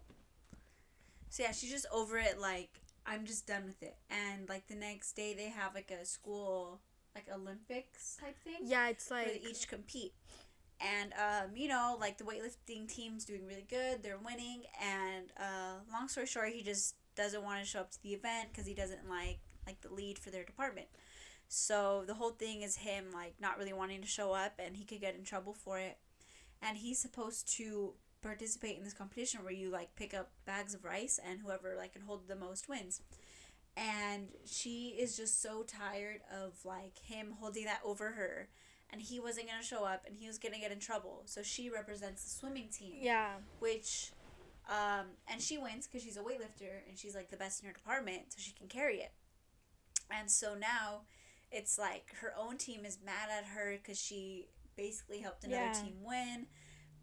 So 1.29 1.43
yeah, 1.43 1.51
she's 1.51 1.71
just 1.71 1.85
over 1.93 2.17
it. 2.17 2.39
Like 2.39 2.69
I'm 3.05 3.25
just 3.25 3.47
done 3.47 3.63
with 3.65 3.81
it. 3.83 3.95
And 4.09 4.49
like 4.49 4.67
the 4.67 4.75
next 4.75 5.13
day, 5.13 5.33
they 5.33 5.49
have 5.49 5.75
like 5.75 5.91
a 5.91 6.05
school 6.05 6.79
like 7.15 7.25
Olympics 7.33 8.17
type 8.21 8.37
thing. 8.43 8.55
yeah 8.63 8.87
it's 8.87 9.09
Where 9.09 9.23
like 9.25 9.43
they 9.43 9.49
each 9.49 9.67
compete. 9.67 10.13
And 10.79 11.13
um, 11.13 11.55
you 11.55 11.67
know, 11.67 11.97
like 11.99 12.17
the 12.17 12.23
weightlifting 12.23 12.87
team's 12.87 13.25
doing 13.25 13.45
really 13.45 13.65
good. 13.69 14.01
They're 14.01 14.17
winning. 14.17 14.63
And 14.83 15.31
uh, 15.37 15.75
long 15.93 16.07
story 16.07 16.25
short, 16.25 16.49
he 16.49 16.63
just 16.63 16.95
doesn't 17.15 17.43
want 17.43 17.59
to 17.61 17.65
show 17.67 17.79
up 17.81 17.91
to 17.91 18.01
the 18.01 18.09
event 18.13 18.49
because 18.51 18.65
he 18.65 18.73
doesn't 18.73 19.07
like 19.09 19.39
like 19.67 19.79
the 19.81 19.93
lead 19.93 20.17
for 20.17 20.31
their 20.31 20.43
department. 20.43 20.87
So 21.53 22.05
the 22.07 22.13
whole 22.13 22.29
thing 22.29 22.61
is 22.61 22.77
him 22.77 23.07
like 23.13 23.33
not 23.41 23.57
really 23.57 23.73
wanting 23.73 23.99
to 23.99 24.07
show 24.07 24.31
up, 24.31 24.53
and 24.57 24.77
he 24.77 24.85
could 24.85 25.01
get 25.01 25.15
in 25.15 25.25
trouble 25.25 25.53
for 25.53 25.79
it. 25.79 25.97
And 26.61 26.77
he's 26.77 26.97
supposed 26.97 27.51
to 27.57 27.91
participate 28.21 28.77
in 28.77 28.85
this 28.85 28.93
competition 28.93 29.43
where 29.43 29.51
you 29.51 29.69
like 29.69 29.93
pick 29.97 30.13
up 30.13 30.31
bags 30.45 30.73
of 30.73 30.85
rice, 30.85 31.19
and 31.21 31.41
whoever 31.41 31.75
like 31.75 31.91
can 31.91 32.03
hold 32.03 32.29
the 32.29 32.37
most 32.37 32.69
wins. 32.69 33.01
And 33.75 34.29
she 34.45 34.95
is 34.97 35.17
just 35.17 35.41
so 35.41 35.63
tired 35.63 36.21
of 36.33 36.53
like 36.63 36.99
him 36.99 37.33
holding 37.37 37.65
that 37.65 37.81
over 37.83 38.11
her 38.11 38.47
and 38.93 39.01
he 39.01 39.19
wasn't 39.19 39.47
gonna 39.47 39.63
show 39.63 39.83
up 39.83 40.03
and 40.05 40.15
he 40.17 40.27
was 40.27 40.37
gonna 40.37 40.59
get 40.59 40.71
in 40.71 40.79
trouble. 40.79 41.23
So 41.25 41.41
she 41.41 41.69
represents 41.69 42.23
the 42.23 42.29
swimming 42.29 42.69
team, 42.69 42.93
yeah 43.01 43.35
which, 43.59 44.11
um, 44.69 45.07
and 45.29 45.41
she 45.41 45.57
wins 45.57 45.87
because 45.87 46.03
she's 46.03 46.17
a 46.17 46.21
weightlifter 46.21 46.87
and 46.87 46.97
she's 46.97 47.15
like 47.15 47.29
the 47.29 47.37
best 47.37 47.61
in 47.61 47.67
her 47.67 47.73
department, 47.73 48.23
so 48.29 48.35
she 48.39 48.51
can 48.51 48.67
carry 48.67 48.97
it. 48.97 49.11
And 50.09 50.29
so 50.29 50.55
now, 50.55 51.03
it's 51.51 51.77
like 51.77 52.15
her 52.21 52.33
own 52.37 52.57
team 52.57 52.85
is 52.85 52.97
mad 53.05 53.29
at 53.35 53.45
her 53.45 53.77
because 53.77 53.99
she 53.99 54.47
basically 54.77 55.19
helped 55.19 55.43
another 55.43 55.65
Yeah. 55.65 55.73
team 55.73 56.03
win, 56.03 56.47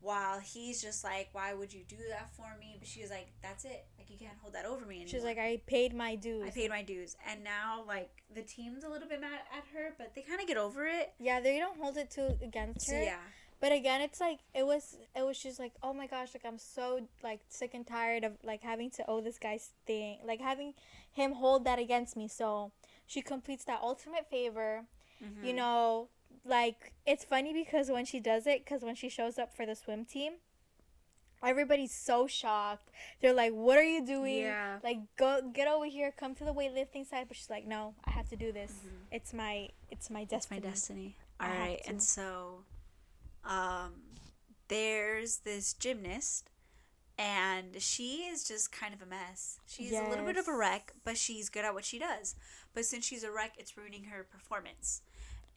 while 0.00 0.38
he's 0.38 0.80
just 0.80 1.02
like, 1.04 1.28
"Why 1.32 1.52
would 1.54 1.72
you 1.72 1.82
do 1.84 1.96
that 2.10 2.30
for 2.34 2.56
me?" 2.58 2.76
But 2.78 2.88
she's 2.88 3.10
like, 3.10 3.28
"That's 3.42 3.64
it. 3.64 3.86
Like 3.98 4.08
you 4.10 4.16
can't 4.16 4.38
hold 4.38 4.54
that 4.54 4.64
over 4.64 4.86
me 4.86 4.96
anymore." 5.02 5.08
she's 5.10 5.24
like 5.24 5.38
i 5.38 5.60
paid 5.66 5.92
my 5.92 6.14
dues 6.14 6.46
I 6.46 6.50
paid 6.50 6.70
my 6.70 6.82
dues, 6.82 7.16
and 7.26 7.42
now 7.44 7.84
like 7.86 8.22
the 8.32 8.42
team's 8.42 8.84
a 8.84 8.88
little 8.88 9.08
bit 9.08 9.20
mad 9.20 9.40
at 9.56 9.64
her, 9.74 9.94
but 9.98 10.14
they 10.14 10.22
kind 10.22 10.40
of 10.40 10.46
get 10.46 10.56
over 10.56 10.86
it. 10.86 11.12
yeah 11.18 11.40
they 11.40 11.58
don't 11.58 11.78
hold 11.78 11.96
it 11.96 12.10
to 12.12 12.36
against 12.42 12.90
her 12.90 13.02
yeah, 13.02 13.18
But 13.60 13.72
again, 13.72 14.00
it's 14.00 14.20
like 14.20 14.38
it 14.54 14.64
was 14.64 14.96
it 15.16 15.22
was 15.26 15.36
just 15.42 15.58
like, 15.58 15.72
oh 15.82 15.92
my 15.92 16.06
gosh, 16.06 16.32
like 16.32 16.44
I'm 16.46 16.58
so 16.58 17.00
like 17.24 17.40
sick 17.48 17.74
and 17.74 17.84
tired 17.84 18.22
of 18.22 18.38
like 18.44 18.62
having 18.62 18.90
to 18.90 19.04
owe 19.10 19.20
this 19.20 19.38
guy's 19.38 19.72
thing, 19.84 20.18
like 20.24 20.40
having 20.40 20.74
him 21.12 21.32
hold 21.32 21.64
that 21.64 21.80
against 21.80 22.16
me. 22.16 22.28
So 22.28 22.70
she 23.08 23.22
completes 23.22 23.64
that 23.64 23.80
ultimate 23.82 24.30
favor. 24.30 24.84
Mm-hmm. 25.24 25.44
You 25.44 25.52
know, 25.54 26.08
like 26.44 26.92
it's 27.06 27.24
funny 27.24 27.52
because 27.52 27.90
when 27.90 28.04
she 28.04 28.20
does 28.20 28.46
it, 28.46 28.64
because 28.64 28.82
when 28.82 28.94
she 28.94 29.08
shows 29.08 29.38
up 29.38 29.52
for 29.56 29.66
the 29.66 29.74
swim 29.74 30.04
team, 30.04 30.34
everybody's 31.42 31.92
so 31.92 32.26
shocked. 32.28 32.90
They're 33.20 33.32
like, 33.32 33.52
"What 33.52 33.78
are 33.78 33.82
you 33.82 34.04
doing? 34.06 34.42
Yeah. 34.42 34.78
Like, 34.84 34.98
go 35.16 35.40
get 35.52 35.66
over 35.66 35.86
here, 35.86 36.12
come 36.16 36.34
to 36.36 36.44
the 36.44 36.52
weightlifting 36.52 37.08
side." 37.08 37.26
But 37.26 37.36
she's 37.36 37.50
like, 37.50 37.66
"No, 37.66 37.94
I 38.04 38.10
have 38.10 38.28
to 38.28 38.36
do 38.36 38.52
this. 38.52 38.70
Mhm. 38.70 39.06
It's 39.10 39.32
my 39.32 39.70
it's 39.90 40.10
my 40.10 40.24
That's 40.24 40.50
my 40.50 40.58
destiny." 40.60 40.70
destiny. 40.70 41.16
I 41.40 41.48
right, 41.58 41.80
and 41.86 42.02
so, 42.02 42.64
um, 43.44 44.02
there's 44.68 45.38
this 45.38 45.72
gymnast, 45.72 46.50
and 47.16 47.80
she 47.80 48.24
is 48.26 48.46
just 48.46 48.70
kind 48.72 48.92
of 48.92 49.00
a 49.02 49.06
mess. 49.06 49.60
She's 49.66 49.92
a 49.92 50.02
little 50.02 50.26
bit 50.26 50.36
of 50.36 50.46
a 50.48 50.52
wreck, 50.52 50.92
but 51.04 51.16
she's 51.16 51.48
good 51.48 51.64
at 51.64 51.74
what 51.74 51.84
she 51.84 51.98
does. 51.98 52.34
But 52.78 52.84
since 52.86 53.04
she's 53.04 53.24
a 53.24 53.32
wreck, 53.32 53.54
it's 53.58 53.76
ruining 53.76 54.04
her 54.04 54.22
performance. 54.22 55.02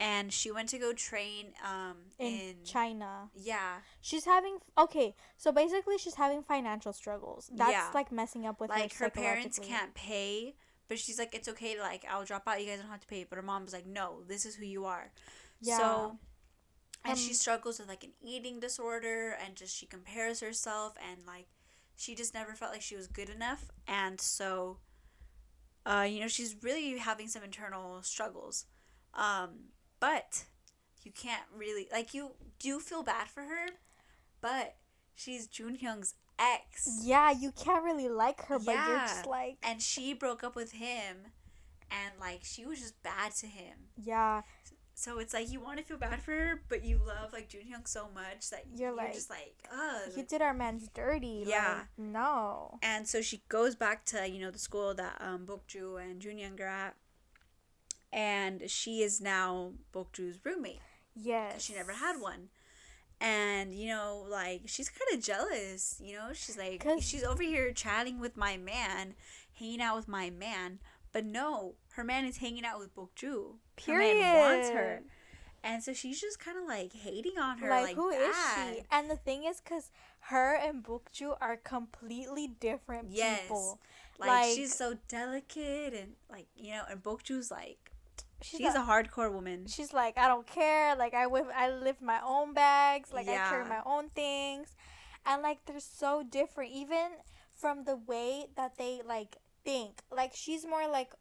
And 0.00 0.32
she 0.32 0.50
went 0.50 0.68
to 0.70 0.78
go 0.78 0.92
train 0.92 1.52
um, 1.64 1.98
in, 2.18 2.32
in, 2.34 2.54
China. 2.64 3.30
yeah, 3.36 3.76
She's 4.00 4.24
having 4.24 4.58
okay, 4.76 5.14
so 5.36 5.52
basically 5.52 5.98
she's 5.98 6.16
having 6.16 6.42
financial 6.42 6.92
struggles. 6.92 7.48
That's 7.54 7.70
Yeah. 7.70 7.90
like 7.94 8.10
messing 8.10 8.44
up 8.44 8.58
with 8.60 8.70
like 8.70 8.92
her 8.94 9.04
her 9.04 9.10
parents 9.10 9.60
can't 9.60 9.94
pay 9.94 10.56
but 10.88 10.98
she's 10.98 11.18
like 11.20 11.32
it's 11.34 11.48
okay 11.48 11.78
like 11.78 12.04
i'll 12.10 12.24
drop 12.24 12.42
out 12.48 12.60
you 12.60 12.66
guys 12.66 12.80
don't 12.80 12.90
have 12.90 13.00
to 13.00 13.06
pay 13.06 13.24
but 13.28 13.36
her 13.36 13.42
mom's 13.42 13.72
like 13.72 13.86
no 13.86 14.06
this 14.26 14.44
is 14.44 14.56
who 14.56 14.66
you 14.66 14.84
are 14.84 15.12
Yeah. 15.60 15.78
so 15.78 16.18
and 17.04 17.16
she 17.16 17.30
Um, 17.30 17.34
struggles 17.34 17.78
with 17.78 17.88
like 17.88 18.02
an 18.04 18.12
eating 18.20 18.58
disorder 18.60 19.36
and 19.42 19.54
just 19.54 19.74
she 19.78 19.86
compares 19.86 20.40
herself 20.40 20.94
and 21.08 21.24
like 21.26 21.46
she 21.96 22.14
just 22.14 22.34
never 22.34 22.52
felt 22.54 22.72
like 22.72 22.82
she 22.82 22.96
was 22.96 23.06
good 23.06 23.30
enough 23.30 23.70
and 23.86 24.20
so 24.20 24.78
uh 25.86 26.06
you 26.08 26.20
know 26.20 26.28
she's 26.28 26.56
really 26.62 26.98
having 26.98 27.28
some 27.28 27.42
internal 27.42 28.02
struggles. 28.02 28.66
Um 29.14 29.70
but 30.00 30.44
you 31.02 31.12
can't 31.12 31.42
really 31.56 31.88
like 31.92 32.14
you 32.14 32.32
do 32.58 32.78
feel 32.78 33.02
bad 33.02 33.28
for 33.28 33.42
her 33.42 33.68
but 34.40 34.76
she's 35.14 35.46
Jun 35.46 35.76
Hyung's 35.76 36.14
ex. 36.38 37.00
Yeah, 37.02 37.30
you 37.30 37.52
can't 37.52 37.84
really 37.84 38.08
like 38.08 38.44
her, 38.46 38.58
but 38.58 38.74
you're 38.74 38.98
just 38.98 39.26
like 39.26 39.56
and 39.62 39.80
she 39.80 40.12
broke 40.14 40.42
up 40.44 40.56
with 40.56 40.72
him 40.72 41.16
and 41.90 42.12
like 42.20 42.40
she 42.42 42.64
was 42.66 42.80
just 42.80 43.02
bad 43.02 43.32
to 43.36 43.46
him. 43.46 43.76
Yeah, 44.02 44.42
so 44.94 45.18
it's 45.18 45.32
like 45.32 45.50
you 45.50 45.60
want 45.60 45.78
to 45.78 45.84
feel 45.84 45.96
bad 45.96 46.22
for 46.22 46.32
her 46.32 46.62
but 46.68 46.84
you 46.84 46.98
love 47.06 47.32
like 47.32 47.48
Jun 47.48 47.62
Hyung 47.62 47.86
so 47.88 48.08
much 48.14 48.50
that 48.50 48.64
You're 48.74 48.88
you're, 48.90 48.96
like, 48.96 49.14
just 49.14 49.30
like 49.30 49.54
ugh 49.72 50.12
you 50.16 50.22
did 50.24 50.42
our 50.42 50.54
man's 50.54 50.88
dirty. 50.88 51.44
Yeah. 51.46 51.78
like, 51.78 51.86
no. 51.98 52.78
and 52.82 53.08
so 53.08 53.20
she 53.22 53.42
goes 53.48 53.74
back 53.74 54.04
to 54.06 54.28
you 54.28 54.40
know 54.40 54.50
the 54.50 54.58
school 54.58 54.94
that 54.94 55.16
um 55.20 55.46
Bokju 55.46 56.02
and 56.02 56.20
Jun 56.20 56.36
Hyung 56.36 56.60
are 56.60 56.66
at 56.66 56.96
and 58.12 58.70
she 58.70 59.02
is 59.02 59.20
now 59.20 59.72
Bokju's 59.94 60.38
roommate 60.44 60.80
Yes. 61.14 61.62
she 61.62 61.74
never 61.74 61.92
had 61.92 62.20
one 62.20 62.48
and 63.20 63.74
you 63.74 63.86
know 63.88 64.24
like 64.28 64.62
she's 64.66 64.88
kind 64.88 65.16
of 65.16 65.24
jealous 65.24 66.00
you 66.02 66.14
know 66.16 66.30
she's 66.32 66.58
like, 66.58 66.84
she's 67.00 67.22
over 67.22 67.42
here 67.42 67.72
chatting 67.72 68.18
with 68.18 68.36
my 68.36 68.56
man 68.56 69.14
hanging 69.58 69.80
out 69.80 69.96
with 69.96 70.08
my 70.08 70.28
man 70.30 70.78
but 71.12 71.24
no 71.24 71.74
her 71.94 72.04
man 72.04 72.24
is 72.24 72.38
hanging 72.38 72.64
out 72.64 72.78
with 72.78 72.94
Bokju. 72.94 73.54
Her 73.86 73.98
man 73.98 74.38
wants 74.38 74.70
her. 74.70 75.02
And 75.64 75.82
so 75.82 75.92
she's 75.92 76.20
just 76.20 76.40
kind 76.40 76.58
of 76.58 76.64
like 76.66 76.92
hating 76.92 77.38
on 77.38 77.58
her 77.58 77.68
Like, 77.70 77.84
like, 77.88 77.96
who 77.96 78.08
is 78.10 78.34
bad. 78.34 78.74
she? 78.76 78.82
And 78.90 79.08
the 79.10 79.16
thing 79.16 79.44
is, 79.44 79.60
cause 79.60 79.90
her 80.30 80.54
and 80.56 80.82
Bokju 80.82 81.36
are 81.40 81.56
completely 81.56 82.48
different 82.48 83.08
Yes. 83.12 83.42
people. 83.42 83.78
like, 84.18 84.28
like- 84.28 84.54
she's 84.56 84.74
so 84.74 84.94
delicate 85.08 85.94
and 85.94 86.12
like 86.30 86.46
you 86.56 86.72
know 86.72 86.82
and 86.90 87.02
Bokju's 87.02 87.50
like 87.50 87.90
She's, 88.40 88.58
she's, 88.58 88.74
not- 88.74 88.88
a 88.88 88.90
hardcore 88.90 89.32
woman. 89.32 89.66
She's 89.68 89.92
like 89.92 90.18
i 90.18 90.26
don't 90.26 90.46
care. 90.46 90.96
Like 90.96 91.14
i 91.14 91.26
whip 91.28 91.46
i 91.54 91.70
lift 91.70 92.02
my 92.02 92.20
own 92.24 92.54
bags. 92.54 93.12
Like 93.12 93.28
i 93.28 93.36
carry 93.36 93.64
my 93.68 93.82
own 93.86 94.08
things. 94.10 94.74
And 95.24 95.42
like 95.42 95.64
they're 95.66 95.78
so 95.78 96.24
different. 96.28 96.72
Even 96.72 97.10
from 97.54 97.84
the 97.84 97.94
way 97.96 98.46
that 98.56 98.76
they 98.78 99.00
like 99.06 99.36
think. 99.64 100.00
Like 100.10 100.32
she's 100.34 100.64
more 100.66 100.88
like 100.88 101.12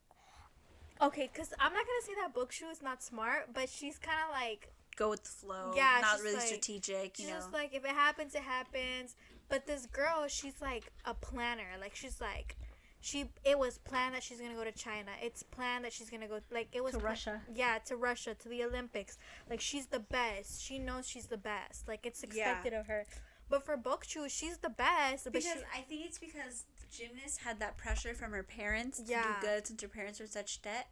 okay 1.01 1.27
because 1.33 1.51
i'm 1.59 1.73
not 1.73 1.83
gonna 1.85 2.05
say 2.05 2.13
that 2.21 2.31
Bokju 2.35 2.71
is 2.71 2.81
not 2.83 3.01
smart 3.01 3.47
but 3.55 3.67
she's 3.67 3.97
kind 3.97 4.19
of 4.23 4.35
like 4.39 4.71
go 4.95 5.09
with 5.09 5.23
the 5.23 5.29
flow 5.29 5.71
Yeah, 5.75 5.97
not 6.01 6.11
she's 6.17 6.21
really 6.21 6.35
like- 6.35 6.45
strategic 6.45 7.17
you 7.17 7.25
she's 7.25 7.27
know. 7.29 7.33
just 7.39 7.51
like 7.53 7.73
if 7.73 7.83
it 7.83 7.91
happens 7.91 8.35
it 8.35 8.41
happens. 8.43 9.15
But 9.49 9.65
this 9.65 9.85
girl 9.87 10.25
she's 10.27 10.61
like 10.61 10.91
a 11.05 11.13
planner. 11.13 11.69
Like 11.79 11.95
she's 11.95 12.21
like 12.21 12.55
she 13.01 13.29
it 13.43 13.57
was 13.57 13.79
planned 13.79 14.13
that 14.15 14.21
she's 14.23 14.39
gonna 14.39 14.53
go 14.53 14.63
to 14.63 14.71
china. 14.71 15.09
It's 15.21 15.41
planned 15.43 15.83
that 15.85 15.91
she's 15.91 16.09
gonna 16.11 16.27
go 16.27 16.39
like 16.51 16.67
it 16.71 16.83
was 16.83 16.93
To 16.93 16.99
pla- 16.99 17.09
Russia. 17.09 17.41
yeah 17.53 17.79
to 17.85 17.95
russia 17.95 18.35
to 18.35 18.47
the 18.49 18.63
olympics. 18.63 19.17
Like 19.49 19.59
she's 19.59 19.87
the 19.87 19.99
best. 19.99 20.61
She 20.61 20.77
knows 20.77 21.07
she's 21.07 21.25
the 21.27 21.37
best. 21.37 21.87
Like 21.87 22.05
it's 22.05 22.21
Yeah. 22.23 22.27
expected 22.51 22.73
of 22.73 22.85
her. 22.87 23.05
But 23.49 23.65
for 23.65 23.75
Bokju, 23.75 24.29
she's 24.29 24.59
the 24.59 24.69
best. 24.69 25.25
But 25.25 25.33
Because 25.33 25.51
she, 25.51 25.77
I 25.77 25.81
think 25.81 26.05
it's 26.05 26.17
because 26.19 26.63
the 26.69 26.70
gymnast 26.91 27.39
had 27.39 27.59
that 27.59 27.77
pressure 27.77 28.13
from 28.13 28.31
her 28.31 28.43
parents 28.43 28.99
to 28.99 29.03
Yeah. 29.05 29.39
do 29.39 29.47
good 29.47 29.67
since 29.67 29.81
her 29.81 29.87
parents 29.87 30.19
were 30.19 30.27
such 30.27 30.61
debt. 30.61 30.87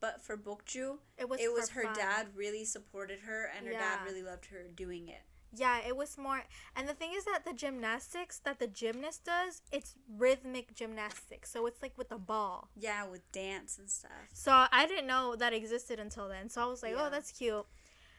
But 0.00 0.20
for 0.22 0.36
Bokju, 0.36 0.98
it 1.16 1.28
was 1.28 1.40
it 1.40 1.52
was 1.52 1.70
her 1.70 1.84
fun. 1.84 1.94
dad 1.94 2.28
really 2.36 2.64
supported 2.64 3.20
her 3.20 3.44
and 3.56 3.66
her 3.66 3.72
dad 3.72 4.04
really 4.04 4.22
loved 4.22 4.46
her 4.46 4.64
doing 4.68 5.08
it. 5.08 5.22
Yeah, 5.56 5.78
it 5.86 5.96
was 5.96 6.18
more. 6.18 6.42
And 6.74 6.88
the 6.88 6.94
thing 6.94 7.12
is 7.14 7.24
that 7.26 7.44
the 7.44 7.52
gymnastics 7.52 8.38
that 8.40 8.58
the 8.58 8.66
gymnast 8.66 9.24
does, 9.24 9.62
it's 9.70 9.94
rhythmic 10.08 10.74
gymnastics. 10.74 11.50
So 11.52 11.64
it's 11.66 11.80
like 11.80 11.96
with 11.96 12.10
a 12.10 12.18
ball. 12.18 12.70
Yeah, 12.76 13.06
with 13.06 13.30
dance 13.30 13.78
and 13.78 13.88
stuff. 13.88 14.10
So 14.32 14.66
I 14.72 14.86
didn't 14.86 15.06
know 15.06 15.36
that 15.36 15.52
existed 15.52 16.00
until 16.00 16.28
then. 16.28 16.50
So 16.50 16.60
I 16.62 16.66
was 16.66 16.82
like, 16.82 16.92
oh, 16.94 16.96
Yeah. 16.96 17.06
oh, 17.06 17.10
that's 17.10 17.30
cute. 17.30 17.66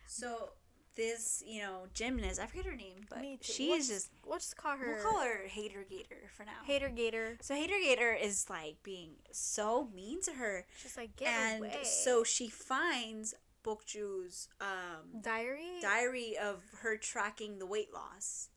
So 0.07 0.53
this, 0.95 1.43
you 1.45 1.61
know, 1.61 1.83
gymnast, 1.93 2.39
I 2.39 2.45
forget 2.47 2.65
her 2.65 2.75
name, 2.75 3.05
but 3.09 3.21
Me 3.21 3.37
too. 3.41 3.51
she 3.53 3.67
We'll 3.69 3.77
is 3.79 3.87
just 3.89 4.09
We'll 4.25 4.37
just 4.39 4.57
call 4.57 4.77
her 4.77 4.95
we'll 4.95 5.03
call 5.11 5.21
her 5.21 5.47
Hater 5.47 5.85
Gator 5.89 6.29
for 6.35 6.43
now. 6.45 6.51
Hater 6.65 6.89
Gator. 6.89 7.37
So 7.41 7.53
Hater 7.55 7.75
Gator 7.81 8.13
is 8.13 8.49
like 8.49 8.77
being 8.83 9.11
so 9.31 9.89
mean 9.95 10.21
to 10.23 10.33
her. 10.33 10.65
She's 10.81 10.97
like, 10.97 11.15
get 11.15 11.27
and 11.29 11.59
away. 11.65 11.83
so 11.83 12.23
she 12.23 12.47
finds 12.49 13.33
Bokju's 13.63 14.47
um 14.61 15.21
diary. 15.21 15.79
diary 15.81 16.37
of 16.41 16.61
her 16.81 16.97
tracking 16.97 17.59
the 17.59 17.65
weight 17.65 17.93
loss. 17.93 18.49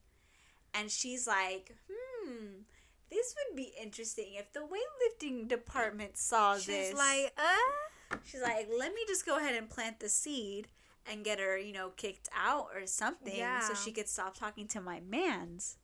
And 0.73 0.91
she's 0.91 1.25
like, 1.27 1.75
hmm, 1.91 2.37
this 3.11 3.35
would 3.35 3.55
be 3.57 3.73
interesting 3.81 4.35
if 4.35 4.53
the 4.53 4.59
weightlifting 4.59 5.47
department 5.47 6.15
saw 6.17 6.55
She's 6.57 6.67
this. 6.67 6.93
like, 6.95 7.33
uh. 7.37 8.17
she's 8.23 8.41
like, 8.41 8.69
let 8.77 8.93
me 8.93 9.01
just 9.07 9.25
go 9.25 9.37
ahead 9.37 9.55
and 9.55 9.67
plant 9.69 9.99
the 9.99 10.09
seed 10.09 10.67
and 11.05 11.23
get 11.23 11.39
her, 11.39 11.57
you 11.57 11.73
know, 11.73 11.89
kicked 11.89 12.29
out 12.35 12.67
or 12.73 12.85
something 12.85 13.35
Yeah. 13.37 13.59
so 13.61 13.73
she 13.73 13.91
could 13.91 14.07
stop 14.09 14.37
talking 14.37 14.67
to 14.69 14.81
my 14.81 14.99
mans. 14.99 15.77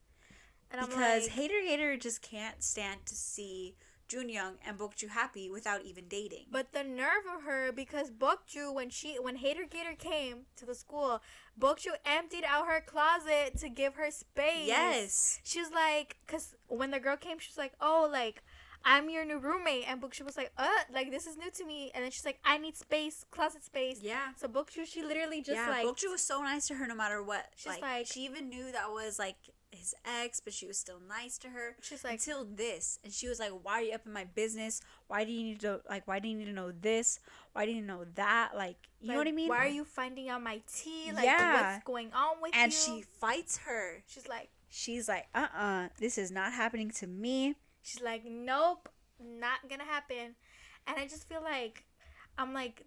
And 0.70 0.80
I'm 0.80 0.88
because 0.88 1.24
like, 1.24 1.32
Hater 1.32 1.60
Hater 1.64 1.96
just 1.96 2.22
can't 2.22 2.62
stand 2.62 3.06
to 3.06 3.14
see 3.14 3.76
Junhyung 4.08 4.54
and 4.66 4.78
Bokju 4.78 5.08
happy 5.08 5.50
without 5.50 5.82
even 5.84 6.06
dating. 6.08 6.46
But 6.50 6.72
the 6.72 6.84
nerve 6.84 7.24
of 7.34 7.42
her, 7.42 7.72
because 7.72 8.10
Bokju, 8.10 8.72
when 8.74 8.88
she 8.90 9.14
when 9.20 9.36
Hater 9.36 9.64
Gator 9.68 9.94
came 9.98 10.46
to 10.56 10.64
the 10.66 10.74
school, 10.74 11.20
Bokju 11.58 11.92
emptied 12.04 12.44
out 12.44 12.66
her 12.68 12.80
closet 12.84 13.56
to 13.58 13.68
give 13.68 13.94
her 13.94 14.10
space. 14.10 14.66
yes. 14.66 15.40
She 15.44 15.60
was 15.60 15.70
like, 15.72 16.16
cause 16.26 16.54
when 16.68 16.90
the 16.92 17.00
girl 17.00 17.16
came, 17.16 17.38
she 17.38 17.50
was 17.50 17.58
like, 17.58 17.74
oh, 17.80 18.08
like 18.10 18.42
I'm 18.86 19.10
your 19.10 19.24
new 19.24 19.38
roommate, 19.38 19.84
and 19.88 20.00
Bokju 20.00 20.24
was 20.24 20.36
like, 20.36 20.52
uh, 20.56 20.68
like 20.94 21.10
this 21.10 21.26
is 21.26 21.36
new 21.36 21.50
to 21.50 21.66
me, 21.66 21.90
and 21.92 22.04
then 22.04 22.12
she's 22.12 22.24
like, 22.24 22.38
I 22.44 22.56
need 22.56 22.76
space, 22.76 23.24
closet 23.32 23.64
space. 23.64 23.98
Yeah. 24.00 24.28
So 24.36 24.46
Bokju, 24.46 24.86
she 24.86 25.02
literally 25.02 25.42
just 25.42 25.56
yeah, 25.56 25.68
like, 25.68 25.84
Bokju 25.84 26.12
was 26.12 26.22
so 26.22 26.40
nice 26.40 26.68
to 26.68 26.74
her 26.74 26.86
no 26.86 26.94
matter 26.94 27.20
what. 27.20 27.46
She's 27.56 27.66
like, 27.66 27.82
like- 27.82 28.06
she 28.06 28.20
even 28.24 28.48
knew 28.48 28.70
that 28.70 28.88
was 28.92 29.18
like 29.18 29.34
his 29.72 29.92
ex, 30.22 30.38
but 30.38 30.52
she 30.52 30.68
was 30.68 30.78
still 30.78 31.00
nice 31.08 31.36
to 31.38 31.48
her 31.48 31.74
she's 31.82 32.04
like, 32.04 32.14
until 32.14 32.44
this. 32.44 33.00
And 33.02 33.12
she 33.12 33.28
was 33.28 33.40
like, 33.40 33.50
"Why 33.62 33.72
are 33.72 33.82
you 33.82 33.92
up 33.92 34.06
in 34.06 34.12
my 34.12 34.24
business? 34.24 34.80
Why 35.08 35.24
do 35.24 35.32
you 35.32 35.42
need 35.42 35.60
to 35.62 35.80
like? 35.90 36.06
Why 36.06 36.20
do 36.20 36.28
you 36.28 36.36
need 36.36 36.46
to 36.46 36.52
know 36.52 36.70
this? 36.70 37.18
Why 37.54 37.66
do 37.66 37.72
you 37.72 37.82
know 37.82 38.04
that? 38.14 38.52
Like, 38.56 38.76
you 39.00 39.10
know 39.10 39.18
what 39.18 39.26
I 39.26 39.32
mean? 39.32 39.48
Why 39.48 39.58
are 39.58 39.68
you 39.68 39.84
finding 39.84 40.28
out 40.28 40.42
my 40.42 40.60
tea? 40.72 41.10
Like, 41.12 41.24
Yeah. 41.24 41.72
what's 41.74 41.84
going 41.84 42.12
on 42.12 42.36
with 42.40 42.54
And 42.54 42.72
you? 42.72 42.78
And 42.78 43.02
she 43.02 43.04
fights 43.20 43.58
her. 43.66 44.02
she's 44.06 44.28
like, 44.28 44.48
She's 44.68 45.08
like, 45.08 45.26
"Uh, 45.34 45.48
uh 45.54 45.88
this 45.98 46.18
is 46.18 46.30
not 46.30 46.52
happening 46.52 46.90
to 46.92 47.06
me." 47.06 47.56
She's 47.86 48.02
like, 48.02 48.24
nope, 48.24 48.88
not 49.20 49.68
gonna 49.70 49.84
happen. 49.84 50.34
And 50.88 50.98
I 50.98 51.06
just 51.06 51.28
feel 51.28 51.40
like, 51.40 51.84
I'm 52.36 52.52
like, 52.52 52.84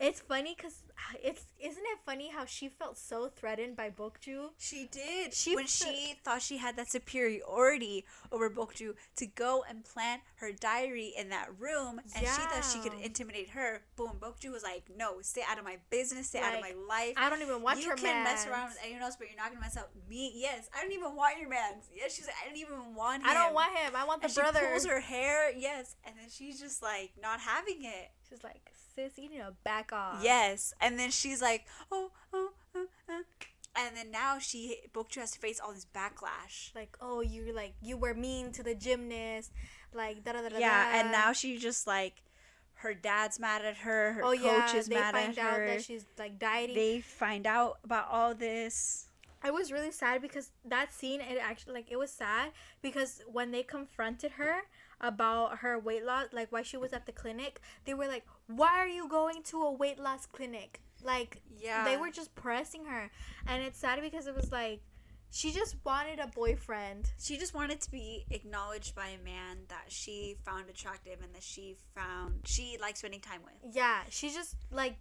it's 0.00 0.20
funny 0.20 0.56
because 0.56 0.82
it's 1.22 1.44
isn't 1.60 1.82
it 1.82 1.98
funny 2.06 2.30
how 2.30 2.44
she 2.44 2.68
felt 2.68 2.96
so 2.96 3.28
threatened 3.28 3.76
by 3.76 3.90
Bokju? 3.90 4.50
She 4.58 4.88
did. 4.90 5.34
She 5.34 5.54
when 5.54 5.66
she 5.66 6.14
thought 6.24 6.42
she 6.42 6.56
had 6.56 6.76
that 6.76 6.90
superiority 6.90 8.04
over 8.32 8.48
Bokju 8.48 8.94
to 9.16 9.26
go 9.26 9.64
and 9.68 9.84
plant 9.84 10.22
her 10.36 10.52
diary 10.52 11.12
in 11.16 11.28
that 11.30 11.48
room, 11.58 12.00
and 12.14 12.26
she 12.26 12.42
thought 12.42 12.64
she 12.64 12.80
could 12.80 12.98
intimidate 13.00 13.50
her. 13.50 13.82
Boom, 13.96 14.12
Bokju 14.20 14.50
was 14.50 14.62
like, 14.62 14.84
"No, 14.96 15.20
stay 15.20 15.42
out 15.48 15.58
of 15.58 15.64
my 15.64 15.78
business. 15.90 16.28
Stay 16.28 16.40
out 16.40 16.54
of 16.54 16.60
my 16.60 16.74
life. 16.88 17.14
I 17.16 17.28
don't 17.28 17.42
even 17.42 17.62
want 17.62 17.78
you 17.78 17.86
your 17.86 17.96
can 17.96 18.24
mess 18.24 18.46
around 18.46 18.68
with 18.68 18.78
anyone 18.82 19.02
else, 19.02 19.16
but 19.16 19.28
you're 19.28 19.36
not 19.36 19.48
gonna 19.48 19.60
mess 19.60 19.76
up 19.76 19.90
me. 20.08 20.32
Yes, 20.34 20.68
I 20.76 20.82
don't 20.82 20.92
even 20.92 21.14
want 21.14 21.38
your 21.38 21.48
man. 21.48 21.74
Yes, 21.94 22.14
she's 22.14 22.26
like, 22.26 22.36
I 22.42 22.48
don't 22.48 22.58
even 22.58 22.94
want 22.94 23.22
him. 23.22 23.28
I 23.28 23.34
don't 23.34 23.54
want 23.54 23.76
him. 23.76 23.94
I 23.94 24.04
want 24.04 24.22
the 24.22 24.26
And 24.26 24.34
she 24.34 24.40
pulls 24.42 24.86
her 24.86 25.00
hair. 25.00 25.52
Yes, 25.56 25.96
and 26.04 26.16
then 26.16 26.28
she's 26.30 26.60
just 26.60 26.82
like 26.82 27.12
not 27.20 27.40
having 27.40 27.84
it. 27.84 28.10
She's 28.28 28.42
like, 28.42 28.72
sis, 28.94 29.12
you 29.16 29.28
need 29.28 29.38
to 29.38 29.54
back 29.64 29.92
off. 29.92 30.20
Yes, 30.22 30.74
and 30.80 30.98
then 30.98 31.10
she's 31.10 31.40
like, 31.40 31.66
oh, 31.90 32.10
oh, 32.32 32.50
oh, 32.74 32.86
oh. 33.08 33.22
and 33.76 33.96
then 33.96 34.10
now 34.10 34.38
she 34.38 34.78
Bokju 34.92 35.16
has 35.16 35.32
to 35.32 35.38
face 35.38 35.60
all 35.60 35.72
this 35.72 35.86
backlash. 35.94 36.74
Like, 36.74 36.96
oh, 37.00 37.20
you 37.20 37.52
like 37.52 37.74
you 37.82 37.96
were 37.96 38.14
mean 38.14 38.52
to 38.52 38.62
the 38.62 38.74
gymnast, 38.74 39.52
like 39.94 40.24
da 40.24 40.32
da 40.32 40.42
da 40.42 40.48
da. 40.50 40.58
Yeah, 40.58 41.00
and 41.00 41.12
now 41.12 41.32
she 41.32 41.58
just 41.58 41.86
like 41.86 42.22
her 42.74 42.94
dad's 42.94 43.38
mad 43.38 43.64
at 43.64 43.76
her. 43.78 44.14
Her 44.14 44.24
oh 44.24 44.30
coach 44.32 44.40
yeah, 44.42 44.76
is 44.76 44.86
they 44.86 44.94
mad 44.94 45.14
find 45.14 45.38
out 45.38 45.58
that 45.58 45.84
she's 45.84 46.06
like 46.18 46.38
dieting. 46.38 46.76
they 46.76 47.00
find 47.00 47.46
out 47.46 47.78
about 47.84 48.08
all 48.10 48.34
this. 48.34 49.06
I 49.42 49.50
was 49.50 49.72
really 49.72 49.90
sad 49.92 50.22
because 50.22 50.50
that 50.64 50.92
scene 50.92 51.20
it 51.20 51.38
actually 51.40 51.74
like 51.74 51.90
it 51.90 51.98
was 51.98 52.10
sad 52.10 52.52
because 52.82 53.22
when 53.26 53.50
they 53.50 53.62
confronted 53.62 54.32
her 54.32 54.62
about 55.00 55.58
her 55.58 55.78
weight 55.78 56.04
loss 56.04 56.26
like 56.32 56.52
why 56.52 56.62
she 56.62 56.76
was 56.76 56.92
at 56.92 57.06
the 57.06 57.12
clinic 57.12 57.60
they 57.86 57.94
were 57.94 58.06
like 58.06 58.24
why 58.48 58.78
are 58.78 58.88
you 58.88 59.08
going 59.08 59.42
to 59.44 59.62
a 59.62 59.72
weight 59.72 59.98
loss 59.98 60.26
clinic? 60.26 60.80
Like 61.02 61.40
Yeah, 61.58 61.84
they 61.84 61.96
were 61.96 62.10
just 62.10 62.34
pressing 62.34 62.84
her. 62.84 63.10
And 63.46 63.62
it's 63.62 63.78
sad 63.78 64.00
because 64.02 64.26
it 64.26 64.34
was 64.34 64.50
like 64.52 64.82
she 65.32 65.52
just 65.52 65.76
wanted 65.84 66.18
a 66.18 66.26
boyfriend. 66.26 67.12
She 67.18 67.36
just 67.38 67.54
wanted 67.54 67.80
to 67.82 67.90
be 67.90 68.26
acknowledged 68.30 68.96
by 68.96 69.08
a 69.08 69.24
man 69.24 69.58
that 69.68 69.84
she 69.88 70.36
found 70.44 70.68
attractive 70.68 71.18
and 71.22 71.32
that 71.34 71.42
she 71.44 71.76
found 71.94 72.40
she 72.44 72.76
liked 72.80 72.98
spending 72.98 73.20
time 73.20 73.40
with. 73.44 73.74
yeah 73.74 74.00
she 74.10 74.28
just 74.30 74.56
like 74.72 74.96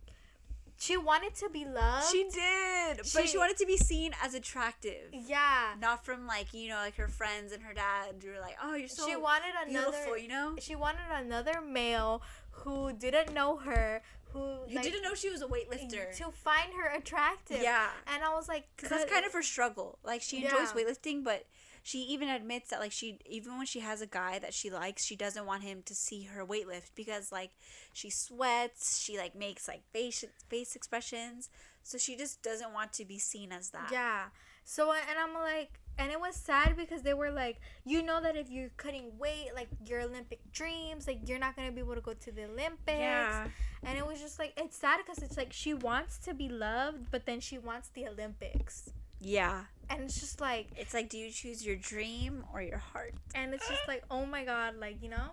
she 0.80 0.95
wanted 0.97 1.36
to 1.36 1.49
be 1.49 1.65
loved 1.65 2.07
She 2.11 2.23
did, 2.34 2.97
but 2.97 3.05
She- 3.23 3.27
she 3.27 3.38
wanted 3.38 3.57
to 3.57 3.65
be 3.65 3.77
seen 3.77 4.15
as 4.23 4.34
attractive, 4.34 5.09
yeah 5.13 5.73
not 5.80 6.05
from 6.05 6.25
like 6.25 6.53
you 6.53 6.69
know 6.69 6.77
like 6.77 6.95
her 6.95 7.07
friends 7.09 7.51
and 7.51 7.61
her 7.63 7.73
dad. 7.73 8.15
Who 8.23 8.30
were 8.32 8.39
like, 8.39 8.57
oh, 8.63 8.73
you're 8.75 8.88
so 8.88 9.05
she 9.07 9.15
wanted 9.15 9.53
another 9.67 9.91
beautiful, 9.91 10.17
you 10.17 10.27
know. 10.30 10.55
she 10.59 10.75
wanted 10.75 11.01
another 11.13 11.61
male 11.61 12.21
who 12.51 12.91
didn't 12.93 13.34
know 13.34 13.57
her 13.57 14.01
who 14.32 14.59
You 14.67 14.75
like, 14.75 14.84
didn't 14.84 15.01
know 15.01 15.15
she 15.15 15.30
was 15.30 15.41
a 15.41 15.47
weightlifter. 15.47 16.15
to 16.17 16.32
find 16.32 16.73
her 16.80 16.88
attractive. 16.95 17.61
Yeah, 17.63 17.88
And 18.05 18.23
I 18.23 18.30
was 18.36 18.47
like, 18.47 18.67
because 18.75 18.89
that's 18.91 19.11
kind 19.11 19.25
of 19.25 19.34
her 19.34 19.41
struggle. 19.41 19.97
Like 20.03 20.21
she 20.21 20.43
enjoys 20.43 20.71
Yeah. 20.75 20.84
weightlifting, 20.84 21.23
but 21.23 21.45
she 21.84 21.99
even 21.99 22.30
admits 22.30 22.69
that 22.69 22.80
like 22.80 22.91
she 22.91 23.19
even 23.25 23.57
when 23.57 23.65
she 23.65 23.80
has 23.80 24.01
a 24.01 24.07
guy 24.07 24.39
that 24.39 24.53
she 24.53 24.69
likes, 24.69 25.03
she 25.03 25.15
doesn't 25.15 25.45
want 25.45 25.63
him 25.63 25.82
to 25.86 25.95
see 25.95 26.23
her 26.23 26.45
weightlift 26.45 26.91
because 26.95 27.32
like 27.32 27.51
she 27.93 28.09
sweats, 28.09 28.99
she 28.99 29.17
like 29.17 29.36
makes 29.36 29.67
like 29.67 29.84
face 29.91 30.23
face 30.49 30.75
expressions, 30.75 31.49
so 31.84 31.97
she 31.97 32.15
just 32.15 32.41
doesn't 32.43 32.73
want 32.73 32.93
to 32.93 33.05
be 33.05 33.19
seen 33.19 33.51
as 33.51 33.69
that. 33.71 33.89
Yeah. 33.91 34.25
So 34.63 34.91
and 34.91 35.17
I'm 35.19 35.34
like, 35.34 35.80
and 35.97 36.11
it 36.11 36.19
was 36.19 36.36
sad 36.36 36.77
because 36.77 37.01
they 37.01 37.13
were 37.13 37.32
like, 37.32 37.59
you 37.86 38.03
know 38.03 38.21
that 38.21 38.38
if 38.38 38.49
you're 38.49 38.69
cutting 38.77 39.11
weight, 39.17 39.49
like 39.55 39.67
your 39.86 40.01
Olympic 40.01 40.39
dreams, 40.51 41.07
like 41.07 41.27
you're 41.27 41.39
not 41.39 41.55
gonna 41.55 41.71
be 41.71 41.82
able 41.82 41.95
to 41.95 42.01
go 42.01 42.13
to 42.13 42.32
the 42.32 42.45
Olympics. 42.45 42.99
Yeah. 42.99 43.47
And 43.84 43.97
it 43.97 44.05
was 44.05 44.19
just 44.19 44.38
like 44.38 44.53
it's 44.57 44.77
sad 44.77 44.99
because 45.05 45.23
it's 45.23 45.38
like 45.38 45.51
she 45.51 45.73
wants 45.73 46.17
to 46.19 46.34
be 46.34 46.49
loved, 46.49 47.09
but 47.11 47.25
then 47.25 47.39
she 47.39 47.57
wants 47.57 47.89
the 47.89 48.07
Olympics, 48.07 48.91
Yeah. 49.22 49.63
and 49.89 50.01
it's 50.03 50.20
just 50.20 50.39
like, 50.41 50.67
It's 50.78 50.93
like, 50.93 51.09
do 51.09 51.17
you 51.17 51.32
choose 51.32 51.65
your 51.65 51.76
dream 51.76 52.43
or 52.53 52.61
your 52.61 52.78
heart? 52.78 53.13
and 53.36 53.53
it's 53.53 53.67
just 53.67 53.88
like, 53.88 54.03
oh 54.11 54.26
my 54.26 54.45
god, 54.45 54.76
like 54.80 55.01
you 55.01 55.09
know, 55.09 55.32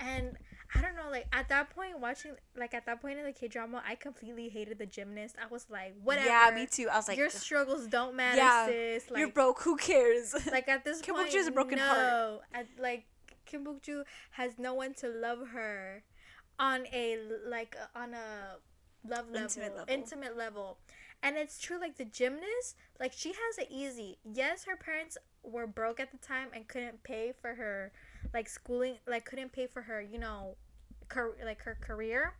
and. 0.00 0.36
I 0.74 0.82
don't 0.82 0.96
know, 0.96 1.10
like 1.10 1.26
at 1.32 1.48
that 1.48 1.70
point, 1.70 1.98
watching, 1.98 2.32
like 2.54 2.74
at 2.74 2.84
that 2.84 3.00
point 3.00 3.18
in 3.18 3.24
the 3.24 3.32
K 3.32 3.48
drama, 3.48 3.82
I 3.88 3.94
completely 3.94 4.50
hated 4.50 4.78
the 4.78 4.84
gymnast. 4.84 5.34
I 5.42 5.46
was 5.50 5.64
like, 5.70 5.94
whatever. 6.04 6.26
Yeah, 6.28 6.50
me 6.54 6.66
too. 6.66 6.88
I 6.92 6.96
was 6.98 7.08
like, 7.08 7.16
your 7.16 7.30
struggles 7.30 7.86
don't 7.86 8.14
matter, 8.14 8.36
Yeah, 8.36 8.66
sis. 8.66 9.10
Like, 9.10 9.18
you're 9.18 9.30
broke. 9.30 9.62
Who 9.62 9.78
cares? 9.78 10.34
like 10.52 10.68
at 10.68 10.84
this 10.84 11.00
Kim 11.04 11.14
point, 11.14 11.30
Bokju 11.30 11.36
has 11.38 11.46
a 11.46 11.52
broken 11.52 11.78
no. 11.78 11.84
heart. 11.86 12.40
At, 12.52 12.66
like 12.78 13.06
Kim 13.46 13.64
Bokju 13.64 14.02
has 14.32 14.58
no 14.58 14.74
one 14.74 14.92
to 14.96 15.08
love 15.08 15.38
her 15.54 16.02
on 16.58 16.84
a 16.92 17.16
like 17.48 17.74
on 17.96 18.12
a 18.12 18.58
love 19.08 19.24
level, 19.30 19.36
Intimate 19.44 19.74
level. 19.74 19.94
intimate 19.94 20.36
level. 20.36 20.78
And 21.22 21.36
it's 21.36 21.58
true, 21.60 21.80
like 21.80 21.96
the 21.96 22.04
gymnast, 22.04 22.76
like 23.00 23.12
she 23.12 23.30
has 23.30 23.58
it 23.58 23.68
easy. 23.70 24.18
Yes, 24.24 24.64
her 24.64 24.76
parents 24.76 25.18
were 25.42 25.66
broke 25.66 25.98
at 26.00 26.10
the 26.12 26.18
time 26.18 26.48
and 26.54 26.68
couldn't 26.68 27.02
pay 27.02 27.32
for 27.40 27.54
her, 27.54 27.90
like 28.32 28.48
schooling, 28.48 28.98
like 29.06 29.24
couldn't 29.24 29.52
pay 29.52 29.66
for 29.66 29.82
her, 29.82 30.00
you 30.00 30.18
know, 30.18 30.56
car- 31.08 31.34
like 31.44 31.62
her 31.62 31.76
career. 31.80 32.34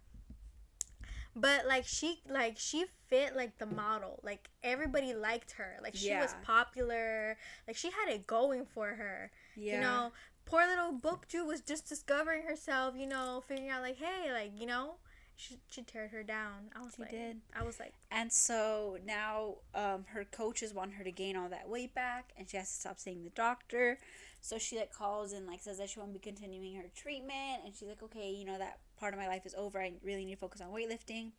But 1.36 1.66
like 1.66 1.84
she, 1.86 2.20
like 2.28 2.56
she 2.58 2.86
fit 3.08 3.36
like 3.36 3.58
the 3.58 3.66
model. 3.66 4.20
Like 4.22 4.48
everybody 4.62 5.14
liked 5.14 5.52
her. 5.52 5.76
Like 5.82 5.94
she 5.94 6.10
was 6.20 6.34
popular. 6.42 7.36
Like 7.66 7.76
she 7.76 7.90
had 7.90 8.08
it 8.12 8.26
going 8.26 8.64
for 8.66 8.88
her. 8.88 9.30
yeah. 9.56 9.74
You 9.74 9.80
know, 9.80 10.12
poor 10.46 10.66
little 10.66 10.92
Bokju 10.98 11.46
was 11.46 11.60
just 11.60 11.88
discovering 11.88 12.42
herself. 12.42 12.94
You 12.96 13.06
know, 13.06 13.42
figuring 13.46 13.70
out 13.70 13.82
like, 13.82 13.98
hey, 13.98 14.32
like 14.32 14.52
you 14.58 14.66
know, 14.66 14.94
she, 15.38 15.56
she 15.70 15.82
teared 15.82 16.10
her 16.10 16.22
down. 16.22 16.70
I 16.76 16.82
was 16.82 16.94
She 16.96 17.02
like, 17.02 17.10
did. 17.12 17.36
I 17.58 17.62
was 17.62 17.78
like, 17.78 17.94
And 18.10 18.32
so 18.32 18.98
now 19.06 19.54
um, 19.74 20.04
her 20.08 20.24
coaches 20.24 20.74
want 20.74 20.94
her 20.94 21.04
to 21.04 21.12
gain 21.12 21.36
all 21.36 21.48
that 21.48 21.68
weight 21.68 21.94
back, 21.94 22.32
and 22.36 22.48
she 22.48 22.56
has 22.56 22.68
to 22.68 22.80
stop 22.80 22.98
seeing 22.98 23.22
the 23.22 23.30
doctor. 23.30 23.98
So 24.40 24.58
she 24.58 24.76
like 24.76 24.92
calls 24.92 25.32
and 25.32 25.46
like 25.46 25.60
says 25.60 25.78
that 25.78 25.90
she 25.90 26.00
won't 26.00 26.12
be 26.12 26.18
continuing 26.18 26.74
her 26.74 26.86
treatment, 26.96 27.62
and 27.64 27.74
she's 27.74 27.88
like, 27.88 28.02
okay, 28.02 28.30
you 28.32 28.44
know 28.44 28.58
that 28.58 28.78
part 28.98 29.14
of 29.14 29.20
my 29.20 29.28
life 29.28 29.46
is 29.46 29.54
over. 29.56 29.80
I 29.80 29.92
really 30.04 30.24
need 30.24 30.34
to 30.34 30.40
focus 30.40 30.60
on 30.60 30.68
weightlifting. 30.68 31.30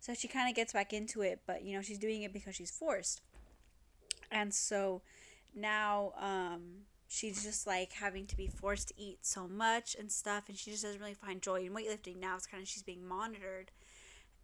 So 0.00 0.14
she 0.14 0.28
kind 0.28 0.48
of 0.48 0.54
gets 0.54 0.72
back 0.72 0.92
into 0.92 1.22
it, 1.22 1.40
but 1.46 1.62
you 1.64 1.76
know 1.76 1.82
she's 1.82 1.98
doing 1.98 2.22
it 2.22 2.32
because 2.32 2.54
she's 2.56 2.70
forced. 2.70 3.22
And 4.30 4.52
so 4.52 5.02
now 5.54 6.12
um, 6.18 6.82
she's 7.14 7.44
just 7.44 7.66
like 7.66 7.92
having 7.92 8.26
to 8.26 8.36
be 8.36 8.48
forced 8.48 8.88
to 8.88 8.94
eat 8.96 9.18
so 9.22 9.46
much 9.46 9.94
and 9.98 10.10
stuff, 10.10 10.44
and 10.48 10.58
she 10.58 10.72
just 10.72 10.82
doesn't 10.82 11.00
really 11.00 11.14
find 11.14 11.40
joy 11.40 11.62
in 11.62 11.72
weightlifting. 11.72 12.18
Now 12.18 12.36
it's 12.36 12.46
kind 12.46 12.62
of 12.62 12.68
she's 12.68 12.82
being 12.82 13.06
monitored. 13.06 13.70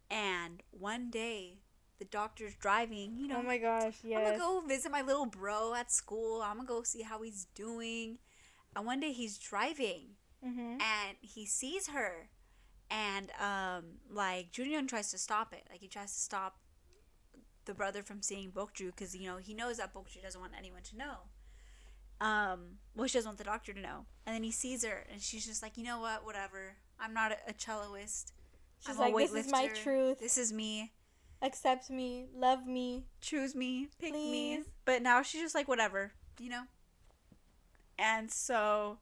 And 0.09 0.63
one 0.71 1.09
day, 1.09 1.59
the 1.99 2.05
doctor's 2.05 2.55
driving, 2.55 3.15
you 3.17 3.27
know, 3.27 3.39
oh 3.39 3.43
my 3.43 3.57
gosh, 3.57 3.95
I'm 4.05 4.23
gonna 4.23 4.37
go 4.37 4.63
visit 4.65 4.91
my 4.91 5.01
little 5.01 5.25
bro 5.25 5.73
at 5.73 5.91
school. 5.91 6.41
I'm 6.41 6.57
gonna 6.57 6.67
go 6.67 6.83
see 6.83 7.01
how 7.01 7.21
he's 7.21 7.47
doing. 7.55 8.19
And 8.75 8.85
one 8.85 9.01
day 9.01 9.11
he's 9.11 9.37
driving 9.37 10.15
mm-hmm. 10.45 10.79
and 10.79 11.17
he 11.19 11.45
sees 11.45 11.89
her, 11.89 12.29
and 12.89 13.31
um, 13.39 13.83
like 14.09 14.51
Junhyung 14.51 14.87
tries 14.87 15.11
to 15.11 15.17
stop 15.17 15.53
it. 15.53 15.63
Like 15.69 15.81
he 15.81 15.87
tries 15.87 16.13
to 16.13 16.19
stop 16.19 16.57
the 17.65 17.73
brother 17.73 18.01
from 18.01 18.21
seeing 18.21 18.51
Bokju 18.51 18.87
because 18.87 19.13
you 19.13 19.27
know 19.27 19.37
he 19.37 19.53
knows 19.53 19.77
that 19.77 19.93
Bokju 19.93 20.21
doesn't 20.23 20.39
want 20.39 20.53
anyone 20.57 20.83
to 20.83 20.97
know. 20.97 21.30
Um, 22.21 22.77
well, 22.95 23.07
she 23.07 23.17
doesn't 23.17 23.29
want 23.29 23.37
the 23.39 23.43
doctor 23.43 23.73
to 23.73 23.79
know. 23.79 24.05
And 24.25 24.35
then 24.35 24.43
he 24.43 24.51
sees 24.51 24.85
her, 24.85 25.05
and 25.11 25.19
she's 25.21 25.45
just 25.45 25.61
like, 25.63 25.75
you 25.75 25.83
know 25.83 25.99
what, 25.99 26.23
whatever. 26.23 26.77
I'm 26.99 27.13
not 27.13 27.31
a, 27.31 27.37
a 27.49 27.53
celloist. 27.53 28.31
She's 28.79 28.95
I'm 28.95 29.11
a 29.11 29.15
like, 29.15 29.31
this 29.31 29.45
is 29.45 29.51
my 29.51 29.67
truth. 29.67 30.19
This 30.19 30.37
is 30.37 30.53
me. 30.53 30.91
Accept 31.41 31.89
me, 31.89 32.27
love 32.35 32.67
me. 32.67 33.05
choose 33.19 33.55
me, 33.55 33.87
pick 33.99 34.13
me. 34.13 34.61
But 34.85 35.01
now 35.01 35.23
she's 35.23 35.41
just 35.41 35.55
like 35.55 35.67
whatever, 35.67 36.13
you 36.39 36.49
know. 36.51 36.63
And 37.97 38.31
so, 38.31 38.99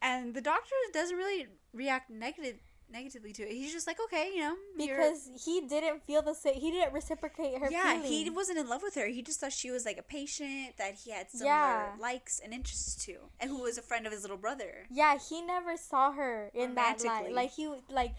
and 0.00 0.32
the 0.32 0.40
doctor 0.40 0.74
doesn't 0.92 1.16
really 1.16 1.48
react 1.72 2.08
negative 2.08 2.58
negatively 2.90 3.32
to 3.32 3.42
it. 3.42 3.52
He's 3.52 3.72
just 3.72 3.86
like, 3.86 3.98
okay, 4.04 4.30
you 4.34 4.40
know, 4.40 4.54
Because 4.76 5.28
he 5.44 5.60
didn't 5.62 6.02
feel 6.06 6.22
the 6.22 6.34
same. 6.34 6.54
He 6.54 6.70
didn't 6.70 6.92
reciprocate 6.92 7.58
her 7.58 7.68
yeah, 7.70 7.94
feelings. 7.94 8.08
he 8.08 8.30
wasn't 8.30 8.58
in 8.58 8.68
love 8.68 8.82
with 8.82 8.94
her. 8.94 9.06
He 9.08 9.22
just 9.22 9.40
thought 9.40 9.52
she 9.52 9.70
was 9.70 9.84
like 9.84 9.98
a 9.98 10.02
patient 10.02 10.76
that 10.78 10.94
he 10.94 11.10
had 11.10 11.30
similar 11.30 11.50
Yeah. 11.50 11.92
Uh, 11.96 12.00
likes 12.00 12.40
and 12.42 12.52
interests 12.52 12.94
to, 13.06 13.16
and 13.40 13.50
who 13.50 13.62
was 13.62 13.76
a 13.78 13.82
friend 13.82 14.06
of 14.06 14.12
his 14.12 14.22
little 14.22 14.36
brother. 14.36 14.86
Yeah, 14.90 15.18
he 15.18 15.42
never 15.42 15.76
saw 15.76 16.12
her 16.12 16.50
in 16.54 16.74
that 16.76 17.02
light. 17.04 17.32
Like 17.32 17.52
he 17.52 17.68
like 17.90 18.14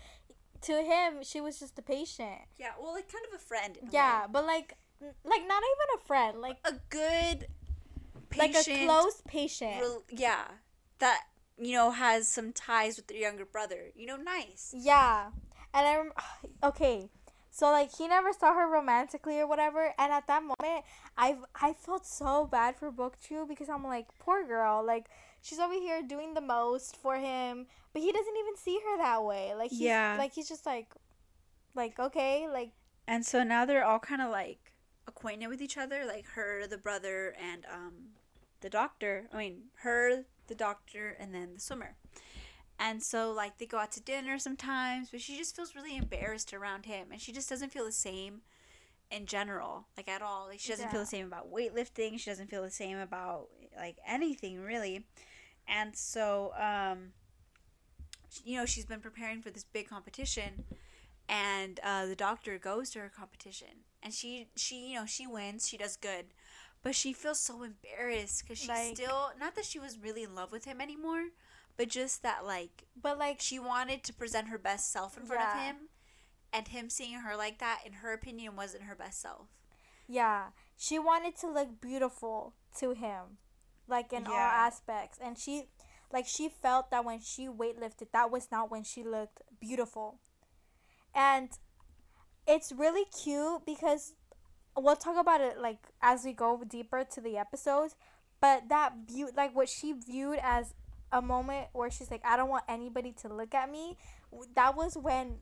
to 0.61 0.73
him, 0.83 1.23
she 1.23 1.39
was 1.41 1.59
just 1.59 1.77
a 1.79 1.81
patient. 1.81 2.41
Yeah, 2.57 2.71
well, 2.81 2.93
like 2.93 3.11
kind 3.11 3.23
of 3.31 3.35
a 3.39 3.41
friend. 3.41 3.77
in 3.77 3.87
a 3.89 3.91
Yeah, 3.91 4.27
but 4.31 4.45
like 4.45 4.75
like 5.23 5.47
not 5.47 5.63
even 5.63 6.01
a 6.01 6.05
friend, 6.05 6.39
like 6.39 6.57
a 6.65 6.73
good 6.89 7.47
like 8.35 8.55
a 8.55 8.85
close 8.85 9.21
patient. 9.27 9.83
yeah, 10.11 10.45
that 10.99 11.21
you 11.57 11.73
know 11.73 11.91
has 11.91 12.27
some 12.27 12.53
ties 12.53 12.97
with 12.97 13.07
their 13.07 13.17
younger 13.17 13.45
brother. 13.45 13.91
You 13.95 14.05
know, 14.07 14.17
nice. 14.17 14.73
Yeah. 14.75 15.29
And 15.73 15.87
I'm 15.87 16.11
okay. 16.63 17.09
So 17.49 17.71
like 17.71 17.95
he 17.97 18.07
never 18.07 18.31
saw 18.33 18.53
her 18.53 18.67
romantically 18.69 19.39
or 19.39 19.47
whatever, 19.47 19.93
and 19.97 20.11
at 20.13 20.27
that 20.27 20.43
moment, 20.43 20.85
I 21.17 21.37
I 21.59 21.73
felt 21.73 22.05
so 22.05 22.45
bad 22.45 22.75
for 22.77 22.91
Bokju 22.91 23.47
because 23.47 23.67
I'm 23.69 23.83
like, 23.83 24.07
poor 24.19 24.45
girl, 24.45 24.85
like 24.85 25.07
she's 25.41 25.57
over 25.59 25.73
here 25.73 26.01
doing 26.03 26.35
the 26.35 26.41
most 26.41 26.95
for 26.97 27.15
him, 27.17 27.65
but 27.93 28.01
he 28.03 28.11
doesn't 28.11 28.37
even 28.37 28.55
see 28.57 28.79
her 28.85 28.97
that 28.99 29.23
way. 29.23 29.53
Like 29.57 29.71
he's, 29.71 29.81
Yeah. 29.81 30.15
like 30.19 30.33
he's 30.33 30.47
just 30.47 30.65
like, 30.67 30.93
like 31.73 31.97
okay, 31.99 32.47
like 32.47 32.71
And 33.07 33.25
so 33.25 33.43
now 33.43 33.65
they're 33.65 33.83
all 33.85 33.99
kind 33.99 34.21
of 34.21 34.29
like 34.29 34.73
acquainted 35.07 35.47
with 35.47 35.61
each 35.61 35.77
other, 35.77 36.05
like 36.05 36.25
her, 36.35 36.67
the 36.67 36.77
brother, 36.77 37.33
and 37.41 37.65
um, 37.73 37.93
the 38.61 38.69
doctor. 38.69 39.29
I 39.33 39.37
mean, 39.37 39.61
her, 39.81 40.25
the 40.47 40.55
doctor, 40.55 41.15
and 41.19 41.33
then 41.33 41.53
the 41.55 41.59
swimmer. 41.59 41.95
And 42.79 43.01
so 43.01 43.31
like 43.31 43.57
they 43.57 43.65
go 43.65 43.79
out 43.79 43.91
to 43.93 44.01
dinner 44.01 44.37
sometimes, 44.37 45.09
but 45.09 45.21
she 45.21 45.37
just 45.37 45.55
feels 45.55 45.75
really 45.75 45.97
embarrassed 45.97 46.53
around 46.53 46.85
him, 46.85 47.07
and 47.11 47.21
she 47.21 47.31
just 47.31 47.49
doesn't 47.49 47.71
feel 47.71 47.85
the 47.85 47.91
same 47.91 48.41
in 49.09 49.25
general, 49.25 49.87
like 49.95 50.07
at 50.07 50.21
all. 50.21 50.47
Like 50.47 50.59
she 50.59 50.69
doesn't 50.69 50.91
feel 50.91 50.99
the 50.99 51.05
same 51.05 51.25
about 51.25 51.51
weightlifting. 51.51 52.19
She 52.19 52.29
doesn't 52.29 52.49
feel 52.49 52.61
the 52.63 52.69
same 52.69 52.97
about 52.97 53.47
like 53.75 53.97
anything 54.07 54.59
really. 54.61 55.05
And 55.67 55.95
so 55.95 56.53
um, 56.59 57.13
you 58.43 58.57
know, 58.57 58.65
she's 58.65 58.85
been 58.85 58.99
preparing 58.99 59.41
for 59.41 59.49
this 59.49 59.63
big 59.63 59.89
competition 59.89 60.65
and 61.29 61.79
uh, 61.83 62.05
the 62.05 62.15
doctor 62.15 62.57
goes 62.57 62.89
to 62.91 62.99
her 62.99 63.11
competition 63.15 63.83
and 64.01 64.13
she 64.13 64.47
she 64.55 64.91
you 64.91 64.95
know 64.95 65.05
she 65.05 65.27
wins 65.27 65.67
she 65.67 65.77
does 65.77 65.95
good 65.97 66.27
but 66.83 66.95
she 66.95 67.13
feels 67.13 67.39
so 67.39 67.63
embarrassed 67.63 68.43
because 68.43 68.59
she's 68.59 68.69
Like- 68.69 68.95
still 68.95 69.31
not 69.39 69.55
that 69.55 69.65
she 69.65 69.79
was 69.79 69.97
really 69.97 70.23
in 70.23 70.35
love 70.35 70.51
with 70.51 70.65
him 70.65 70.79
anymore 70.81 71.29
but 71.75 71.89
just 71.89 72.23
that 72.23 72.45
like 72.45 72.85
but 73.01 73.17
like 73.17 73.39
she 73.39 73.59
wanted 73.59 74.03
to 74.03 74.13
present 74.13 74.47
her 74.49 74.57
best 74.57 74.91
self 74.91 75.17
in 75.17 75.25
front 75.25 75.41
of 75.47 75.61
him 75.61 75.75
and 76.53 76.69
him 76.69 76.89
seeing 76.89 77.19
her 77.19 77.35
like 77.35 77.59
that 77.59 77.81
in 77.85 77.93
her 77.93 78.13
opinion 78.13 78.55
wasn't 78.55 78.83
her 78.83 78.95
best 78.95 79.21
self. 79.21 79.47
Yeah, 80.07 80.47
she 80.77 80.97
wanted 80.97 81.35
to 81.37 81.49
look 81.49 81.81
beautiful 81.81 82.53
to 82.79 82.91
him, 82.93 83.37
like 83.87 84.13
in 84.13 84.25
all 84.25 84.33
aspects, 84.33 85.19
and 85.21 85.37
she 85.37 85.67
like 86.11 86.25
she 86.25 86.47
felt 86.47 86.89
that 86.91 87.03
when 87.03 87.19
she 87.19 87.47
weightlifted, 87.47 88.07
that 88.13 88.31
was 88.31 88.47
not 88.49 88.71
when 88.71 88.83
she 88.83 89.03
looked 89.03 89.41
beautiful, 89.59 90.19
and 91.13 91.49
it's 92.47 92.71
really 92.71 93.03
cute 93.05 93.65
because 93.65 94.13
we'll 94.77 94.95
talk 94.95 95.17
about 95.17 95.41
it 95.41 95.59
like 95.59 95.79
as 96.01 96.23
we 96.23 96.33
go 96.33 96.63
deeper 96.67 97.03
to 97.03 97.21
the 97.21 97.37
episodes, 97.37 97.95
but 98.41 98.69
that 98.69 98.93
view 99.07 99.29
like 99.35 99.55
what 99.55 99.69
she 99.69 99.93
viewed 99.93 100.39
as 100.41 100.73
a 101.11 101.21
moment 101.21 101.67
where 101.73 101.89
she's 101.89 102.11
like, 102.11 102.21
I 102.25 102.35
don't 102.37 102.49
want 102.49 102.65
anybody 102.67 103.13
to 103.21 103.27
look 103.33 103.53
at 103.55 103.71
me. 103.71 103.97
That 104.55 104.75
was 104.75 104.95
when 104.97 105.37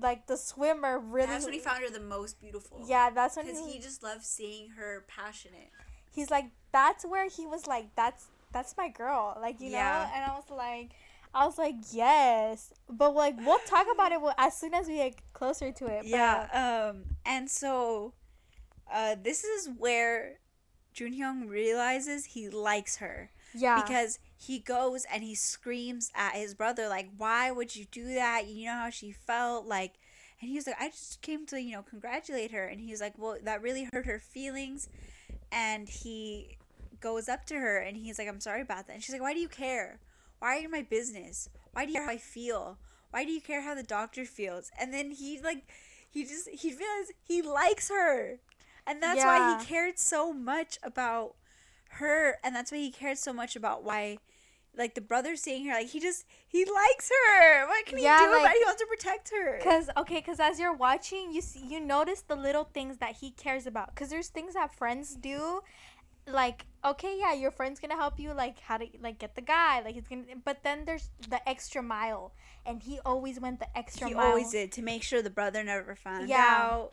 like 0.00 0.26
the 0.26 0.36
swimmer 0.36 0.98
really 0.98 1.26
that's 1.26 1.44
when 1.44 1.52
he 1.52 1.58
found 1.60 1.82
her 1.82 1.90
the 1.90 2.00
most 2.00 2.40
beautiful 2.40 2.84
yeah 2.88 3.10
that's 3.10 3.36
when 3.36 3.44
because 3.44 3.66
he, 3.66 3.72
he 3.72 3.78
just 3.80 4.02
loved 4.04 4.22
seeing 4.24 4.68
her 4.70 5.04
passionate 5.08 5.68
he's 6.14 6.30
like 6.30 6.46
that's 6.72 7.04
where 7.04 7.28
he 7.28 7.44
was 7.44 7.66
like 7.66 7.94
that's 7.96 8.26
that's 8.52 8.76
my 8.78 8.88
girl 8.88 9.36
like 9.40 9.60
you 9.60 9.70
Yeah. 9.70 10.06
know 10.06 10.10
and 10.14 10.24
i 10.24 10.34
was 10.34 10.44
like 10.48 10.90
i 11.34 11.44
was 11.44 11.58
like 11.58 11.74
yes 11.92 12.72
but 12.88 13.14
like 13.14 13.34
we'll 13.44 13.58
talk 13.66 13.86
about 13.92 14.12
it 14.12 14.20
as 14.38 14.56
soon 14.56 14.74
as 14.74 14.86
we 14.86 14.96
get 14.96 15.16
closer 15.32 15.72
to 15.72 15.86
it 15.86 16.02
but, 16.02 16.08
Yeah, 16.08 16.88
um, 16.92 17.02
and 17.26 17.50
so, 17.50 18.12
uh, 18.92 19.16
this 19.22 19.44
is 19.44 19.68
where 19.78 20.38
Junhyung 20.94 21.48
realizes 21.48 22.24
he 22.26 22.48
likes 22.48 22.96
her 22.96 23.30
yeah 23.54 23.82
because 23.82 24.18
he 24.36 24.58
goes 24.58 25.04
and 25.12 25.22
he 25.22 25.34
screams 25.34 26.10
at 26.14 26.34
his 26.34 26.54
brother 26.54 26.88
like, 26.88 27.08
"Why 27.16 27.50
would 27.50 27.76
you 27.76 27.84
do 27.90 28.14
that? 28.14 28.46
You 28.46 28.66
know 28.66 28.74
how 28.76 28.90
she 28.90 29.12
felt 29.12 29.66
like." 29.66 29.94
And 30.40 30.48
he 30.48 30.56
was 30.56 30.66
like, 30.66 30.80
"I 30.80 30.88
just 30.88 31.20
came 31.22 31.46
to 31.46 31.60
you 31.60 31.72
know 31.72 31.82
congratulate 31.82 32.50
her," 32.52 32.66
and 32.66 32.80
he's 32.80 33.00
like, 33.00 33.14
"Well, 33.18 33.36
that 33.42 33.62
really 33.62 33.88
hurt 33.92 34.06
her 34.06 34.18
feelings," 34.18 34.88
and 35.52 35.88
he 35.88 36.58
goes 37.00 37.28
up 37.28 37.46
to 37.46 37.54
her 37.56 37.78
and 37.78 37.96
he's 37.96 38.18
like, 38.18 38.28
"I'm 38.28 38.40
sorry 38.40 38.62
about 38.62 38.86
that," 38.86 38.94
and 38.94 39.02
she's 39.02 39.12
like, 39.12 39.22
"Why 39.22 39.34
do 39.34 39.40
you 39.40 39.48
care? 39.48 40.00
Why 40.38 40.56
are 40.56 40.58
you 40.58 40.64
in 40.66 40.70
my 40.70 40.82
business? 40.82 41.48
Why 41.72 41.84
do 41.84 41.92
you 41.92 41.96
care 41.98 42.06
how 42.06 42.12
I 42.12 42.18
feel? 42.18 42.78
Why 43.10 43.24
do 43.24 43.32
you 43.32 43.40
care 43.40 43.62
how 43.62 43.74
the 43.74 43.82
doctor 43.82 44.24
feels?" 44.24 44.70
And 44.78 44.92
then 44.92 45.10
he 45.10 45.40
like, 45.40 45.64
he 46.10 46.24
just 46.24 46.48
he 46.48 46.68
realized 46.74 47.12
he 47.22 47.42
likes 47.42 47.88
her, 47.88 48.40
and 48.90 49.02
that's 49.02 49.24
why 49.24 49.58
he 49.58 49.64
cared 49.64 49.98
so 49.98 50.32
much 50.32 50.78
about 50.82 51.34
her, 51.90 52.38
and 52.44 52.54
that's 52.54 52.70
why 52.72 52.78
he 52.78 52.90
cared 52.90 53.18
so 53.18 53.32
much 53.32 53.56
about 53.56 53.82
why. 53.84 54.18
Like 54.76 54.94
the 54.94 55.00
brother 55.00 55.34
seeing 55.34 55.66
her, 55.66 55.72
like 55.74 55.88
he 55.88 55.98
just 55.98 56.24
he 56.46 56.64
likes 56.64 57.10
her. 57.10 57.66
What 57.66 57.84
can 57.86 57.98
Yeah, 57.98 58.20
he 58.20 58.24
do 58.26 58.30
like- 58.30 58.40
about 58.42 58.54
it? 58.54 58.58
He 58.58 58.64
wants 58.64 58.80
to 58.80 58.86
protect 58.86 59.30
her. 59.30 59.58
Cause 59.62 59.90
okay, 59.96 60.22
cause 60.22 60.38
as 60.38 60.60
you're 60.60 60.72
watching, 60.72 61.32
you 61.32 61.40
see, 61.40 61.66
you 61.66 61.80
notice 61.80 62.22
the 62.22 62.36
little 62.36 62.64
things 62.64 62.98
that 62.98 63.16
he 63.16 63.32
cares 63.32 63.66
about. 63.66 63.94
Cause 63.96 64.10
there's 64.10 64.28
things 64.28 64.54
that 64.54 64.72
friends 64.72 65.16
do, 65.16 65.62
like 66.26 66.66
okay, 66.84 67.18
yeah, 67.18 67.32
your 67.34 67.50
friend's 67.50 67.80
gonna 67.80 67.96
help 67.96 68.20
you, 68.20 68.32
like 68.32 68.60
how 68.60 68.76
to 68.76 68.86
like 69.02 69.18
get 69.18 69.34
the 69.34 69.42
guy, 69.42 69.80
like 69.80 69.96
he's 69.96 70.06
gonna. 70.06 70.22
But 70.44 70.62
then 70.62 70.84
there's 70.84 71.10
the 71.28 71.46
extra 71.48 71.82
mile, 71.82 72.32
and 72.64 72.80
he 72.80 73.00
always 73.04 73.40
went 73.40 73.58
the 73.58 73.76
extra 73.76 74.06
He 74.08 74.14
mile. 74.14 74.26
always 74.28 74.52
did 74.52 74.70
to 74.72 74.82
make 74.82 75.02
sure 75.02 75.20
the 75.20 75.30
brother 75.30 75.64
never 75.64 75.96
found 75.96 76.28
Yeah. 76.28 76.58
out. 76.60 76.92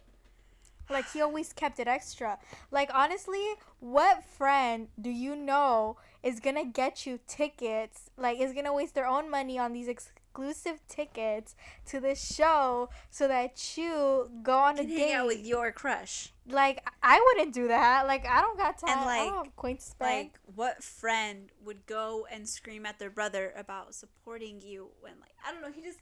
Like 0.89 1.11
he 1.11 1.21
always 1.21 1.53
kept 1.53 1.79
it 1.79 1.87
extra. 1.87 2.37
Like 2.71 2.89
honestly, 2.93 3.43
what 3.79 4.23
friend 4.23 4.87
do 4.99 5.09
you 5.09 5.35
know 5.35 5.97
is 6.23 6.39
gonna 6.39 6.65
get 6.65 7.05
you 7.05 7.19
tickets? 7.27 8.09
Like 8.17 8.39
is 8.39 8.53
gonna 8.53 8.73
waste 8.73 8.95
their 8.95 9.07
own 9.07 9.29
money 9.29 9.57
on 9.59 9.73
these 9.73 9.87
exclusive 9.87 10.79
tickets 10.87 11.55
to 11.87 11.99
this 11.99 12.33
show 12.35 12.89
so 13.09 13.27
that 13.27 13.75
you 13.77 14.29
go 14.43 14.57
on 14.57 14.75
a 14.75 14.81
Can 14.81 14.89
hang 14.89 14.97
date. 14.97 15.13
out 15.13 15.27
with 15.27 15.45
your 15.45 15.71
crush. 15.71 16.31
like 16.49 16.87
I 17.03 17.19
wouldn't 17.25 17.53
do 17.53 17.67
that. 17.69 18.07
Like 18.07 18.25
I 18.25 18.41
don't 18.41 18.57
got 18.57 18.77
time. 18.79 18.99
I 18.99 19.05
like- 19.05 19.27
don't 19.27 19.37
have 19.37 19.47
a 19.47 19.61
coin 19.61 19.75
to 19.77 19.81
spend. 19.81 20.11
Like, 20.11 20.39
what 20.55 20.83
friend 20.83 21.49
would 21.65 21.85
go 21.85 22.25
and 22.31 22.47
scream 22.47 22.85
at 22.85 22.97
their 22.99 23.09
brother 23.09 23.51
about 23.57 23.93
supporting 23.95 24.61
you 24.61 24.89
when, 25.01 25.13
like, 25.19 25.33
I 25.45 25.51
don't 25.51 25.61
know, 25.61 25.71
he 25.71 25.81
just, 25.81 25.99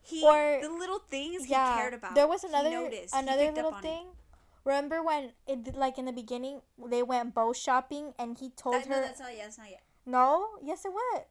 he 0.00 0.22
Or- 0.24 0.58
the 0.60 0.68
little 0.70 0.98
things 0.98 1.48
yeah. 1.48 1.74
he 1.74 1.80
cared 1.80 1.94
about. 1.94 2.14
There 2.14 2.26
was 2.26 2.42
he 2.42 2.48
another 2.48 2.70
noticed. 2.70 3.14
Another 3.14 3.50
little 3.52 3.72
thing. 3.80 4.06
it. 4.08 4.16
Remember 4.64 5.02
when 5.02 5.32
it 5.46 5.76
like 5.76 5.98
in 5.98 6.06
the 6.06 6.12
beginning 6.12 6.62
they 6.78 7.02
went 7.02 7.34
bow 7.34 7.52
shopping 7.52 8.14
and 8.18 8.38
he 8.38 8.50
told 8.50 8.76
That, 8.76 8.86
her 8.86 8.96
no, 8.96 9.00
that's 9.02 9.20
not 9.20 9.32
yet. 9.36 9.44
That's 9.44 9.58
not 9.58 9.70
yet. 9.70 9.82
no 10.06 10.46
yes 10.62 10.84
it 10.84 10.92
would 10.92 11.24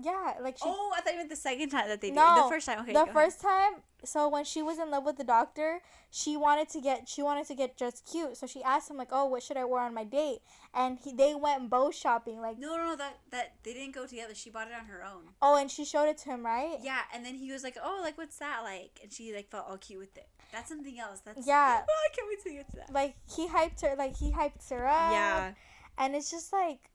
yeah 0.00 0.34
like 0.40 0.56
she 0.56 0.64
oh, 0.66 0.92
I 0.96 1.00
thought 1.00 1.12
you 1.12 1.18
meant 1.18 1.30
the 1.30 1.36
second 1.36 1.70
time 1.70 1.88
that 1.88 2.00
they 2.00 2.08
did. 2.08 2.16
No, 2.16 2.44
the 2.44 2.50
first 2.50 2.66
time. 2.66 2.80
Okay, 2.80 2.92
the 2.92 3.06
first 3.12 3.40
time 3.40 3.82
so 4.04 4.28
when 4.28 4.44
she 4.44 4.62
was 4.62 4.78
in 4.78 4.90
love 4.90 5.04
with 5.04 5.16
the 5.16 5.24
doctor 5.24 5.80
she 6.10 6.36
wanted 6.36 6.68
to 6.68 6.80
get 6.80 7.08
she 7.08 7.20
wanted 7.22 7.46
to 7.46 7.54
get 7.54 7.76
just 7.76 8.08
cute 8.10 8.36
so 8.36 8.46
she 8.46 8.62
asked 8.62 8.88
him 8.88 8.96
like 8.96 9.08
oh 9.10 9.26
what 9.26 9.42
should 9.42 9.56
i 9.56 9.64
wear 9.64 9.82
on 9.82 9.92
my 9.92 10.04
date 10.04 10.38
and 10.72 10.98
he 11.02 11.12
they 11.12 11.34
went 11.34 11.68
bow 11.68 11.90
shopping 11.90 12.40
like 12.40 12.52
Ahead. 12.52 12.60
No, 12.60 12.76
no, 12.76 12.86
no. 12.90 12.96
That 12.96 13.18
that 13.30 13.54
they 13.64 13.74
didn't 13.74 13.94
go 13.94 14.06
together. 14.06 14.34
She 14.34 14.50
bought 14.50 14.68
it 14.68 14.74
on 14.74 14.86
her 14.86 15.04
own. 15.04 15.22
oh 15.42 15.56
and 15.56 15.70
she 15.70 15.84
showed 15.84 16.08
it 16.08 16.18
to 16.18 16.30
him 16.30 16.44
right 16.44 16.78
Yeah, 16.80 17.00
and 17.12 17.24
then 17.24 17.34
he 17.34 17.50
was 17.52 17.62
like, 17.62 17.76
"Oh, 17.82 18.00
like 18.02 18.16
what's 18.16 18.38
that 18.38 18.60
like?" 18.62 19.00
And 19.02 19.12
she 19.12 19.34
like 19.34 19.50
felt 19.50 19.66
all 19.68 19.76
cute 19.78 20.00
with 20.00 20.16
it. 20.16 20.28
That's 20.52 20.68
something 20.68 20.98
else. 20.98 21.20
That's 21.20 21.46
Yeah. 21.46 21.82
Oh, 21.88 22.08
I 22.10 22.14
can't 22.14 22.28
wait 22.28 22.42
to 22.44 22.50
get 22.50 22.70
to 22.70 22.76
that. 22.76 22.92
like 22.92 23.16
he 23.34 23.48
hyped 23.48 23.82
her 23.82 23.94
like 23.96 24.16
he 24.16 24.30
hyped 24.32 24.68
her 24.70 24.86
up 24.86 25.12
Yeah, 25.12 25.52
and 25.98 26.14
it's 26.14 26.30
just 26.30 26.52
like 26.52 26.90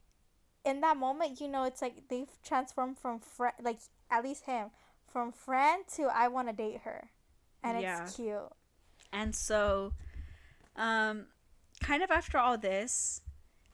in 0.65 0.81
that 0.81 0.97
moment 0.97 1.39
you 1.41 1.47
know 1.47 1.63
it's 1.63 1.81
like 1.81 2.07
they've 2.09 2.41
transformed 2.43 2.97
from 2.97 3.19
friend 3.19 3.53
like 3.61 3.79
at 4.09 4.23
least 4.23 4.45
him 4.45 4.69
from 5.07 5.31
friend 5.31 5.83
to 5.93 6.03
i 6.13 6.27
want 6.27 6.47
to 6.47 6.53
date 6.53 6.81
her 6.83 7.09
and 7.63 7.77
Yeah. 7.77 8.03
it's 8.03 8.15
cute 8.15 8.51
and 9.11 9.35
so, 9.35 9.93
um, 10.75 11.27
kind 11.81 12.01
of 12.03 12.09
after 12.11 12.37
all 12.37 12.57
this, 12.57 13.21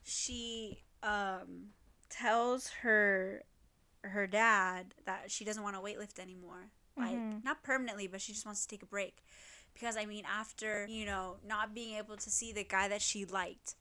she 0.02 0.82
um 1.02 1.68
tells 2.10 2.68
her 2.82 3.42
her 4.02 4.26
dad 4.26 4.94
that 5.06 5.30
she 5.30 5.44
doesn't 5.44 5.62
want 5.62 5.76
to 5.76 5.80
weightlift 5.82 6.18
anymore. 6.18 6.70
Like 6.96 7.08
Mhm. 7.12 7.44
not 7.44 7.62
permanently, 7.62 8.06
but 8.06 8.20
she 8.20 8.32
just 8.32 8.44
wants 8.44 8.62
to 8.62 8.68
take 8.68 8.82
a 8.82 8.86
break. 8.86 9.22
Because 9.72 9.96
I 9.96 10.04
mean, 10.04 10.24
after 10.26 10.86
you 10.88 11.06
know 11.06 11.36
not 11.46 11.74
being 11.74 11.96
able 11.96 12.16
to 12.16 12.30
see 12.30 12.52
the 12.52 12.64
guy 12.64 12.88
that 12.88 13.00
she 13.02 13.24
liked, 13.24 13.76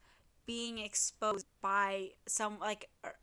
being 0.49 0.79
exposed 0.79 1.45
by 1.61 2.09
some 2.27 2.57
like 2.59 2.89
er, 3.05 3.13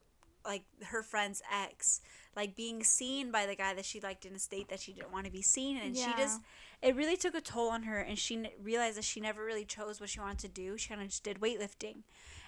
like 0.45 0.63
her 0.85 1.03
friend's 1.03 1.43
ex, 1.53 2.01
like 2.37 2.55
being 2.55 2.85
seen 2.85 3.33
by 3.33 3.47
the 3.47 3.57
guy 3.57 3.75
that 3.75 3.85
she 3.85 3.99
liked 3.99 4.25
in 4.25 4.33
a 4.33 4.39
state 4.39 4.69
that 4.69 4.79
she 4.79 4.93
didn't 4.93 5.11
want 5.11 5.27
to 5.27 5.33
be 5.33 5.43
seen, 5.43 5.77
in, 5.77 5.83
and 5.83 5.97
she 5.97 6.23
just 6.23 6.41
it 6.83 6.95
really 6.95 7.17
took 7.17 7.35
a 7.35 7.41
toll 7.41 7.71
on 7.71 7.83
her, 7.83 7.99
and 7.99 8.17
she 8.17 8.37
n- 8.37 8.47
realized 8.63 8.97
that 8.97 9.03
she 9.03 9.19
never 9.19 9.45
really 9.45 9.65
chose 9.65 10.01
what 10.01 10.09
she 10.09 10.21
wanted 10.21 10.39
to 10.39 10.49
do. 10.49 10.79
She 10.79 10.89
kind 10.89 11.03
of 11.03 11.09
just 11.09 11.25
did 11.25 11.41
weightlifting, 11.41 12.05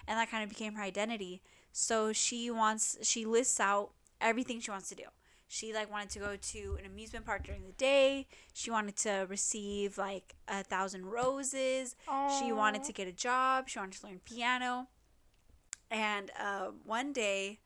and 0.07 0.17
that 0.17 0.31
kind 0.31 0.45
of 0.45 0.49
became 0.49 0.75
her 0.75 0.81
identity. 0.81 1.41
So 1.73 2.13
she 2.13 2.49
wants 2.49 2.97
she 3.01 3.25
lists 3.25 3.59
out 3.59 3.89
everything 4.21 4.61
she 4.61 4.71
wants 4.71 4.87
to 4.87 4.95
do. 4.95 5.03
She 5.51 5.73
like 5.73 5.91
wanted 5.91 6.11
to 6.11 6.19
go 6.19 6.35
to 6.35 6.77
an 6.79 6.85
amusement 6.85 7.25
park 7.25 7.43
during 7.43 7.63
the 7.63 7.71
day. 7.71 8.27
She 8.53 8.69
wanted 8.69 8.95
to 8.97 9.25
receive 9.27 9.97
like 9.97 10.35
a 10.47 10.63
thousand 10.63 11.07
roses. 11.07 11.95
She 12.39 12.51
wanted 12.51 12.83
to 12.83 12.93
get 12.93 13.07
a 13.07 13.11
job. 13.11 13.67
She 13.67 13.79
wanted 13.79 13.99
to 13.99 14.05
learn 14.07 14.19
piano. 14.23 14.87
And 15.89 16.29
uh, 16.39 16.67
one 16.85 17.11
day, 17.13 17.57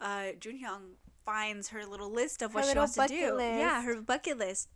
uh, 0.00 0.32
Junhyung 0.40 0.96
finds 1.26 1.68
her 1.68 1.84
little 1.84 2.10
list 2.10 2.40
of 2.40 2.52
Her 2.52 2.60
what 2.60 2.64
she 2.72 2.78
wants 2.78 2.94
to 2.94 3.06
do. 3.06 3.36
Yeah, 3.58 3.82
her 3.82 4.00
bucket 4.00 4.38
list. 4.38 4.70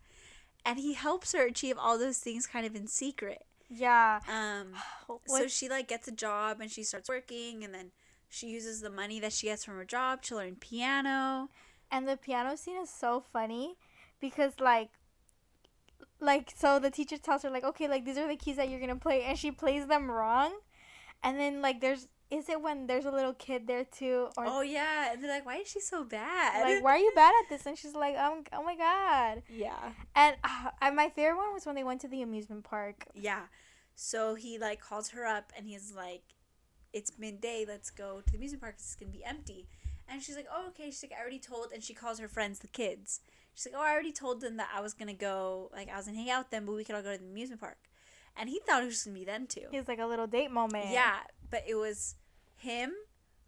And 0.63 0.77
he 0.77 0.93
helps 0.93 1.31
her 1.33 1.47
achieve 1.47 1.77
all 1.79 1.97
those 1.97 2.19
things 2.19 2.45
kind 2.45 2.67
of 2.67 2.75
in 2.75 2.85
secret. 2.85 3.43
yeah 3.69 4.19
Um, 4.29 4.73
so 5.25 5.47
she 5.47 5.67
like 5.67 5.87
gets 5.87 6.07
a 6.07 6.11
job 6.11 6.61
and 6.61 6.69
she 6.69 6.83
starts 6.83 7.09
working, 7.09 7.63
and 7.63 7.73
then 7.73 7.91
she 8.29 8.49
uses 8.49 8.81
the 8.81 8.91
money 8.91 9.19
that 9.19 9.33
she 9.33 9.47
gets 9.47 9.65
from 9.65 9.77
her 9.77 9.85
job 9.85 10.21
to 10.23 10.35
learn 10.35 10.57
piano. 10.57 11.49
And 11.91 12.07
the 12.07 12.17
piano 12.17 12.55
scene 12.55 12.77
is 12.81 12.89
so 12.89 13.23
funny 13.33 13.75
because 14.19 14.53
like 14.59 14.89
like 16.19 16.51
so 16.55 16.79
the 16.79 16.91
teacher 16.91 17.17
tells 17.17 17.43
her 17.43 17.49
like 17.49 17.63
okay 17.63 17.87
like 17.87 18.05
these 18.05 18.17
are 18.17 18.27
the 18.27 18.35
keys 18.35 18.55
that 18.55 18.69
you're 18.69 18.79
gonna 18.79 18.95
play 18.95 19.23
and 19.23 19.37
she 19.37 19.51
plays 19.51 19.87
them 19.87 20.09
wrong 20.09 20.53
and 21.23 21.39
then 21.39 21.61
like 21.61 21.81
there's 21.81 22.07
is 22.31 22.47
it 22.47 22.61
when 22.61 22.87
there's 22.87 23.05
a 23.05 23.11
little 23.11 23.33
kid 23.33 23.67
there 23.67 23.83
too 23.83 24.29
or 24.37 24.45
oh 24.47 24.61
yeah, 24.61 25.11
and 25.11 25.21
they're 25.21 25.29
like, 25.29 25.45
"Why 25.45 25.57
is 25.57 25.67
she 25.67 25.81
so 25.81 26.03
bad?" 26.05 26.63
like 26.63 26.83
why 26.83 26.95
are 26.95 26.97
you 26.97 27.11
bad 27.13 27.33
at 27.43 27.49
this 27.49 27.65
and 27.65 27.77
she's 27.77 27.93
like 27.93 28.17
um 28.17 28.43
oh 28.53 28.63
my 28.63 28.75
god 28.75 29.43
yeah. 29.49 29.91
and 30.15 30.37
uh, 30.43 30.91
my 30.91 31.09
favorite 31.09 31.35
one 31.35 31.53
was 31.53 31.65
when 31.65 31.75
they 31.75 31.83
went 31.83 31.99
to 32.01 32.07
the 32.07 32.21
amusement 32.21 32.63
park 32.63 33.05
Yeah. 33.13 33.43
So 33.93 34.35
he 34.35 34.57
like 34.57 34.81
calls 34.81 35.09
her 35.09 35.25
up 35.25 35.51
and 35.55 35.67
he's 35.67 35.91
like, 35.93 36.23
"It's 36.93 37.11
midday. 37.19 37.65
Let's 37.67 37.91
go 37.91 38.21
to 38.21 38.31
the 38.31 38.37
amusement 38.37 38.61
park 38.61 38.75
It's 38.77 38.95
gonna 38.95 39.11
be 39.11 39.23
empty." 39.23 39.67
And 40.11 40.21
she's 40.21 40.35
like, 40.35 40.47
"Oh, 40.53 40.67
okay." 40.69 40.85
She's 40.85 41.03
like, 41.03 41.13
"I 41.17 41.21
already 41.21 41.39
told." 41.39 41.71
And 41.73 41.83
she 41.83 41.93
calls 41.93 42.19
her 42.19 42.27
friends, 42.27 42.59
the 42.59 42.67
kids. 42.67 43.21
She's 43.53 43.65
like, 43.65 43.75
"Oh, 43.77 43.83
I 43.83 43.91
already 43.91 44.11
told 44.11 44.41
them 44.41 44.57
that 44.57 44.69
I 44.75 44.81
was 44.81 44.93
gonna 44.93 45.13
go. 45.13 45.69
Like, 45.73 45.89
I 45.89 45.97
was 45.97 46.05
gonna 46.05 46.17
hang 46.17 46.29
out 46.29 46.45
with 46.45 46.49
them, 46.51 46.65
but 46.65 46.75
we 46.75 46.83
could 46.83 46.95
all 46.95 47.01
go 47.01 47.13
to 47.13 47.17
the 47.17 47.25
amusement 47.29 47.61
park." 47.61 47.77
And 48.35 48.49
he 48.49 48.59
thought 48.59 48.83
it 48.83 48.85
was 48.85 48.95
just 48.95 49.05
gonna 49.05 49.19
be 49.19 49.25
them 49.25 49.47
two. 49.47 49.67
was 49.71 49.87
like 49.87 49.99
a 49.99 50.05
little 50.05 50.27
date 50.27 50.51
moment 50.51 50.89
Yeah, 50.89 51.19
but 51.49 51.63
it 51.67 51.75
was 51.75 52.15
him, 52.55 52.93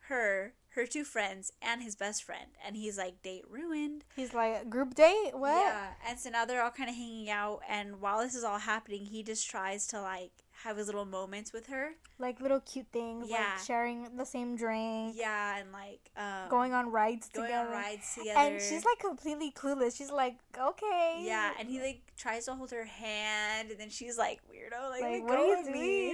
her, 0.09 0.55
her 0.69 0.85
two 0.85 1.03
friends, 1.05 1.51
and 1.61 1.81
his 1.81 1.95
best 1.95 2.23
friend. 2.23 2.51
And 2.65 2.75
he's 2.75 2.97
like, 2.97 3.21
"Date 3.21 3.45
ruined." 3.49 4.05
he's 4.15 4.33
like 4.33 4.69
group 4.69 4.93
date 4.95 5.31
what 5.33 5.65
Yeah, 5.65 5.93
and 6.07 6.19
so 6.19 6.29
now 6.29 6.45
they're 6.45 6.63
all 6.63 6.71
kind 6.71 6.89
of 6.89 6.95
hanging 6.95 7.29
out, 7.29 7.61
and 7.67 8.01
while 8.01 8.19
this 8.19 8.35
is 8.35 8.43
all 8.43 8.59
happening, 8.59 9.05
he 9.05 9.23
just 9.23 9.49
tries 9.49 9.87
to 9.87 10.01
like 10.01 10.42
have 10.63 10.77
his 10.77 10.87
little 10.87 11.05
moments 11.05 11.51
with 11.53 11.67
her. 11.67 11.91
like 12.19 12.39
little 12.41 12.59
cute 12.61 12.87
things 12.93 13.27
Yeah. 13.29 13.37
like 13.55 13.65
sharing 13.65 14.15
the 14.15 14.25
same 14.25 14.55
drink 14.55 15.15
Yeah, 15.17 15.57
and 15.57 15.71
like 15.71 15.99
um, 16.15 16.47
going 16.49 16.73
on 16.73 16.91
rides 16.91 17.29
going 17.29 17.47
together 17.47 17.67
on 17.69 17.73
rides 17.73 18.15
together. 18.15 18.39
and 18.39 18.61
she's 18.61 18.85
like 18.85 18.99
completely 18.99 19.51
clueless 19.51 19.97
she's 19.97 20.11
like 20.11 20.35
okay 20.57 21.21
yeah, 21.25 21.51
and 21.59 21.67
he 21.69 21.79
like 21.81 22.01
tries 22.17 22.45
to 22.45 22.53
hold 22.55 22.71
her 22.71 22.85
hand, 22.85 23.71
and 23.71 23.79
then 23.79 23.89
she's 23.89 24.17
like 24.17 24.39
weirdo, 24.49 24.89
like, 24.89 25.01
like 25.01 25.23
what 25.23 25.37
are 25.39 25.45
you 25.45 25.59
of 25.59 25.65
me." 25.67 25.71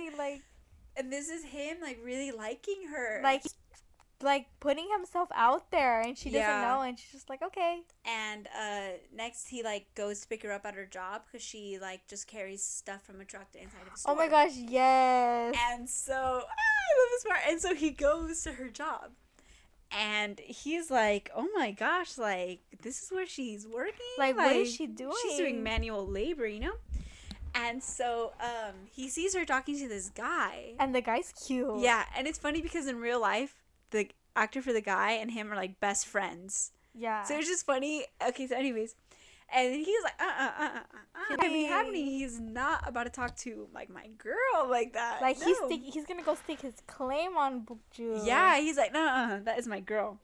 doing 0.08 0.18
like 0.18 0.42
And 0.98 1.12
this 1.14 1.30
is 1.30 1.44
him 1.46 1.78
like 1.82 2.00
really 2.04 2.32
liking 2.32 2.88
her, 2.94 3.22
like 3.24 3.44
like 4.22 4.48
putting 4.60 4.88
himself 4.92 5.30
out 5.34 5.72
there 5.72 6.02
and 6.02 6.18
she 6.18 6.30
doesn't 6.30 6.40
Yeah. 6.42 6.62
know 6.62 6.82
and 6.82 7.00
she's 7.00 7.12
just 7.12 7.30
like 7.30 7.42
okay 7.42 7.82
And 8.06 8.48
uh, 8.48 8.98
next 9.16 9.48
he 9.48 9.64
like 9.64 9.88
goes 9.96 10.22
to 10.22 10.28
pick 10.28 10.44
her 10.44 10.52
up 10.52 10.66
at 10.66 10.76
her 10.76 10.86
job 10.86 11.22
because 11.26 11.46
she 11.46 11.78
like 11.82 12.08
just 12.08 12.28
carries 12.28 12.64
stuff 12.64 13.04
from 13.04 13.22
a 13.22 13.26
truck 13.26 13.52
to 13.54 13.62
inside 13.62 13.88
of 13.88 13.94
a 13.94 13.98
store. 13.98 14.14
oh 14.14 14.16
my 14.18 14.28
gosh 14.28 14.52
yes 14.56 15.56
And 15.72 15.90
so 15.90 16.14
ah, 16.14 16.46
I 16.46 17.00
love 17.00 17.10
this 17.12 17.24
part. 17.28 17.40
And 17.48 17.62
so 17.62 17.74
he 17.76 17.92
goes 17.92 18.42
to 18.44 18.54
her 18.54 18.68
job, 18.70 19.12
and 19.92 20.40
he's 20.40 20.92
like, 20.92 21.32
"Oh 21.36 21.48
my 21.56 21.72
gosh, 21.72 22.18
like 22.18 22.60
this 22.82 23.02
is 23.02 23.10
where 23.12 23.26
she's 23.28 23.68
working. 23.68 23.94
Like, 24.18 24.36
what 24.36 24.56
is 24.56 24.74
she 24.74 24.86
doing? 24.88 25.14
She's 25.24 25.38
doing 25.38 25.64
manual 25.64 26.06
labor, 26.06 26.46
you 26.48 26.60
know." 26.60 26.74
And 27.56 27.82
so 27.84 28.34
um, 28.40 28.76
he 28.92 29.10
sees 29.10 29.36
her 29.36 29.44
talking 29.46 29.78
to 29.80 29.88
this 29.88 30.10
guy. 30.10 30.74
and 30.80 30.94
the 30.94 31.02
guy's 31.02 31.34
cute 31.46 31.80
Yeah, 31.80 32.06
and 32.16 32.28
it's 32.28 32.38
funny 32.38 32.62
because 32.62 32.86
in 32.88 32.98
real 33.00 33.20
life, 33.20 33.59
the 33.92 34.10
actor 34.36 34.62
for 34.62 34.74
the 34.74 34.82
guy 34.82 35.12
and 35.12 35.32
him 35.32 35.52
are 35.52 35.56
like 35.56 35.80
best 35.80 36.06
friends. 36.08 36.72
yeah 36.96 37.24
So 37.24 37.38
it's 37.38 37.48
just 37.48 37.66
funny. 37.66 38.06
Okay, 38.30 38.48
so 38.48 38.56
anyways, 38.56 38.96
and 39.54 39.74
he's 39.74 40.04
like, 40.04 40.14
uh, 40.20 40.24
uh, 40.46 40.52
uh, 40.60 40.64
uh, 40.64 40.80
uh, 40.80 41.34
uh. 41.34 41.38
I 41.42 41.48
mean, 41.48 41.68
happening. 41.70 42.06
He's 42.06 42.40
not 42.40 42.88
about 42.88 43.06
to 43.06 43.10
talk 43.10 43.36
to 43.38 43.68
like 43.74 43.90
my 43.90 44.08
girl 44.18 44.68
like 44.70 44.94
that. 44.94 45.22
like 45.22 45.38
he's 45.42 45.60
No. 45.60 45.68
stick, 45.68 45.82
he's 45.84 46.06
gonna 46.06 46.24
go 46.24 46.36
stake 46.36 46.62
his 46.62 46.76
claim 46.88 47.36
on 47.38 47.66
Bokju 47.66 48.26
Yeah, 48.26 48.60
he's 48.60 48.78
like, 48.78 48.94
no, 48.94 49.06
uh, 49.08 49.40
that 49.44 49.58
is 49.60 49.68
my 49.68 49.80
girl. 49.80 50.20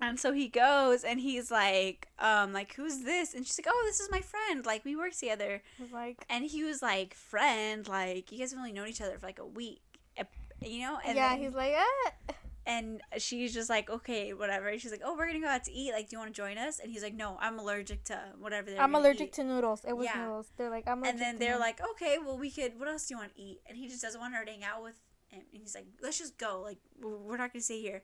And 0.00 0.18
so 0.18 0.32
he 0.32 0.48
goes 0.48 1.04
and 1.04 1.20
he's 1.20 1.50
like, 1.50 2.08
um, 2.18 2.52
like 2.52 2.74
who's 2.74 2.98
this? 3.04 3.32
And 3.32 3.46
she's 3.46 3.58
like, 3.58 3.68
oh, 3.70 3.82
this 3.86 4.00
is 4.00 4.10
my 4.10 4.20
friend. 4.20 4.66
Like 4.66 4.84
we 4.84 4.94
work 4.96 5.12
together. 5.14 5.62
like 5.92 6.24
And 6.28 6.44
he 6.44 6.64
was 6.64 6.82
like, 6.82 7.14
friend, 7.14 7.86
like 7.88 8.30
you 8.32 8.38
guys 8.40 8.50
have 8.50 8.58
only 8.58 8.72
known 8.72 8.88
each 8.88 9.00
other 9.00 9.16
for 9.18 9.26
like 9.26 9.38
a 9.38 9.46
week, 9.46 9.80
Uh, 10.18 10.24
you 10.60 10.80
know? 10.80 10.98
And 11.06 11.16
yeah 11.16 11.30
then- 11.30 11.38
he's 11.44 11.54
like 11.54 11.72
eh. 11.72 12.32
And 12.66 13.00
she's 13.18 13.52
just 13.52 13.68
like, 13.68 13.90
okay, 13.90 14.32
whatever. 14.32 14.76
She's 14.78 14.90
like, 14.90 15.02
oh, 15.04 15.14
we're 15.16 15.26
gonna 15.26 15.40
go 15.40 15.48
out 15.48 15.64
to 15.64 15.72
eat. 15.72 15.92
Like, 15.92 16.08
do 16.08 16.16
you 16.16 16.18
want 16.20 16.34
to 16.34 16.36
join 16.42 16.56
us? 16.58 16.78
And 16.80 16.90
he's 16.90 17.02
like, 17.02 17.14
no, 17.14 17.36
I'm 17.40 17.58
allergic 17.58 18.04
to 18.04 18.18
whatever. 18.38 18.70
they're 18.70 18.80
I'm 18.80 18.94
allergic 18.94 19.28
eat." 19.28 19.32
to 19.34 19.44
noodles 19.44 19.84
it 19.86 19.96
was 19.96 20.06
Yeah. 20.06 20.20
noodles 20.22 20.50
they're 20.56 20.70
like 20.70 20.86
I'm 20.88 20.98
allergic 20.98 21.12
And 21.12 21.20
then 21.20 21.38
they're 21.38 21.58
noodles. 21.58 21.60
like, 21.60 21.80
okay, 21.92 22.16
well, 22.24 22.38
we 22.38 22.50
could. 22.50 22.78
What 22.78 22.88
else 22.88 23.06
do 23.06 23.14
you 23.14 23.18
want 23.18 23.34
to 23.34 23.40
eat? 23.40 23.60
And 23.66 23.76
he 23.76 23.88
just 23.88 24.02
doesn't 24.02 24.20
want 24.20 24.34
her 24.34 24.44
to 24.44 24.50
hang 24.50 24.64
out 24.64 24.82
with 24.82 24.94
him. 25.28 25.42
And 25.52 25.60
he's 25.62 25.74
like, 25.74 25.86
let's 26.02 26.18
just 26.18 26.38
go. 26.38 26.62
Like, 26.62 26.78
we're 27.00 27.16
we're 27.18 27.36
not 27.36 27.52
gonna 27.52 27.62
stay 27.62 27.80
here. 27.80 28.02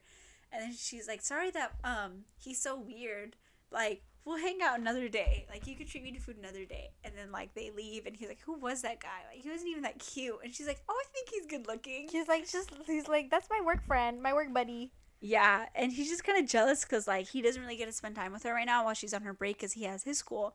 And 0.52 0.62
then 0.62 0.72
she's 0.74 1.06
like, 1.08 1.22
sorry 1.22 1.50
that 1.52 1.72
um 1.84 2.24
he's 2.38 2.60
so 2.60 2.78
weird. 2.78 3.36
Like, 3.70 4.02
we'll 4.30 4.38
hang 4.38 4.62
out 4.62 4.78
another 4.78 5.08
day. 5.08 5.46
Like, 5.50 5.66
you 5.66 5.74
could 5.76 5.88
treat 5.88 6.04
me 6.04 6.12
to 6.12 6.20
food 6.20 6.36
another 6.38 6.64
day. 6.64 6.90
And 7.04 7.12
then 7.16 7.32
like 7.32 7.52
they 7.54 7.70
leave, 7.70 8.06
and 8.06 8.16
he's 8.16 8.28
like, 8.28 8.40
who 8.44 8.58
was 8.58 8.82
that 8.82 9.00
guy? 9.00 9.08
Like, 9.32 9.42
he 9.42 9.50
wasn't 9.50 9.70
even 9.70 9.82
that 9.82 9.98
cute. 9.98 10.38
And 10.44 10.54
she's 10.54 10.66
like, 10.66 10.80
oh, 10.88 10.94
I 10.96 11.04
think 11.12 11.28
he's 11.28 11.46
good 11.46 11.66
looking. 11.66 12.08
he's 12.10 12.28
like 12.28 12.48
just 12.50 12.70
he's 12.86 13.08
like 13.08 13.30
that's 13.30 13.48
my 13.50 13.60
work 13.64 13.84
friend 13.86 14.22
my 14.22 14.32
work 14.32 14.52
buddy 14.54 14.92
Yeah, 15.20 15.66
and 15.74 15.92
he's 15.92 16.08
just 16.08 16.24
kind 16.24 16.42
of 16.42 16.48
jealous 16.48 16.84
because 16.84 17.06
like 17.08 17.28
he 17.28 17.42
doesn't 17.42 17.60
really 17.60 17.76
get 17.76 17.86
to 17.86 17.92
spend 17.92 18.14
time 18.14 18.32
with 18.32 18.44
her 18.44 18.54
right 18.54 18.66
now 18.66 18.84
while 18.84 18.94
she's 18.94 19.12
on 19.12 19.22
her 19.22 19.34
break 19.34 19.56
because 19.58 19.72
he 19.72 19.84
has 19.84 20.04
his 20.04 20.18
school, 20.18 20.54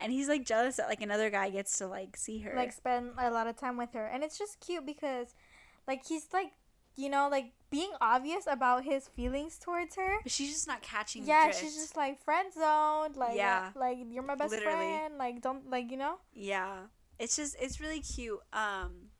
and 0.00 0.12
he's 0.12 0.28
like 0.28 0.44
jealous 0.46 0.76
that 0.76 0.88
like 0.88 1.02
another 1.02 1.30
guy 1.30 1.50
gets 1.50 1.76
to 1.78 1.86
like 1.86 2.16
see 2.16 2.38
her. 2.40 2.54
like 2.56 2.72
spend 2.72 3.10
a 3.18 3.30
lot 3.30 3.46
of 3.46 3.56
time 3.56 3.76
with 3.76 3.92
her 3.92 4.06
and 4.06 4.24
it's 4.24 4.38
just 4.38 4.58
cute 4.60 4.86
because 4.86 5.34
like 5.86 6.06
he's 6.06 6.26
like 6.32 6.52
you 7.00 7.08
know, 7.08 7.28
like 7.30 7.52
being 7.70 7.90
obvious 8.00 8.44
about 8.46 8.84
his 8.84 9.08
feelings 9.08 9.58
towards 9.58 9.96
her. 9.96 10.18
But 10.22 10.32
she's 10.32 10.52
just 10.52 10.66
not 10.68 10.82
catching. 10.82 11.24
Yeah, 11.24 11.44
drift. 11.44 11.60
she's 11.60 11.74
just 11.76 11.96
like 11.96 12.22
friend 12.22 12.52
zoned. 12.52 13.16
Like, 13.16 13.36
Yeah. 13.36 13.70
like 13.74 13.98
you're 14.10 14.22
my 14.22 14.34
best 14.34 14.50
Literally. 14.52 14.76
friend. 14.76 15.18
Like, 15.18 15.40
don't 15.40 15.70
like 15.70 15.90
you 15.90 15.96
know. 15.96 16.16
yeah. 16.32 16.90
It's 17.18 17.36
just 17.36 17.56
it's 17.60 17.80
really 17.80 18.00
cute. 18.00 18.40
Um, 18.52 19.12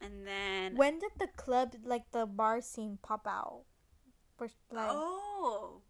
and 0.00 0.26
then 0.26 0.76
When 0.76 0.98
did 0.98 1.12
the 1.18 1.28
club, 1.36 1.74
like 1.84 2.10
the 2.12 2.26
bar 2.26 2.60
scene, 2.60 2.98
pop 3.02 3.26
out? 3.26 3.64
For, 4.36 4.48
like, 4.70 4.88
oh, 4.90 5.80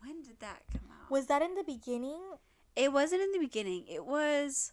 when 0.00 0.22
did 0.22 0.40
that 0.40 0.62
come 0.72 0.88
out? 0.90 1.10
was 1.10 1.26
that 1.26 1.42
in 1.42 1.54
the 1.54 1.64
beginning? 1.64 2.20
It 2.76 2.92
wasn't 2.92 3.22
in 3.22 3.32
the 3.32 3.38
beginning. 3.38 3.84
It 3.88 4.04
was 4.04 4.72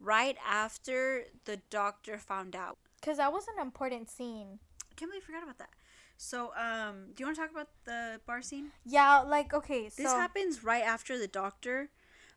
right 0.00 0.36
after 0.46 1.24
the 1.46 1.58
doctor 1.70 2.18
found 2.18 2.54
out. 2.54 2.78
Cause 3.02 3.16
that 3.18 3.32
was 3.32 3.46
an 3.48 3.60
important 3.62 4.10
scene. 4.10 4.58
Can't 4.98 5.10
believe 5.10 5.22
I 5.22 5.26
forgot 5.26 5.42
about 5.44 5.58
that. 5.58 5.70
So, 6.16 6.50
um, 6.56 7.12
do 7.14 7.22
you 7.22 7.26
want 7.26 7.36
to 7.36 7.42
talk 7.42 7.52
about 7.52 7.68
the 7.84 8.20
bar 8.26 8.42
scene? 8.42 8.72
Yeah, 8.84 9.20
like 9.20 9.54
okay, 9.54 9.88
so 9.88 10.02
This 10.02 10.12
happens 10.12 10.64
right 10.64 10.82
after 10.82 11.16
the 11.16 11.28
doctor 11.28 11.90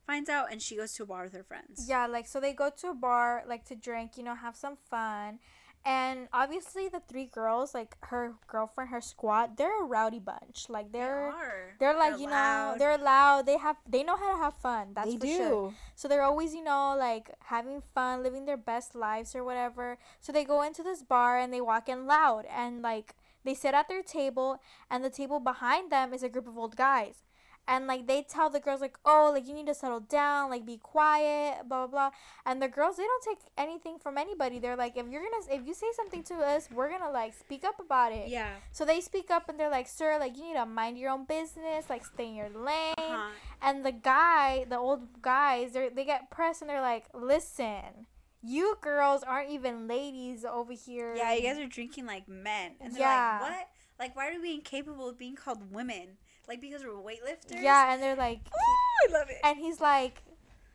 finds 0.05 0.29
out, 0.29 0.51
and 0.51 0.61
she 0.61 0.77
goes 0.77 0.93
to 0.93 1.03
a 1.03 1.05
bar 1.07 1.23
with 1.23 1.33
her 1.33 1.43
friends. 1.43 1.87
Yeah, 1.89 2.05
like 2.05 2.27
so 2.27 2.39
they 2.39 2.53
go 2.53 2.69
to 2.69 2.89
a 2.89 2.93
bar 2.93 3.43
like 3.47 3.65
to 3.65 3.75
drink, 3.75 4.17
you 4.17 4.23
know, 4.23 4.35
have 4.35 4.55
some 4.55 4.77
fun. 4.89 5.39
And 5.83 6.27
obviously 6.31 6.89
the 6.89 7.01
three 7.09 7.25
girls, 7.25 7.73
like 7.73 7.95
her 8.01 8.35
girlfriend, 8.47 8.91
her 8.91 9.01
squad, 9.01 9.57
they're 9.57 9.81
a 9.81 9.85
rowdy 9.85 10.19
bunch. 10.19 10.67
Like 10.69 10.91
they 10.91 10.99
they're 10.99 11.27
are. 11.29 11.73
they're 11.79 11.97
like, 11.97 12.11
They're 12.11 12.19
you 12.19 12.27
loud. 12.29 12.73
know, 12.73 12.77
they're 12.77 12.97
loud. 12.99 13.45
They 13.47 13.57
have 13.57 13.77
they 13.89 14.03
know 14.03 14.15
how 14.15 14.31
to 14.31 14.37
have 14.37 14.53
fun. 14.55 14.89
That's 14.93 15.09
they 15.09 15.17
for 15.17 15.25
do. 15.25 15.37
sure. 15.37 15.73
So 15.95 16.07
they're 16.07 16.21
always, 16.21 16.53
you 16.53 16.63
know, 16.63 16.95
like 16.97 17.31
having 17.45 17.81
fun, 17.95 18.21
living 18.21 18.45
their 18.45 18.57
best 18.57 18.93
lives 18.93 19.35
or 19.35 19.43
whatever. 19.43 19.97
So 20.19 20.31
they 20.31 20.43
go 20.43 20.61
into 20.61 20.83
this 20.83 21.01
bar 21.01 21.39
and 21.39 21.51
they 21.51 21.61
walk 21.61 21.89
in 21.89 22.05
loud 22.05 22.45
and 22.45 22.83
like 22.83 23.15
they 23.43 23.55
sit 23.55 23.73
at 23.73 23.87
their 23.89 24.03
table 24.03 24.61
and 24.89 25.03
the 25.03 25.09
table 25.09 25.39
behind 25.39 25.91
them 25.91 26.13
is 26.13 26.21
a 26.21 26.29
group 26.29 26.47
of 26.47 26.57
old 26.59 26.75
guys. 26.75 27.23
And 27.67 27.87
like 27.87 28.07
they 28.07 28.23
tell 28.23 28.49
the 28.49 28.59
girls 28.59 28.81
like, 28.81 28.97
"Oh, 29.05 29.31
like 29.33 29.47
you 29.47 29.53
need 29.53 29.67
to 29.67 29.73
settle 29.73 29.99
down, 30.01 30.49
like 30.49 30.65
be 30.65 30.77
quiet, 30.77 31.67
blah 31.69 31.87
blah 31.87 32.09
blah." 32.09 32.11
And 32.45 32.61
the 32.61 32.67
girls 32.67 32.97
they 32.97 33.03
don't 33.03 33.23
take 33.23 33.37
anything 33.57 33.97
from 33.99 34.17
anybody. 34.17 34.59
They're 34.59 34.75
like, 34.75 34.97
"If 34.97 35.07
you're 35.07 35.21
to 35.21 35.53
if 35.55 35.65
you 35.65 35.73
say 35.73 35.87
something 35.95 36.23
to 36.23 36.35
us, 36.35 36.69
we're 36.73 36.89
going 36.89 37.01
to 37.01 37.11
like 37.11 37.33
speak 37.33 37.63
up 37.63 37.79
about 37.79 38.11
it." 38.11 38.29
Yeah. 38.29 38.55
So 38.71 38.83
they 38.83 38.99
speak 38.99 39.29
up 39.31 39.47
and 39.47 39.59
they're 39.59 39.69
like, 39.69 39.87
"Sir, 39.87 40.17
like 40.19 40.37
you 40.37 40.43
need 40.43 40.55
to 40.55 40.65
mind 40.65 40.97
your 40.97 41.11
own 41.11 41.25
business, 41.25 41.89
like 41.89 42.03
stay 42.05 42.27
in 42.27 42.35
your 42.35 42.49
lane." 42.49 42.95
Uh-huh. 42.97 43.29
And 43.61 43.85
the 43.85 43.91
guy, 43.93 44.65
the 44.67 44.77
old 44.77 45.21
guys, 45.21 45.73
they 45.73 45.89
they 45.89 46.03
get 46.03 46.31
pressed 46.31 46.61
and 46.61 46.69
they're 46.69 46.81
like, 46.81 47.05
"Listen, 47.13 48.07
you 48.41 48.75
girls 48.81 49.23
aren't 49.23 49.51
even 49.51 49.87
ladies 49.87 50.43
over 50.43 50.73
here." 50.73 51.15
Yeah, 51.15 51.33
you 51.33 51.43
guys 51.43 51.59
are 51.59 51.67
drinking 51.67 52.05
like 52.07 52.27
men, 52.27 52.73
and 52.81 52.93
they're 52.93 53.01
Yeah. 53.01 53.39
like, 53.39 53.51
"What? 53.51 53.67
Like, 53.99 54.15
why 54.15 54.33
are 54.33 54.41
we 54.41 54.55
incapable 54.55 55.07
of 55.07 55.17
being 55.17 55.35
called 55.35 55.71
women? 55.71 56.17
Like 56.47 56.61
because 56.61 56.83
we're 56.83 56.91
weightlifters?" 56.91 57.61
Yeah, 57.61 57.93
and 57.93 58.01
they're 58.01 58.15
like, 58.15 58.39
Ooh, 58.47 59.09
I 59.09 59.19
love 59.19 59.29
it. 59.29 59.37
and 59.43 59.57
he's 59.57 59.79
like, 59.79 60.23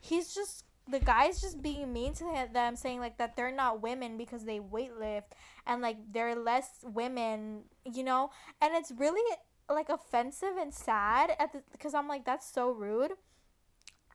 he's 0.00 0.34
just 0.34 0.64
the 0.88 1.00
guy's 1.00 1.40
just 1.40 1.60
being 1.62 1.92
mean 1.92 2.14
to 2.14 2.48
them, 2.52 2.76
saying 2.76 3.00
like 3.00 3.18
that 3.18 3.36
they're 3.36 3.54
not 3.54 3.82
women 3.82 4.16
because 4.16 4.44
they 4.44 4.60
weightlift 4.60 5.24
and 5.66 5.82
like 5.82 5.96
they're 6.12 6.36
less 6.36 6.70
women, 6.84 7.62
you 7.84 8.04
know. 8.04 8.30
And 8.60 8.74
it's 8.74 8.92
really 8.96 9.22
like 9.68 9.88
offensive 9.88 10.56
and 10.60 10.72
sad 10.72 11.30
at 11.40 11.52
the 11.52 11.62
because 11.72 11.92
I'm 11.94 12.06
like 12.08 12.24
that's 12.24 12.48
so 12.50 12.70
rude. 12.70 13.12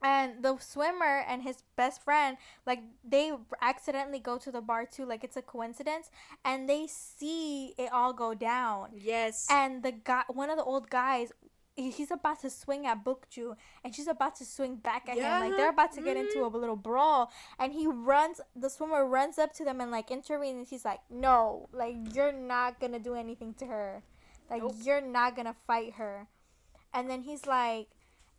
And 0.03 0.43
the 0.43 0.57
swimmer 0.59 1.23
and 1.27 1.43
his 1.43 1.63
best 1.75 2.01
friend, 2.03 2.37
like 2.65 2.81
they 3.07 3.31
accidentally 3.61 4.19
go 4.19 4.37
to 4.39 4.51
the 4.51 4.61
bar 4.61 4.85
too, 4.85 5.05
like 5.05 5.23
it's 5.23 5.37
a 5.37 5.41
coincidence, 5.43 6.09
and 6.43 6.67
they 6.67 6.87
see 6.87 7.73
it 7.77 7.91
all 7.93 8.11
go 8.13 8.33
down. 8.33 8.89
Yes. 8.93 9.45
and 9.49 9.83
the 9.83 9.91
guy 9.91 10.23
one 10.27 10.49
of 10.49 10.57
the 10.57 10.63
old 10.63 10.89
guys 10.89 11.31
he's 11.75 12.11
about 12.11 12.41
to 12.41 12.49
swing 12.49 12.85
at 12.85 13.03
Bokju 13.03 13.55
and 13.83 13.95
she's 13.95 14.07
about 14.07 14.35
to 14.35 14.45
swing 14.45 14.75
back 14.75 15.07
at 15.09 15.15
him. 15.17 15.23
Like 15.23 15.55
they're 15.57 15.69
about 15.69 15.93
to 15.93 16.01
get 16.01 16.17
into 16.17 16.43
a 16.45 16.47
little 16.47 16.75
brawl 16.75 17.31
and 17.57 17.71
he 17.73 17.87
runs 17.87 18.41
the 18.55 18.69
swimmer 18.69 19.05
runs 19.05 19.39
up 19.39 19.53
to 19.53 19.63
them 19.63 19.79
and 19.81 19.89
like 19.89 20.11
intervenes 20.11 20.57
and 20.57 20.67
he's 20.67 20.83
like 20.83 20.99
no 21.09 21.69
like 21.71 21.95
you're 22.13 22.33
not 22.33 22.79
gonna 22.79 22.99
do 22.99 23.15
anything 23.15 23.53
to 23.55 23.65
her. 23.67 24.03
Like 24.49 24.61
Nope. 24.61 24.75
you're 24.83 25.01
not 25.01 25.35
gonna 25.35 25.55
fight 25.65 25.93
her. 25.93 26.27
And 26.93 27.09
then 27.09 27.21
he's 27.23 27.45
like 27.45 27.87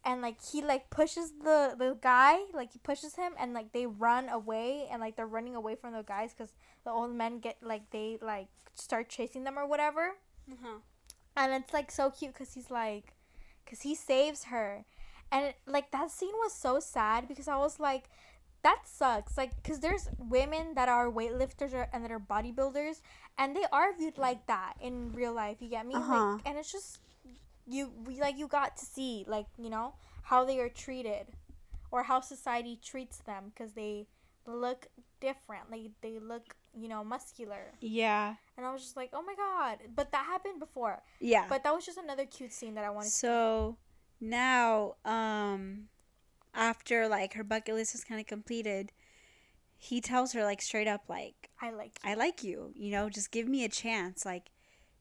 and 0.05 0.20
like 0.20 0.38
he 0.53 0.62
like 0.62 0.90
pushes 0.90 1.32
the 1.44 1.74
the 1.78 1.96
guy 2.00 2.38
like 2.53 2.72
he 2.72 2.78
pushes 2.78 3.14
him 3.16 3.32
and 3.38 3.53
like 3.55 3.72
they 3.72 3.86
run 3.86 4.28
away 4.28 4.88
and 4.90 5.00
like 5.00 5.16
they're 5.16 5.26
running 5.26 5.55
away 5.55 5.74
from 5.74 5.92
the 5.92 6.03
guys 6.03 6.32
because 6.34 6.53
the 6.84 6.90
old 6.90 7.14
men 7.14 7.38
get 7.38 7.57
like 7.62 7.90
they 7.90 8.18
like 8.20 8.48
start 8.74 9.09
chasing 9.09 9.44
them 9.44 9.59
or 9.59 9.66
whatever 9.66 10.12
uh-huh. 10.50 10.78
and 11.36 11.53
it's 11.53 11.72
like 11.72 11.90
so 11.90 12.11
cute 12.11 12.32
because 12.32 12.55
he's 12.55 12.70
like 12.70 13.14
because 13.64 13.82
he 13.82 13.94
saves 13.94 14.44
her 14.44 14.84
and 15.30 15.46
it, 15.46 15.57
like 15.66 15.90
that 15.92 16.11
scene 16.11 16.34
was 16.42 16.53
so 16.53 16.80
sad 16.80 17.28
because 17.28 17.46
i 17.48 17.57
was 17.57 17.78
like 17.78 18.05
that 18.62 18.80
sucks 18.84 19.36
like 19.36 19.55
because 19.62 19.80
there's 19.80 20.09
women 20.18 20.74
that 20.74 20.88
are 20.88 21.11
weightlifters 21.11 21.72
or, 21.74 21.88
and 21.92 22.05
that 22.05 22.11
are 22.12 22.20
bodybuilders 22.20 23.00
and 23.38 23.55
they 23.57 23.64
are 23.72 23.92
viewed 23.96 24.18
like 24.18 24.46
that 24.46 24.74
in 24.80 25.12
real 25.12 25.32
life 25.34 25.57
you 25.61 25.68
get 25.68 25.86
me 25.86 25.94
Uh-huh. 25.94 26.32
like 26.34 26.42
and 26.46 26.59
it's 26.59 26.72
just 26.72 26.98
you 27.66 27.92
we, 28.06 28.20
like 28.20 28.38
you 28.38 28.48
got 28.48 28.76
to 28.76 28.84
see 28.84 29.24
like 29.28 29.46
you 29.58 29.70
know 29.70 29.94
how 30.24 30.44
they 30.44 30.58
are 30.60 30.68
treated 30.68 31.26
or 31.90 32.02
how 32.04 32.20
society 32.20 32.78
treats 32.82 33.18
them 33.18 33.52
because 33.54 33.72
they 33.72 34.06
look 34.46 34.88
different 35.20 35.70
like 35.70 35.90
they 36.00 36.18
look 36.18 36.54
you 36.74 36.88
know 36.88 37.04
muscular 37.04 37.72
Yeah. 37.80 38.34
and 38.56 38.66
i 38.66 38.72
was 38.72 38.82
just 38.82 38.96
like 38.96 39.10
oh 39.12 39.22
my 39.22 39.34
god 39.36 39.78
but 39.94 40.10
that 40.12 40.24
happened 40.26 40.58
before 40.58 41.02
Yeah. 41.20 41.46
but 41.48 41.62
that 41.64 41.74
was 41.74 41.86
just 41.86 41.98
another 41.98 42.26
cute 42.26 42.52
scene 42.52 42.74
that 42.74 42.84
I 42.84 42.90
wanted. 42.90 43.10
to 43.10 43.14
So 43.14 43.76
now, 44.20 44.94
um, 45.04 45.88
after 46.54 47.08
like 47.08 47.34
her 47.34 47.44
bucket 47.44 47.74
list 47.74 47.94
is 47.94 48.04
kind 48.04 48.20
of 48.20 48.26
completed, 48.26 48.92
he 49.76 50.00
tells 50.00 50.32
her 50.32 50.44
like 50.44 50.62
straight 50.62 50.86
up 50.88 51.02
like, 51.08 51.50
I 51.60 51.70
like. 51.70 51.98
"I 52.04 52.14
like 52.14 52.44
you. 52.44 52.70
You 52.74 52.92
know, 52.92 53.08
just 53.08 53.30
give 53.32 53.48
me 53.48 53.64
a 53.64 53.68
chance. 53.68 54.24
Like, 54.24 54.50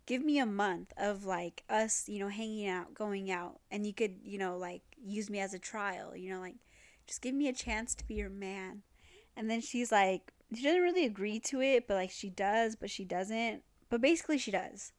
give 0.05 0.23
me 0.23 0.39
a 0.39 0.45
month 0.45 0.93
of 0.97 1.25
like 1.25 1.63
us, 1.69 2.07
you 2.07 2.19
know, 2.19 2.29
hanging 2.29 2.67
out, 2.67 2.93
going 2.93 3.31
out, 3.31 3.59
and 3.69 3.85
you 3.85 3.93
could, 3.93 4.15
you 4.23 4.37
know, 4.37 4.57
like 4.57 4.81
use 5.03 5.29
me 5.29 5.39
as 5.39 5.53
a 5.53 5.59
trial. 5.59 6.15
You 6.15 6.31
know, 6.33 6.39
like 6.39 6.55
just 7.07 7.21
give 7.21 7.35
me 7.35 7.47
a 7.47 7.53
chance 7.53 7.95
to 7.95 8.07
be 8.07 8.15
your 8.15 8.29
man." 8.29 8.83
And 9.35 9.49
then 9.49 9.61
she's 9.61 9.91
like, 9.91 10.33
she 10.53 10.63
doesn't 10.63 10.81
really 10.81 11.05
agree 11.05 11.39
to 11.39 11.61
it, 11.61 11.87
but 11.87 11.95
like 11.95 12.11
she 12.11 12.29
does, 12.29 12.75
but 12.75 12.89
she 12.89 13.05
doesn't. 13.05 13.63
But 13.89 14.01
basically, 14.01 14.37
she 14.37 14.51
does. 14.51 14.91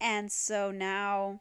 And 0.00 0.30
so 0.30 0.70
now 0.70 1.40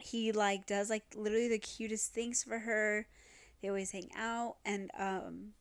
he 0.00 0.32
like 0.32 0.66
does 0.66 0.90
like 0.90 1.04
literally 1.14 1.48
the 1.48 1.58
cutest 1.58 2.12
things 2.12 2.42
for 2.42 2.60
her. 2.60 3.06
They 3.60 3.68
always 3.68 3.92
hang 3.92 4.10
out 4.16 4.56
and 4.64 4.90
um 4.98 5.52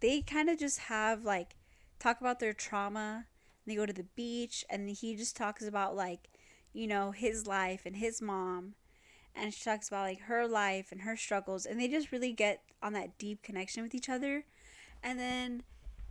they 0.00 0.20
kind 0.20 0.48
of 0.48 0.58
just 0.58 0.80
have 0.80 1.24
like 1.24 1.56
talk 1.98 2.20
about 2.20 2.40
their 2.40 2.52
trauma. 2.52 3.26
They 3.66 3.74
go 3.76 3.86
to 3.86 3.92
the 3.92 4.06
beach 4.16 4.64
and 4.68 4.88
he 4.90 5.14
just 5.16 5.36
talks 5.36 5.64
about 5.66 5.94
like 5.96 6.28
you 6.72 6.86
know 6.86 7.10
his 7.10 7.46
life 7.46 7.82
and 7.84 7.96
his 7.96 8.22
mom 8.22 8.74
and 9.34 9.52
she 9.52 9.62
talks 9.64 9.88
about 9.88 10.02
like 10.02 10.20
her 10.22 10.46
life 10.46 10.90
and 10.92 11.02
her 11.02 11.16
struggles 11.16 11.64
and 11.66 11.80
they 11.80 11.88
just 11.88 12.12
really 12.12 12.32
get 12.32 12.62
on 12.82 12.92
that 12.94 13.16
deep 13.18 13.42
connection 13.42 13.82
with 13.82 13.94
each 13.94 14.08
other. 14.08 14.44
And 15.02 15.18
then 15.18 15.62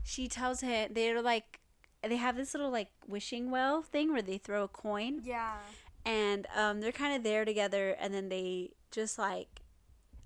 she 0.03 0.27
tells 0.27 0.61
him 0.61 0.91
they're 0.93 1.21
like 1.21 1.59
they 2.03 2.15
have 2.17 2.35
this 2.35 2.53
little 2.53 2.71
like 2.71 2.89
wishing 3.07 3.51
well 3.51 3.81
thing 3.83 4.11
where 4.11 4.21
they 4.23 4.37
throw 4.39 4.63
a 4.63 4.67
coin 4.67 5.21
Yeah. 5.23 5.57
and 6.03 6.47
um, 6.55 6.81
they're 6.81 6.91
kind 6.91 7.15
of 7.15 7.23
there 7.23 7.45
together 7.45 7.95
and 7.99 8.11
then 8.13 8.29
they 8.29 8.71
just 8.89 9.19
like 9.19 9.61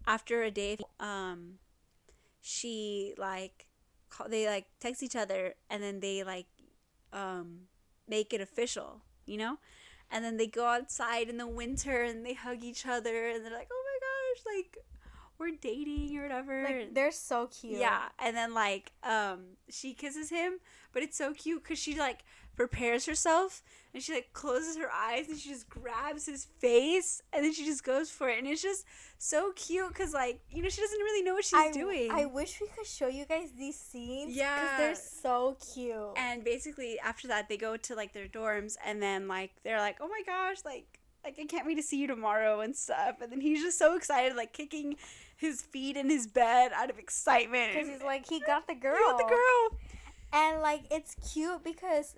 after 0.08 0.44
a 0.44 0.52
day 0.52 0.78
um 1.00 1.56
she 2.42 3.14
like 3.18 3.66
call, 4.10 4.30
they 4.30 4.48
like 4.48 4.66
text 4.80 5.04
each 5.04 5.16
other 5.16 5.56
and 5.70 5.84
then 5.84 6.00
they 6.00 6.24
like 6.24 6.46
um 7.16 7.62
make 8.08 8.34
it 8.34 8.42
official 8.42 9.02
you 9.26 9.38
know 9.38 9.58
and 10.12 10.24
then 10.24 10.38
they 10.38 10.46
go 10.48 10.66
outside 10.68 11.30
in 11.30 11.38
the 11.38 11.48
winter 11.48 12.04
and 12.04 12.24
they 12.26 12.34
hug 12.36 12.64
each 12.64 12.86
other 12.86 13.30
and 13.30 13.44
they're 13.44 13.52
like 13.52 13.70
oh 13.72 13.84
my 13.90 13.98
gosh 14.06 14.56
like 14.56 14.78
we're 15.38 15.52
dating 15.60 16.18
or 16.18 16.22
whatever 16.24 16.64
Like 16.64 16.94
they're 16.94 17.12
so 17.12 17.48
cute. 17.48 17.80
yeah, 17.80 18.04
and 18.20 18.38
then 18.38 18.54
like 18.54 18.92
um 19.04 19.58
she 19.70 19.94
kisses 19.94 20.30
him, 20.30 20.60
but 20.94 21.04
it's 21.04 21.18
so 21.18 21.34
cute 21.34 21.62
because 21.64 21.78
she 21.80 21.98
like 22.00 22.24
prepares 22.56 23.06
herself 23.06 23.62
and 23.94 24.04
she 24.04 24.14
like 24.14 24.30
closes 24.34 24.78
her 24.78 24.90
eyes 24.92 25.28
and 25.30 25.38
she 25.38 25.50
just 25.50 25.70
grabs 25.70 26.26
his 26.26 26.46
face 26.60 27.22
and 27.34 27.44
then 27.44 27.54
she 27.54 27.66
just 27.66 27.84
goes 27.84 28.10
for 28.10 28.30
it 28.30 28.38
and 28.38 28.48
it's 28.48 28.62
just 28.62 28.86
so 29.18 29.52
cute 29.56 29.88
because 29.90 30.14
like 30.14 30.40
you 30.50 30.62
know 30.62 30.70
she 30.70 30.82
doesn't 30.82 31.00
really 31.00 31.24
know 31.24 31.34
what 31.34 31.46
she's 31.46 31.60
I, 31.60 31.72
doing. 31.72 32.12
I 32.12 32.26
wish 32.26 32.60
we 32.60 32.68
could 32.68 32.86
show 32.86 33.08
you 33.08 33.26
guys 33.26 33.50
these 33.58 33.80
scenes. 33.80 34.36
Yeah. 34.36 34.60
Because 34.62 34.78
they're 34.78 34.96
so 35.22 35.58
cute. 35.74 36.18
and 36.18 36.44
basically 36.44 37.00
after 37.00 37.28
that 37.30 37.48
they 37.50 37.58
go 37.58 37.78
to 37.78 37.96
like 37.96 38.14
their 38.14 38.28
dorms 38.28 38.76
and 38.86 39.02
then 39.02 39.28
like 39.28 39.52
they're 39.64 39.80
like 39.80 39.98
oh 40.02 40.08
my 40.08 40.22
gosh 40.26 40.58
like 40.66 41.00
like 41.24 41.38
I 41.40 41.46
can't 41.46 41.66
wait 41.66 41.76
to 41.76 41.84
see 41.84 41.98
you 41.98 42.08
tomorrow 42.08 42.62
and 42.62 42.76
stuff 42.76 43.22
and 43.22 43.32
then 43.32 43.42
he's 43.42 43.62
just 43.62 43.80
so 43.80 43.96
excited 43.96 44.36
like 44.36 44.54
kicking 44.54 44.98
his 45.38 45.62
feet 45.62 45.98
in 45.98 46.10
his 46.10 46.28
bed 46.28 46.72
out 46.74 46.90
of 46.90 47.00
excitement 47.00 47.74
Because 47.74 47.90
he's 47.90 48.02
like, 48.04 48.28
he 48.30 48.40
got 48.42 48.68
the 48.68 48.76
girl. 48.76 48.96
He 48.96 49.04
got 49.04 49.18
the 49.18 49.24
girl 49.26 49.80
And 50.32 50.62
like, 50.62 50.84
it's 50.92 51.16
cute 51.34 51.64
because 51.64 52.16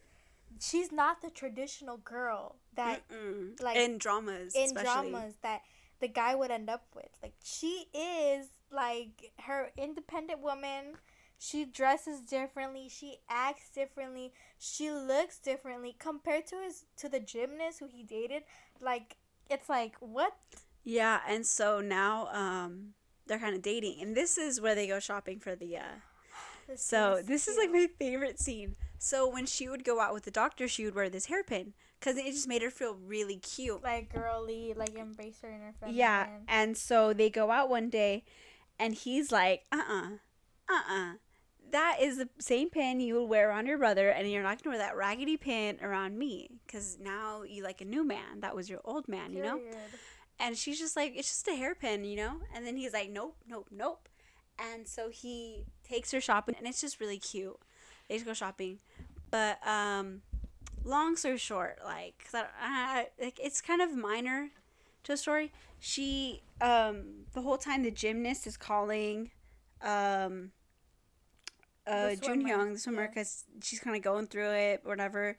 she's 0.62 0.91
not 0.91 1.22
the 1.22 1.30
traditional 1.30 1.97
girl 1.97 2.55
that 2.76 3.01
Mm-mm. 3.10 3.62
like, 3.62 3.78
in 3.78 3.97
dramas, 3.97 4.55
in 4.55 4.66
especially. 4.66 5.12
dramas 5.12 5.34
that 5.43 5.62
the 5.99 6.08
guy 6.08 6.36
would 6.36 6.51
end 6.51 6.70
up 6.70 6.86
with. 6.95 7.10
Like 7.24 7.34
she 7.43 7.86
is 7.93 8.47
like 8.72 9.32
her 9.41 9.70
independent 9.78 10.41
woman. 10.41 10.95
She 11.39 11.66
dresses 11.66 12.22
differently. 12.22 12.89
She 12.89 13.18
acts 13.30 13.70
differently. 13.70 14.34
She 14.60 14.89
looks 14.91 15.39
differently 15.39 15.95
compared 15.97 16.47
to 16.47 16.55
his 16.64 16.86
to 16.97 17.10
the 17.10 17.20
gymnast 17.20 17.80
who 17.80 17.88
he 17.88 18.03
dated. 18.03 18.43
Like 18.82 19.18
it's 19.49 19.70
like 19.70 19.95
what? 19.99 20.34
Yeah, 20.84 21.22
and 21.28 21.45
so 21.45 21.82
now 21.82 22.28
um 22.34 22.93
they're 23.28 23.39
kind 23.39 23.55
of 23.55 23.62
dating, 23.62 24.01
and 24.01 24.16
this 24.16 24.38
is 24.38 24.62
where 24.62 24.76
they 24.76 24.88
go 24.88 24.99
shopping 24.99 25.39
for 25.39 25.55
the. 25.55 25.78
uh 25.78 25.95
This 26.68 26.84
So 26.84 27.22
this 27.24 27.47
is 27.47 27.57
like 27.57 27.72
my 27.72 27.88
favorite 27.97 28.39
scene. 28.39 28.76
So 28.99 29.30
when 29.30 29.45
she 29.45 29.70
would 29.70 29.84
go 29.84 29.99
out 29.99 30.13
with 30.13 30.24
the 30.24 30.32
doctor, 30.32 30.68
she 30.68 30.84
would 30.86 30.95
wear 30.95 31.09
this 31.09 31.28
hairpin 31.28 31.74
because 31.99 32.18
it 32.18 32.26
just 32.26 32.47
made 32.47 32.61
her 32.61 32.72
feel 32.72 32.95
really 32.95 33.38
cute. 33.38 33.84
like 33.84 34.13
girly, 34.13 34.74
like 34.76 34.95
embrace 34.97 35.39
her 35.41 35.49
in 35.49 35.61
her 35.61 35.74
feminine. 35.80 35.97
Yeah, 35.97 36.28
and 36.47 36.76
so 36.78 37.13
they 37.13 37.30
go 37.30 37.51
out 37.51 37.70
one 37.70 37.89
day, 37.89 38.24
and 38.80 38.93
he's 38.93 39.32
like, 39.32 39.63
"Uh, 39.72 39.82
uh-uh, 39.88 40.09
uh, 40.70 40.93
uh 40.93 41.13
That 41.72 41.97
is 42.01 42.18
the 42.18 42.30
same 42.39 42.70
pin 42.70 42.99
you 42.99 43.15
would 43.15 43.30
wear 43.30 43.49
around 43.49 43.68
your 43.68 43.78
brother, 43.78 44.09
and 44.09 44.30
you're 44.30 44.43
not 44.43 44.63
gonna 44.63 44.78
wear 44.78 44.86
that 44.86 44.95
raggedy 44.95 45.38
pin 45.38 45.78
around 45.82 46.18
me, 46.18 46.49
because 46.65 46.97
now 46.99 47.43
you 47.43 47.63
like 47.63 47.82
a 47.82 47.86
new 47.86 48.03
man. 48.03 48.39
That 48.39 48.55
was 48.55 48.70
your 48.70 48.82
old 48.84 49.07
man, 49.07 49.34
you 49.34 49.43
know." 49.43 49.57
Period. 49.57 49.78
And 50.39 50.57
she's 50.57 50.80
just 50.80 50.95
like, 50.95 51.13
"It's 51.15 51.30
just 51.30 51.47
a 51.47 51.55
hairpin, 51.55 52.03
you 52.03 52.15
know." 52.15 52.41
And 52.53 52.65
then 52.65 52.78
he's 52.78 52.93
like, 52.93 53.09
"Nope, 53.09 53.38
nope, 53.47 53.68
nope." 53.72 54.07
And 54.60 54.88
so 54.88 55.10
he 55.10 55.66
takes 55.88 56.12
her 56.12 56.22
shopping, 56.22 56.55
and 56.58 56.68
it's 56.68 56.82
just 56.82 56.99
really 56.99 57.18
cute. 57.20 57.58
They 58.08 58.16
just 58.16 58.26
go 58.26 58.34
shopping, 58.34 58.80
but 59.30 59.60
um, 59.68 60.22
long 60.84 61.16
story 61.16 61.38
short, 61.38 61.80
like, 61.84 62.16
'cause 62.24 62.34
I, 62.34 62.47
I, 62.62 63.08
like 63.22 63.39
it's 63.41 63.62
kind 63.62 63.82
of 63.82 63.95
minor 63.95 64.49
to 65.03 65.14
the 65.14 65.18
story. 65.18 65.51
She, 65.80 66.41
um, 66.62 67.26
the 67.34 67.41
whole 67.41 67.58
time 67.58 67.84
the 67.84 67.91
gymnast 67.91 68.47
is 68.47 68.58
calling, 68.58 69.32
um, 69.82 70.51
uh, 71.86 72.16
Jun 72.16 72.43
Hyung, 72.43 72.74
the 72.74 72.80
swimmer, 72.80 73.03
yeah. 73.03 73.08
because 73.08 73.45
she's 73.62 73.80
kind 73.80 73.95
of 73.95 74.01
going 74.01 74.28
through 74.28 74.51
it, 74.51 74.82
whatever. 74.84 75.38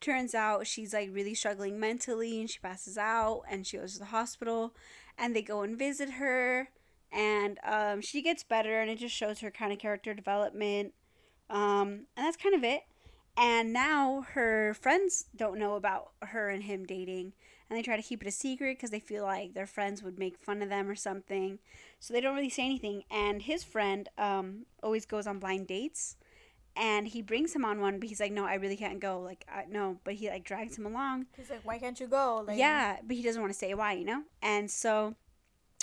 Turns 0.00 0.34
out 0.34 0.66
she's 0.66 0.94
like 0.94 1.10
really 1.12 1.34
struggling 1.34 1.78
mentally, 1.80 2.40
and 2.40 2.48
she 2.48 2.58
passes 2.60 2.96
out, 2.96 3.42
and 3.50 3.66
she 3.66 3.76
goes 3.78 3.94
to 3.94 3.98
the 3.98 4.06
hospital, 4.06 4.74
and 5.18 5.34
they 5.34 5.42
go 5.42 5.62
and 5.62 5.78
visit 5.78 6.10
her, 6.12 6.68
and 7.12 7.58
um, 7.64 8.00
she 8.00 8.22
gets 8.22 8.42
better, 8.42 8.80
and 8.80 8.90
it 8.90 8.98
just 8.98 9.14
shows 9.14 9.40
her 9.40 9.50
kind 9.50 9.72
of 9.72 9.78
character 9.78 10.14
development, 10.14 10.94
um, 11.48 12.06
and 12.16 12.26
that's 12.26 12.36
kind 12.36 12.54
of 12.54 12.64
it. 12.64 12.82
And 13.36 13.72
now 13.72 14.26
her 14.32 14.74
friends 14.74 15.26
don't 15.34 15.58
know 15.58 15.74
about 15.76 16.12
her 16.22 16.48
and 16.48 16.64
him 16.64 16.84
dating, 16.84 17.32
and 17.68 17.78
they 17.78 17.82
try 17.82 17.96
to 17.96 18.02
keep 18.02 18.22
it 18.22 18.28
a 18.28 18.32
secret 18.32 18.76
because 18.76 18.90
they 18.90 19.00
feel 19.00 19.24
like 19.24 19.54
their 19.54 19.66
friends 19.66 20.02
would 20.02 20.18
make 20.18 20.36
fun 20.38 20.62
of 20.62 20.68
them 20.68 20.88
or 20.88 20.94
something. 20.94 21.58
So 21.98 22.12
they 22.12 22.20
don't 22.20 22.34
really 22.34 22.50
say 22.50 22.64
anything. 22.64 23.04
And 23.10 23.42
his 23.42 23.64
friend 23.64 24.08
um, 24.18 24.66
always 24.82 25.06
goes 25.06 25.26
on 25.26 25.38
blind 25.38 25.68
dates, 25.68 26.16
and 26.76 27.08
he 27.08 27.22
brings 27.22 27.54
him 27.54 27.64
on 27.64 27.80
one, 27.80 27.98
but 27.98 28.08
he's 28.08 28.20
like, 28.20 28.32
"No, 28.32 28.44
I 28.44 28.54
really 28.54 28.76
can't 28.76 29.00
go." 29.00 29.20
Like, 29.20 29.44
I, 29.48 29.64
no, 29.68 29.98
but 30.04 30.14
he 30.14 30.28
like 30.28 30.44
drags 30.44 30.76
him 30.76 30.86
along. 30.86 31.26
He's 31.36 31.50
like, 31.50 31.64
why 31.64 31.78
can't 31.78 31.98
you 31.98 32.06
go? 32.06 32.44
Like, 32.46 32.58
yeah, 32.58 32.98
but 33.02 33.16
he 33.16 33.22
doesn't 33.22 33.40
want 33.40 33.52
to 33.52 33.58
say 33.58 33.74
why, 33.74 33.92
you 33.94 34.04
know. 34.04 34.22
And 34.42 34.70
so 34.70 35.14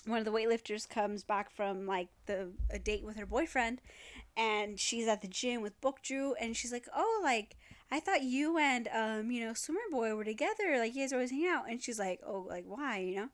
one 0.07 0.19
of 0.19 0.25
the 0.25 0.31
weightlifters 0.31 0.87
comes 0.89 1.23
back 1.23 1.51
from 1.51 1.85
like 1.85 2.07
the 2.25 2.49
a 2.71 2.79
date 2.79 3.03
with 3.03 3.17
her 3.17 3.25
boyfriend, 3.25 3.81
and 4.35 4.79
she's 4.79 5.07
at 5.07 5.21
the 5.21 5.27
gym 5.27 5.61
with 5.61 5.79
Bokju, 5.81 6.33
and 6.39 6.55
she's 6.55 6.71
like, 6.71 6.87
"Oh, 6.95 7.19
like 7.23 7.55
I 7.91 7.99
thought 7.99 8.23
you 8.23 8.57
and 8.57 8.87
um, 8.93 9.31
you 9.31 9.45
know, 9.45 9.53
Swimmer 9.53 9.79
Boy 9.91 10.15
were 10.15 10.23
together. 10.23 10.77
Like 10.77 10.95
you 10.95 11.01
guys 11.03 11.13
always 11.13 11.31
hang 11.31 11.47
out." 11.47 11.69
And 11.69 11.81
she's 11.81 11.99
like, 11.99 12.19
"Oh, 12.25 12.45
like 12.47 12.65
why, 12.65 12.99
you 12.99 13.15
know?" 13.15 13.29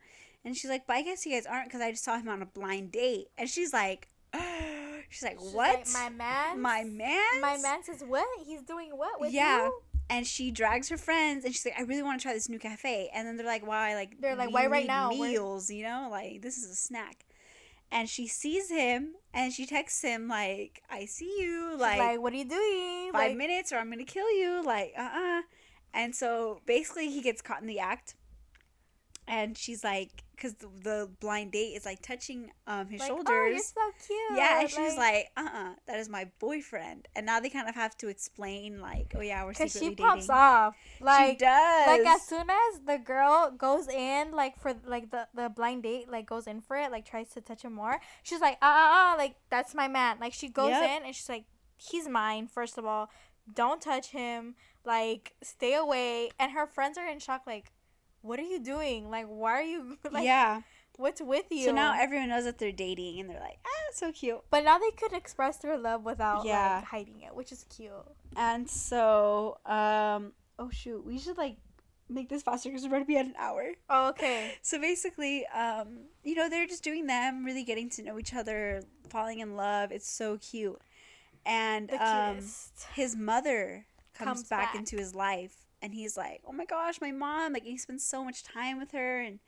And 0.46 0.58
she's 0.58 0.70
like, 0.70 0.86
"But 0.88 0.96
I 0.98 1.04
guess 1.04 1.26
you 1.26 1.32
guys 1.34 1.46
aren't 1.46 1.68
because 1.70 1.82
I 1.82 1.92
just 1.92 2.04
saw 2.04 2.18
him 2.18 2.28
on 2.30 2.42
a 2.42 2.46
blind 2.46 2.92
date." 2.92 3.28
And 3.38 3.50
she's 3.50 3.72
like, 3.74 4.08
"She's 5.10 5.24
like, 5.24 5.40
She's 5.40 5.54
what? 5.54 5.76
like, 5.80 5.88
my 5.94 6.10
man. 6.10 6.60
My 6.62 6.84
man? 6.84 7.42
My 7.42 7.58
man 7.58 7.84
says 7.84 8.04
what? 8.06 8.28
He's 8.46 8.62
doing 8.64 8.90
what 8.98 9.20
with 9.22 9.32
Yeah. 9.32 9.66
you? 9.66 9.82
And 10.14 10.28
she 10.28 10.52
drags 10.52 10.90
her 10.90 10.98
friends 10.98 11.44
and 11.44 11.54
she's 11.54 11.66
like, 11.66 11.74
I 11.76 11.82
really 11.82 12.04
want 12.04 12.20
to 12.20 12.24
try 12.24 12.34
this 12.34 12.48
new 12.48 12.60
cafe. 12.60 13.10
And 13.16 13.28
then 13.28 13.36
they're 13.36 13.46
like, 13.46 13.66
why? 13.66 13.96
Like, 13.96 14.22
They're 14.22 14.36
like, 14.36 14.54
"Why 14.54 14.68
right 14.68 14.86
now? 14.86 15.10
We're-" 15.10 15.32
Meals, 15.32 15.72
you 15.72 15.84
know? 15.84 16.08
Like, 16.12 16.44
this 16.44 16.56
is 16.58 16.70
a 16.70 16.76
snack. 16.76 17.26
And 17.92 18.08
she 18.08 18.28
sees 18.28 18.70
him 18.70 19.16
and 19.34 19.52
she 19.52 19.66
texts 19.66 20.04
him, 20.04 20.28
like, 20.28 20.84
I 20.88 21.06
see 21.06 21.36
you. 21.40 21.76
Like, 21.78 21.98
like, 21.98 22.22
what 22.22 22.32
are 22.32 22.36
you 22.36 22.46
doing? 22.46 23.12
five 23.12 23.30
like, 23.32 23.38
minutes 23.38 23.72
or 23.72 23.78
I'm 23.78 23.88
going 23.88 24.06
to 24.06 24.12
kill 24.12 24.32
you. 24.32 24.64
Like, 24.64 24.94
uh 24.98 25.02
uh 25.02 25.42
And 25.96 26.16
so 26.16 26.62
basically, 26.68 27.10
he 27.10 27.22
gets 27.22 27.42
caught 27.42 27.62
in 27.62 27.68
the 27.68 27.80
act. 27.80 28.16
And 29.28 29.58
she's 29.58 29.84
like, 29.84 30.23
because 30.36 30.54
the, 30.56 30.68
the 30.84 31.10
blind 31.20 31.52
date 31.52 31.74
is 31.76 31.86
like 31.86 32.02
touching 32.02 32.52
um 32.68 32.88
his 32.88 33.00
like, 33.00 33.12
Oh, 33.12 33.46
you're 33.48 33.58
so 33.60 33.82
cute. 34.06 34.20
Yeah, 34.38 34.62
and 34.62 34.70
she's 34.70 34.98
like, 34.98 35.30
uh 35.38 35.48
uh 35.54 35.74
that 35.88 36.00
is 36.00 36.10
my 36.10 36.30
boyfriend. 36.40 37.08
And 37.16 37.26
now 37.26 37.40
they 37.40 37.50
kind 37.50 37.70
of 37.70 37.76
have 37.76 37.96
to 37.98 38.08
explain, 38.08 38.80
like, 38.80 39.14
oh 39.16 39.22
yeah, 39.22 39.44
we're 39.44 39.52
because 39.52 39.72
she 39.74 39.96
pops 39.96 40.28
dating. 40.28 40.36
off. 40.36 40.76
Like 41.00 41.32
she 41.32 41.36
does. 41.38 41.88
like 41.88 42.06
as 42.08 42.22
soon 42.28 42.48
as 42.50 42.82
the 42.86 42.98
girl 42.98 43.52
goes 43.58 43.88
in, 43.88 44.32
like 44.32 44.60
for 44.60 44.74
like 44.86 45.12
the 45.12 45.28
the 45.34 45.50
blind 45.50 45.84
date, 45.84 46.10
like 46.10 46.26
goes 46.28 46.48
in 46.48 46.62
for 46.62 46.76
it, 46.78 46.92
like 46.92 47.06
tries 47.06 47.30
to 47.30 47.42
touch 47.42 47.62
him 47.64 47.74
more. 47.74 48.00
She's 48.24 48.42
like, 48.42 48.58
uh, 48.62 48.66
uh, 48.66 49.14
uh 49.14 49.18
like 49.18 49.36
that's 49.50 49.74
my 49.76 49.88
man. 49.88 50.18
Like 50.20 50.34
she 50.34 50.50
goes 50.50 50.70
Yep. 50.72 50.84
in 50.84 51.06
and 51.06 51.16
she's 51.16 51.30
like, 51.30 51.46
he's 51.78 52.08
mine. 52.08 52.48
First 52.48 52.78
of 52.78 52.86
all, 52.86 53.10
don't 53.54 53.82
touch 53.82 54.08
him. 54.08 54.56
Like 54.86 55.34
stay 55.44 55.76
away. 55.76 56.32
And 56.40 56.52
her 56.54 56.66
friends 56.68 56.98
are 56.98 57.08
in 57.08 57.20
shock. 57.20 57.44
Like, 57.48 57.72
what 58.24 58.40
are 58.40 58.44
you 58.54 58.60
doing? 58.60 59.10
Like, 59.12 59.28
why 59.28 59.52
are 59.52 59.62
you? 59.62 59.98
Like, 60.12 60.24
yeah. 60.26 60.62
what's 60.98 61.22
with 61.22 61.46
you? 61.52 61.66
So 61.66 61.72
now 61.72 61.94
everyone 62.00 62.30
knows 62.30 62.46
that 62.46 62.58
they're 62.58 62.72
dating, 62.72 63.20
and 63.20 63.30
they're 63.30 63.40
like, 63.40 63.60
ah, 63.66 63.70
so 63.94 64.12
cute. 64.12 64.42
but 64.50 64.64
now 64.64 64.78
they 64.80 64.90
could 64.92 65.14
express 65.14 65.58
their 65.58 65.78
love 65.78 66.04
without 66.04 66.46
Yeah. 66.46 66.78
like 66.78 66.86
hiding 66.86 67.22
it, 67.22 67.36
which 67.36 67.52
is 67.52 67.66
cute. 67.70 67.92
And 68.36 68.68
so, 68.70 69.58
um, 69.66 70.32
oh 70.58 70.70
shoot, 70.72 71.06
we 71.06 71.20
should 71.20 71.38
like 71.38 71.58
make 72.10 72.30
this 72.30 72.44
faster 72.44 72.70
because 72.70 72.84
we're 72.84 72.90
going 72.90 73.04
to 73.04 73.08
be 73.08 73.18
at 73.18 73.26
an 73.26 73.36
hour. 73.38 73.66
Oh, 73.90 74.10
okay. 74.10 74.54
So 74.62 74.80
basically, 74.80 75.46
um, 75.48 76.06
you 76.24 76.36
know, 76.36 76.50
they're 76.50 76.68
just 76.68 76.84
doing 76.84 77.08
them, 77.08 77.44
really 77.46 77.64
getting 77.64 77.90
to 77.92 78.04
know 78.04 78.18
each 78.20 78.34
other, 78.34 78.84
falling 79.10 79.40
in 79.40 79.56
love. 79.56 79.92
It's 79.92 80.10
so 80.10 80.38
cute. 80.38 80.80
And 81.46 81.92
um, 81.94 82.38
his 82.94 83.16
mother 83.16 83.86
comes, 84.14 84.28
Comes 84.28 84.44
back, 84.50 84.74
back. 84.74 84.76
into 84.76 84.96
his 84.98 85.14
life, 85.16 85.63
and 85.84 85.94
he's 85.94 86.16
like, 86.16 86.42
"Oh 86.48 86.54
my 86.54 86.66
gosh, 86.66 87.02
my 87.02 87.12
mom!" 87.12 87.54
Like 87.54 87.66
he 87.66 87.78
spends 87.78 88.06
so 88.06 88.24
much 88.24 88.44
time 88.44 88.80
with 88.80 88.92
her, 88.94 89.20
and 89.20 89.40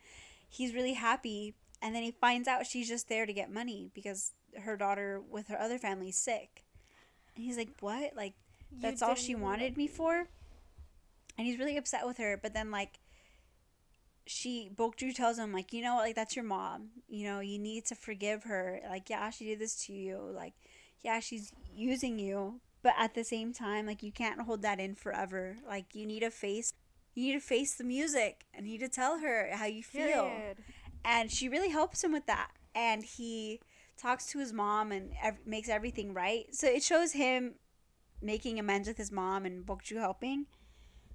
he's 0.48 0.74
really 0.74 0.92
happy. 0.92 1.54
And 1.82 1.94
then 1.94 2.02
he 2.02 2.10
finds 2.10 2.46
out 2.46 2.66
she's 2.66 2.88
just 2.88 3.08
there 3.08 3.26
to 3.26 3.32
get 3.32 3.50
money 3.50 3.90
because 3.94 4.32
her 4.60 4.76
daughter 4.76 5.20
with 5.28 5.48
her 5.48 5.60
other 5.60 5.78
family 5.78 6.10
is 6.10 6.16
sick. 6.16 6.64
And 7.34 7.44
he's 7.44 7.56
like, 7.56 7.70
"What? 7.80 8.14
Like 8.14 8.34
that's 8.70 9.02
all 9.02 9.14
she 9.14 9.34
wanted 9.34 9.76
me 9.76 9.88
for?" 9.88 10.28
And 11.38 11.46
he's 11.46 11.58
really 11.58 11.76
upset 11.76 12.06
with 12.06 12.18
her. 12.18 12.38
But 12.40 12.52
then 12.54 12.70
like 12.70 13.00
she 14.26 14.70
Bokju 14.74 15.14
tells 15.14 15.38
him 15.38 15.52
like, 15.52 15.72
you 15.72 15.82
know, 15.82 15.96
like 15.96 16.14
that's 16.14 16.36
your 16.36 16.44
mom. 16.44 16.88
You 17.08 17.24
know, 17.28 17.40
you 17.40 17.58
need 17.58 17.86
to 17.86 17.94
forgive 17.94 18.44
her. 18.44 18.80
Like, 18.88 19.08
yeah, 19.08 19.30
she 19.30 19.46
did 19.46 19.58
this 19.58 19.86
to 19.86 19.92
you. 19.92 20.18
Like, 20.34 20.52
yeah, 21.02 21.20
she's 21.20 21.52
using 21.74 22.18
you, 22.18 22.60
but 22.86 22.94
at 22.96 23.14
the 23.14 23.24
same 23.24 23.52
time, 23.52 23.84
like 23.84 24.04
you 24.04 24.12
can't 24.12 24.42
hold 24.42 24.62
that 24.62 24.78
in 24.78 24.94
forever. 24.94 25.56
Like 25.66 25.96
you 25.96 26.06
need 26.06 26.20
to 26.20 26.30
face 26.30 26.72
you 27.16 27.24
need 27.24 27.32
to 27.32 27.44
face 27.44 27.74
the 27.74 27.82
music 27.82 28.44
and 28.54 28.64
you 28.64 28.74
need 28.74 28.84
to 28.84 28.88
tell 28.88 29.18
her 29.18 29.48
how 29.52 29.64
you 29.64 29.82
feel. 29.82 30.28
Period. 30.28 30.58
And 31.04 31.28
she 31.28 31.48
really 31.48 31.70
helps 31.70 32.04
him 32.04 32.12
with 32.12 32.26
that. 32.26 32.52
And 32.76 33.02
he 33.02 33.58
talks 34.00 34.26
to 34.26 34.38
his 34.38 34.52
mom 34.52 34.92
and 34.92 35.14
ev- 35.20 35.44
makes 35.44 35.68
everything 35.68 36.14
right. 36.14 36.54
So 36.54 36.68
it 36.68 36.84
shows 36.84 37.10
him 37.10 37.54
making 38.22 38.60
amends 38.60 38.86
with 38.86 38.98
his 38.98 39.10
mom 39.10 39.44
and 39.44 39.66
Bokju 39.66 39.96
helping. 39.96 40.46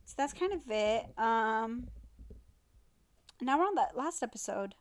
So 0.04 0.16
that's 0.18 0.34
kind 0.34 0.52
of 0.52 0.64
it. 0.70 1.06
Um 1.18 1.88
now 3.40 3.58
we're 3.58 3.66
on 3.66 3.76
that 3.76 3.96
last 3.96 4.22
episode. 4.22 4.76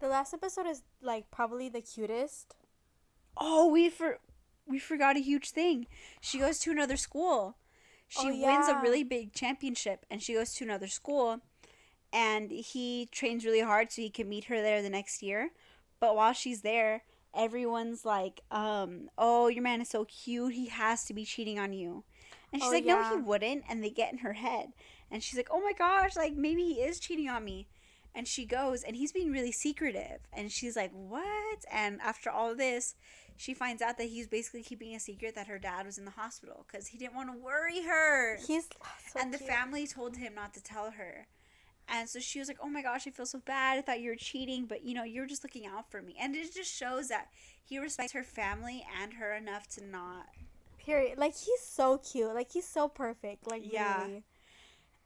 The 0.00 0.08
last 0.08 0.34
episode 0.34 0.66
is 0.66 0.82
like 1.00 1.30
probably 1.30 1.68
the 1.68 1.82
cutest. 1.82 2.56
Oh, 3.36 3.68
we 3.68 3.88
for 3.88 4.18
we 4.66 4.78
forgot 4.78 5.16
a 5.16 5.20
huge 5.20 5.50
thing. 5.50 5.86
She 6.20 6.38
goes 6.38 6.58
to 6.60 6.70
another 6.70 6.96
school. 6.96 7.56
She 8.08 8.30
Oh, 8.30 8.44
wins 8.44 8.68
a 8.68 8.80
really 8.82 9.02
big 9.04 9.32
championship 9.32 10.06
and 10.10 10.22
she 10.22 10.34
goes 10.34 10.54
to 10.54 10.64
another 10.64 10.86
school 10.86 11.40
and 12.12 12.50
he 12.50 13.08
trains 13.10 13.44
really 13.44 13.60
hard 13.60 13.90
so 13.92 14.02
he 14.02 14.10
can 14.10 14.28
meet 14.28 14.44
her 14.44 14.62
there 14.62 14.80
the 14.82 14.90
next 14.90 15.22
year. 15.22 15.50
But 16.00 16.14
while 16.16 16.32
she's 16.32 16.62
there, 16.62 17.02
everyone's 17.34 18.04
like, 18.04 18.40
um, 18.50 19.10
"Oh, 19.18 19.48
your 19.48 19.62
man 19.62 19.80
is 19.80 19.88
so 19.90 20.04
cute. 20.04 20.54
He 20.54 20.66
has 20.68 21.04
to 21.04 21.14
be 21.14 21.24
cheating 21.24 21.58
on 21.58 21.72
you." 21.72 22.04
And 22.52 22.62
she's 22.62 22.70
Oh, 22.70 22.74
like, 22.74 22.84
"No, 22.84 23.02
he 23.02 23.16
wouldn't." 23.16 23.64
And 23.68 23.82
they 23.82 23.90
get 23.90 24.12
in 24.12 24.18
her 24.18 24.34
head. 24.34 24.72
And 25.10 25.22
she's 25.22 25.36
like, 25.36 25.48
"Oh 25.50 25.60
my 25.60 25.72
gosh, 25.72 26.16
like 26.16 26.34
maybe 26.34 26.62
he 26.64 26.80
is 26.82 27.00
cheating 27.00 27.28
on 27.28 27.44
me." 27.44 27.66
And 28.14 28.26
she 28.26 28.46
goes, 28.46 28.82
and 28.82 28.96
he's 28.96 29.12
being 29.12 29.30
really 29.30 29.52
secretive. 29.52 30.20
And 30.32 30.50
she's 30.50 30.74
like, 30.74 30.90
What? 30.92 31.64
And 31.70 32.00
after 32.00 32.30
all 32.30 32.54
this, 32.54 32.94
she 33.36 33.54
finds 33.54 33.82
out 33.82 33.98
that 33.98 34.08
he's 34.08 34.26
basically 34.26 34.62
keeping 34.62 34.94
a 34.94 35.00
secret 35.00 35.34
that 35.34 35.46
her 35.46 35.58
dad 35.58 35.86
was 35.86 35.98
in 35.98 36.04
the 36.04 36.10
hospital 36.12 36.64
because 36.66 36.88
he 36.88 36.98
didn't 36.98 37.14
want 37.14 37.30
to 37.30 37.36
worry 37.36 37.82
her. 37.82 38.36
He's 38.46 38.68
oh, 38.82 38.86
so 39.12 39.20
and 39.20 39.32
the 39.32 39.38
cute. 39.38 39.50
family 39.50 39.86
told 39.86 40.16
him 40.16 40.34
not 40.34 40.54
to 40.54 40.62
tell 40.62 40.92
her. 40.92 41.26
And 41.88 42.08
so 42.08 42.18
she 42.18 42.38
was 42.38 42.48
like, 42.48 42.58
Oh 42.62 42.68
my 42.68 42.82
gosh, 42.82 43.06
I 43.06 43.10
feel 43.10 43.26
so 43.26 43.40
bad. 43.44 43.78
I 43.78 43.82
thought 43.82 44.00
you 44.00 44.10
were 44.10 44.16
cheating, 44.16 44.66
but 44.66 44.84
you 44.84 44.94
know, 44.94 45.04
you 45.04 45.20
were 45.20 45.26
just 45.26 45.44
looking 45.44 45.66
out 45.66 45.90
for 45.90 46.02
me. 46.02 46.16
And 46.20 46.34
it 46.34 46.52
just 46.54 46.74
shows 46.74 47.08
that 47.08 47.28
he 47.64 47.78
respects 47.78 48.12
her 48.12 48.24
family 48.24 48.84
and 49.00 49.14
her 49.14 49.34
enough 49.34 49.68
to 49.68 49.84
not. 49.84 50.26
Period. 50.78 51.18
Like 51.18 51.34
he's 51.36 51.60
so 51.62 51.98
cute. 51.98 52.34
Like 52.34 52.50
he's 52.52 52.66
so 52.66 52.88
perfect. 52.88 53.46
Like 53.46 53.62
Yeah. 53.64 54.06
really. 54.06 54.24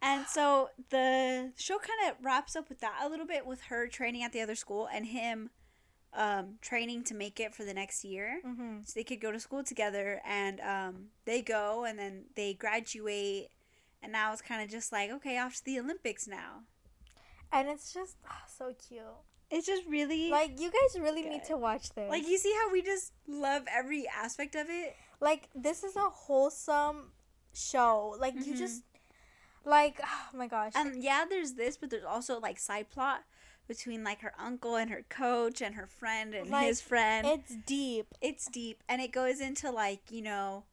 And 0.03 0.27
so 0.27 0.71
the 0.89 1.53
show 1.57 1.79
kind 1.79 2.11
of 2.11 2.25
wraps 2.25 2.57
up 2.57 2.71
with 2.71 2.81
that 2.81 3.01
a 3.05 3.09
little 3.09 3.27
bit 3.27 3.45
with 3.45 3.63
her 3.63 3.87
training 3.87 4.23
at 4.23 4.33
the 4.33 4.41
other 4.41 4.55
school 4.55 4.89
and 4.91 5.05
him 5.07 5.51
um, 6.15 6.55
training 6.61 7.05
to 7.05 7.15
make 7.15 7.39
it 7.41 7.55
for 7.55 7.65
the 7.65 7.75
next 7.75 8.05
year. 8.05 8.41
Mm-hmm. 8.47 8.79
So 8.85 8.93
they 8.95 9.05
could 9.05 9.21
go 9.21 9.31
to 9.33 9.39
school 9.41 9.63
together 9.65 10.21
and 10.27 10.61
um, 10.61 10.95
they 11.25 11.43
go 11.43 11.85
and 11.85 11.99
then 11.99 12.25
they 12.37 12.55
graduate. 12.55 13.49
And 14.03 14.13
now 14.13 14.33
it's 14.33 14.43
kind 14.43 14.63
of 14.63 14.71
just 14.71 14.93
like, 14.93 15.11
okay, 15.11 15.39
off 15.39 15.57
to 15.57 15.65
the 15.65 15.79
Olympics 15.79 16.27
now. 16.27 16.63
And 17.53 17.69
it's 17.69 17.93
just 17.93 18.17
ah, 18.29 18.43
so 18.47 18.75
cute. 18.89 19.03
It's 19.51 19.67
just 19.67 19.83
really 19.87 20.31
Like 20.31 20.61
you 20.61 20.71
guys 20.71 21.01
really 21.01 21.23
need 21.23 21.45
to 21.45 21.57
watch 21.57 21.91
this. 21.95 22.09
Like 22.09 22.27
you 22.27 22.39
see 22.39 22.55
how 22.63 22.73
we 22.73 22.83
just 22.83 23.13
love 23.27 23.63
every 23.71 24.07
aspect 24.09 24.55
of 24.55 24.69
it? 24.71 24.97
like 25.21 25.51
this 25.55 25.85
is 25.85 25.97
a 25.97 26.09
wholesome 26.09 27.13
show. 27.53 28.17
Like 28.19 28.35
you 28.47 28.55
Mhm. 28.55 28.59
just 28.59 28.83
like 29.65 30.01
oh 30.05 30.37
my 30.37 30.47
gosh. 30.47 30.73
And 30.75 31.03
yeah, 31.03 31.25
there's 31.29 31.55
this, 31.55 31.77
but 31.77 31.91
there's 31.91 32.05
also 32.05 32.41
like 32.41 32.59
side 32.59 32.89
plot 32.91 33.25
between 33.71 34.03
like 34.03 34.21
her 34.21 34.33
uncle 34.37 34.75
and 34.75 34.91
her 34.91 35.05
coach 35.09 35.63
and 35.63 35.77
her 35.77 35.87
friend 35.87 36.35
and 36.35 36.51
Like, 36.51 36.67
his 36.67 36.81
friend. 36.81 37.25
it's 37.25 37.55
deep. 37.67 38.07
it's 38.21 38.47
deep 38.47 38.83
and 38.89 39.01
it 39.01 39.13
goes 39.13 39.41
into 39.41 39.71
like, 39.71 40.01
you 40.11 40.23
know, 40.23 40.65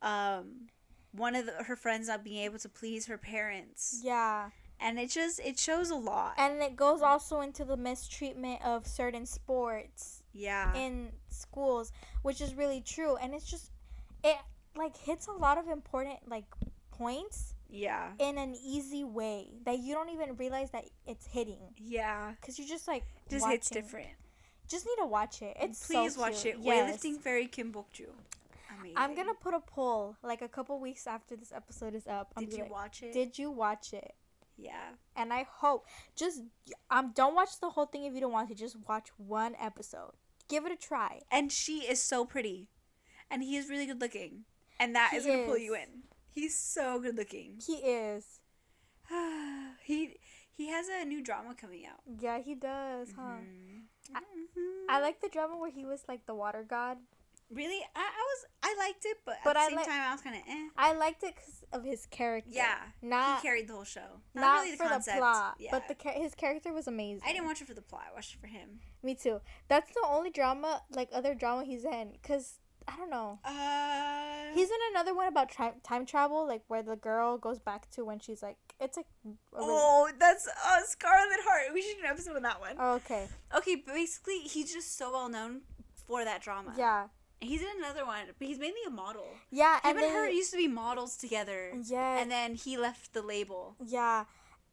um 0.00 0.68
one 1.12 1.34
of 1.34 1.44
the, 1.44 1.52
her 1.64 1.76
friends 1.76 2.08
not 2.08 2.24
being 2.24 2.42
able 2.44 2.58
to 2.58 2.68
please 2.70 3.06
her 3.06 3.18
parents. 3.18 4.00
Yeah. 4.02 4.50
And 4.80 4.98
it 4.98 5.10
just 5.10 5.38
it 5.40 5.58
shows 5.58 5.90
a 5.90 5.96
lot. 5.96 6.32
And 6.38 6.62
it 6.62 6.76
goes 6.76 7.02
also 7.02 7.42
into 7.42 7.62
the 7.66 7.76
mistreatment 7.76 8.64
of 8.64 8.86
certain 8.86 9.26
sports 9.26 10.22
yeah. 10.32 10.74
in 10.74 11.12
schools, 11.28 11.92
which 12.22 12.40
is 12.40 12.54
really 12.54 12.80
true. 12.80 13.16
And 13.16 13.34
it's 13.34 13.50
just 13.50 13.70
it 14.24 14.38
like 14.74 14.96
hits 14.96 15.26
a 15.26 15.32
lot 15.32 15.58
of 15.58 15.68
important 15.68 16.20
like 16.26 16.46
points 16.90 17.54
yeah. 17.68 18.10
in 18.18 18.38
an 18.38 18.54
easy 18.54 19.04
way 19.04 19.48
that 19.64 19.78
you 19.78 19.94
don't 19.94 20.10
even 20.10 20.36
realize 20.36 20.70
that 20.70 20.84
it's 21.06 21.26
hitting 21.26 21.60
Yeah. 21.78 22.32
because 22.40 22.58
you're 22.58 22.68
just 22.68 22.86
like 22.88 23.04
Just 23.30 23.46
hits 23.46 23.70
different. 23.70 24.08
Just 24.68 24.84
need 24.86 24.96
to 25.02 25.06
watch 25.06 25.42
it. 25.42 25.56
It's 25.60 25.86
Please 25.86 26.14
so 26.14 26.20
watch 26.20 26.44
it. 26.44 26.56
Yes. 26.60 26.64
Weightlifting 27.04 27.20
Fairy 27.20 27.46
Kim 27.46 27.72
Bokju. 27.72 28.08
Amazing. 28.78 28.94
I'm 28.96 29.14
gonna 29.14 29.34
put 29.34 29.54
a 29.54 29.60
poll 29.60 30.16
like 30.22 30.42
a 30.42 30.48
couple 30.48 30.78
weeks 30.80 31.06
after 31.06 31.36
this 31.36 31.52
episode 31.52 31.94
is 31.94 32.06
up. 32.06 32.32
I'm 32.36 32.44
Did 32.44 32.52
you 32.54 32.62
like, 32.64 32.72
watch 32.72 33.02
it? 33.02 33.12
Did 33.12 33.38
you 33.38 33.50
watch 33.50 33.92
it? 33.92 34.14
yeah. 34.58 34.94
And 35.14 35.32
I 35.32 35.46
hope 35.60 35.86
just 36.16 36.42
um 36.90 37.12
don't 37.14 37.34
watch 37.34 37.60
the 37.60 37.70
whole 37.70 37.86
thing 37.86 38.04
if 38.04 38.14
you 38.14 38.20
don't 38.20 38.32
want 38.32 38.48
to. 38.48 38.54
Just 38.54 38.76
watch 38.88 39.08
one 39.16 39.54
episode. 39.60 40.12
Give 40.48 40.66
it 40.66 40.72
a 40.72 40.76
try. 40.76 41.20
And 41.30 41.50
she 41.52 41.80
is 41.80 42.02
so 42.02 42.24
pretty. 42.24 42.68
And 43.30 43.42
he 43.42 43.56
is 43.56 43.68
really 43.68 43.86
good 43.86 44.00
looking. 44.00 44.44
And 44.78 44.94
that 44.94 45.10
He 45.12 45.18
is 45.18 45.26
gonna 45.26 45.44
pull 45.44 45.58
you 45.58 45.74
in. 45.74 46.02
He's 46.36 46.56
so 46.58 47.00
good 47.00 47.16
looking. 47.16 47.58
He 47.66 47.76
is. 47.76 48.40
he 49.84 50.16
he 50.52 50.68
has 50.68 50.86
a 50.88 51.04
new 51.04 51.22
drama 51.22 51.54
coming 51.58 51.84
out. 51.86 52.00
Yeah, 52.20 52.38
he 52.40 52.54
does, 52.54 53.08
huh? 53.16 53.40
Mhm. 53.40 53.82
I- 54.14 54.20
Mhm. 54.20 54.84
I 54.88 55.00
like 55.00 55.20
the 55.20 55.28
drama 55.30 55.56
where 55.56 55.70
he 55.70 55.84
was 55.86 56.04
like 56.08 56.26
the 56.26 56.34
water 56.34 56.62
god. 56.62 56.98
really 57.48 57.80
I, 57.94 58.00
I 58.20 58.22
was 58.30 58.40
I 58.62 58.74
liked 58.86 59.04
it, 59.06 59.18
but, 59.24 59.36
But 59.44 59.56
at 59.56 59.60
the 59.62 59.66
same 59.68 59.76
like- 59.76 59.86
time 59.86 60.00
I 60.10 60.12
was 60.12 60.20
kind 60.20 60.36
of 60.36 60.42
eh. 60.48 60.68
I 60.76 60.92
liked 60.94 61.22
it 61.22 61.34
because 61.36 61.64
of 61.72 61.84
his 61.84 62.04
character. 62.06 62.50
Yeah, 62.52 62.78
not 63.00 63.40
he 63.40 63.46
carried 63.48 63.68
the 63.68 63.74
whole 63.74 63.84
show. 63.84 64.10
Not, 64.34 64.40
not 64.42 64.58
really 64.60 64.70
the 64.72 64.76
for 64.78 64.88
concept. 64.90 65.16
the 65.16 65.20
plot, 65.20 65.54
Yeah. 65.58 65.70
but 65.70 65.82
the 65.88 66.10
his 66.10 66.34
character 66.34 66.72
was 66.72 66.86
amazing. 66.88 67.22
I 67.24 67.32
didn't 67.32 67.46
watch 67.46 67.60
it 67.62 67.68
for 67.68 67.74
the 67.74 67.82
plot. 67.90 68.04
I 68.10 68.14
watched 68.14 68.34
it 68.34 68.40
for 68.40 68.48
him. 68.48 68.80
Me 69.02 69.14
too. 69.14 69.40
That's 69.68 69.90
the 69.94 70.04
only 70.06 70.30
drama, 70.30 70.82
like 70.90 71.08
other 71.12 71.34
drama 71.34 71.64
he's 71.64 71.84
in, 71.84 72.18
cause 72.22 72.58
I 72.88 72.96
don't 72.96 73.10
know. 73.10 73.38
Uh, 73.44 74.54
He's 74.54 74.68
in 74.70 74.76
another 74.92 75.14
one 75.14 75.28
about 75.28 75.50
tri- 75.50 75.74
time 75.82 76.06
travel, 76.06 76.46
like 76.46 76.62
where 76.68 76.82
the 76.82 76.96
girl 76.96 77.36
goes 77.36 77.58
back 77.58 77.90
to 77.92 78.04
when 78.04 78.20
she's 78.20 78.42
like, 78.42 78.56
it's 78.80 78.96
like. 78.96 79.06
a 79.24 79.28
really- 79.28 79.68
oh, 79.70 80.08
that's 80.18 80.46
uh, 80.48 80.80
Scarlet 80.86 81.40
Heart. 81.44 81.74
We 81.74 81.82
should 81.82 81.96
do 81.98 82.04
an 82.04 82.10
episode 82.10 82.36
on 82.36 82.42
that 82.42 82.60
one. 82.60 82.76
Oh, 82.78 82.94
okay. 82.94 83.26
Okay, 83.56 83.76
basically, 83.86 84.38
he's 84.38 84.72
just 84.72 84.96
so 84.96 85.12
well 85.12 85.28
known 85.28 85.62
for 86.06 86.24
that 86.24 86.42
drama. 86.42 86.74
Yeah. 86.78 87.08
He's 87.40 87.60
in 87.60 87.68
another 87.78 88.06
one, 88.06 88.22
but 88.38 88.48
he's 88.48 88.58
mainly 88.58 88.80
a 88.86 88.90
model. 88.90 89.26
Yeah, 89.50 89.74
Him 89.84 89.96
and 89.96 89.98
and 90.06 90.12
her 90.14 90.28
used 90.30 90.52
to 90.52 90.56
be 90.56 90.68
models 90.68 91.18
together. 91.18 91.72
yeah, 91.84 92.18
And 92.18 92.30
then 92.30 92.54
he 92.54 92.78
left 92.78 93.12
the 93.12 93.20
label. 93.20 93.76
yeah, 93.84 94.24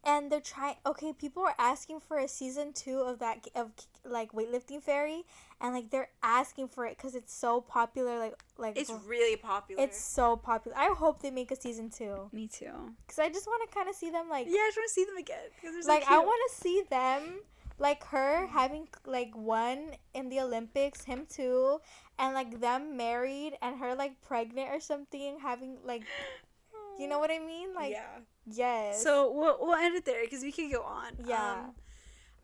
and 0.05 0.31
they're 0.31 0.41
trying. 0.41 0.75
Okay, 0.85 1.13
people 1.13 1.43
are 1.43 1.55
asking 1.57 1.99
for 2.01 2.17
a 2.17 2.27
season 2.27 2.73
two 2.73 2.99
of 2.99 3.19
that 3.19 3.47
of 3.55 3.71
like 4.05 4.31
weightlifting 4.33 4.81
fairy, 4.81 5.23
and 5.61 5.73
like 5.73 5.89
they're 5.89 6.09
asking 6.21 6.67
for 6.67 6.85
it 6.85 6.97
because 6.97 7.15
it's 7.15 7.33
so 7.33 7.61
popular. 7.61 8.19
Like 8.19 8.35
like 8.57 8.77
It's 8.77 8.89
for- 8.91 8.97
really 9.07 9.35
popular. 9.37 9.81
it's 9.81 9.99
so 9.99 10.35
popular. 10.35 10.77
I 10.77 10.93
hope 10.97 11.21
they 11.21 11.31
make 11.31 11.51
a 11.51 11.55
season 11.55 11.89
two 11.89 12.29
me 12.31 12.47
too. 12.47 12.71
because 13.05 13.19
I 13.19 13.29
just 13.29 13.47
want 13.47 13.67
to 13.69 13.73
kind 13.75 13.89
of 13.89 13.95
see 13.95 14.09
them 14.09 14.29
like 14.29 14.47
Yeah, 14.47 14.59
I 14.59 14.67
just 14.67 14.77
want 14.77 14.89
to 14.89 14.93
see 14.93 15.05
them 15.05 15.17
again 15.17 15.49
because 15.55 15.73
they're 15.73 15.81
so 15.83 15.89
like 15.89 16.03
I 16.09 16.17
want 16.19 16.41
to 16.49 16.55
see 16.61 16.83
them 16.89 17.39
like 17.79 18.03
her 18.05 18.45
having 18.47 18.87
like 19.05 19.31
won 19.35 19.91
in 20.13 20.29
the 20.29 20.39
Olympics, 20.41 21.03
him 21.05 21.25
too, 21.29 21.79
and 22.19 22.33
like 22.35 22.59
them 22.59 22.95
married 22.97 23.53
and 23.61 23.79
her 23.79 23.95
like 23.95 24.21
pregnant 24.21 24.69
or 24.69 24.79
something, 24.79 25.39
having 25.39 25.77
like 25.83 26.03
you 26.99 27.07
know 27.07 27.17
what 27.19 27.31
I 27.31 27.39
mean? 27.39 27.73
Like 27.73 27.91
yeah. 27.91 28.19
Yes. 28.45 29.01
So 29.03 29.31
we'll 29.31 29.57
we'll 29.61 29.75
end 29.75 29.95
it 29.95 30.05
there 30.05 30.21
because 30.23 30.41
we 30.43 30.51
could 30.51 30.71
go 30.71 30.81
on. 30.83 31.13
Yeah. 31.25 31.65
Um, 31.65 31.75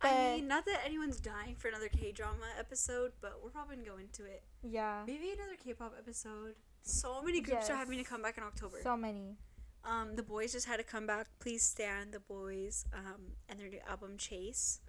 I 0.01 0.35
mean, 0.37 0.47
not 0.47 0.65
that 0.65 0.79
anyone's 0.85 1.19
dying 1.19 1.55
for 1.57 1.67
another 1.67 1.89
K 1.89 2.11
drama 2.13 2.45
episode, 2.57 3.11
but 3.19 3.39
we're 3.43 3.49
probably 3.49 3.75
gonna 3.75 3.87
go 3.89 3.97
into 3.97 4.23
it. 4.25 4.43
yeah. 4.63 5.03
Maybe 5.05 5.31
another 5.31 5.55
K-pop 5.61 5.93
episode. 5.97 6.55
So 6.83 7.21
many 7.21 7.41
groups 7.41 7.69
are 7.69 7.75
having 7.75 7.97
to 7.97 8.03
come 8.05 8.21
back 8.21 8.37
in 8.37 8.43
October. 8.43 8.77
So 8.81 8.95
many. 8.95 9.35
Um, 9.83 10.15
the 10.15 10.21
Boyz 10.23 10.53
just 10.53 10.67
had 10.67 10.77
to 10.77 10.83
come 10.83 11.05
back. 11.05 11.27
Please 11.39 11.63
stand 11.63 12.13
the 12.13 12.19
Boyz. 12.19 12.85
Um, 12.93 13.33
and 13.49 13.59
their 13.59 13.67
new 13.69 13.79
album 13.87 14.17
Chase. 14.17 14.79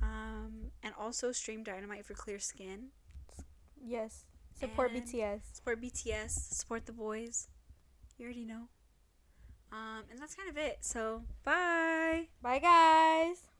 Um, 0.00 0.70
and 0.82 0.94
also 0.98 1.32
stream 1.32 1.64
Dynamite 1.64 2.06
for 2.06 2.14
Clear 2.14 2.38
Skin. 2.38 2.88
Yes. 3.84 4.24
Support 4.60 4.92
And- 4.92 5.02
BTS. 5.04 5.40
Support 5.54 5.80
BTS. 5.82 6.30
Support 6.30 6.86
the 6.86 6.92
boys. 6.92 7.48
You 8.16 8.26
already 8.26 8.44
know. 8.44 8.68
Um, 9.72 10.04
and 10.10 10.20
that's 10.20 10.34
kind 10.34 10.48
of 10.48 10.56
it. 10.56 10.78
So 10.80 11.22
bye. 11.44 12.28
Bye 12.42 12.58
guys. 12.58 13.55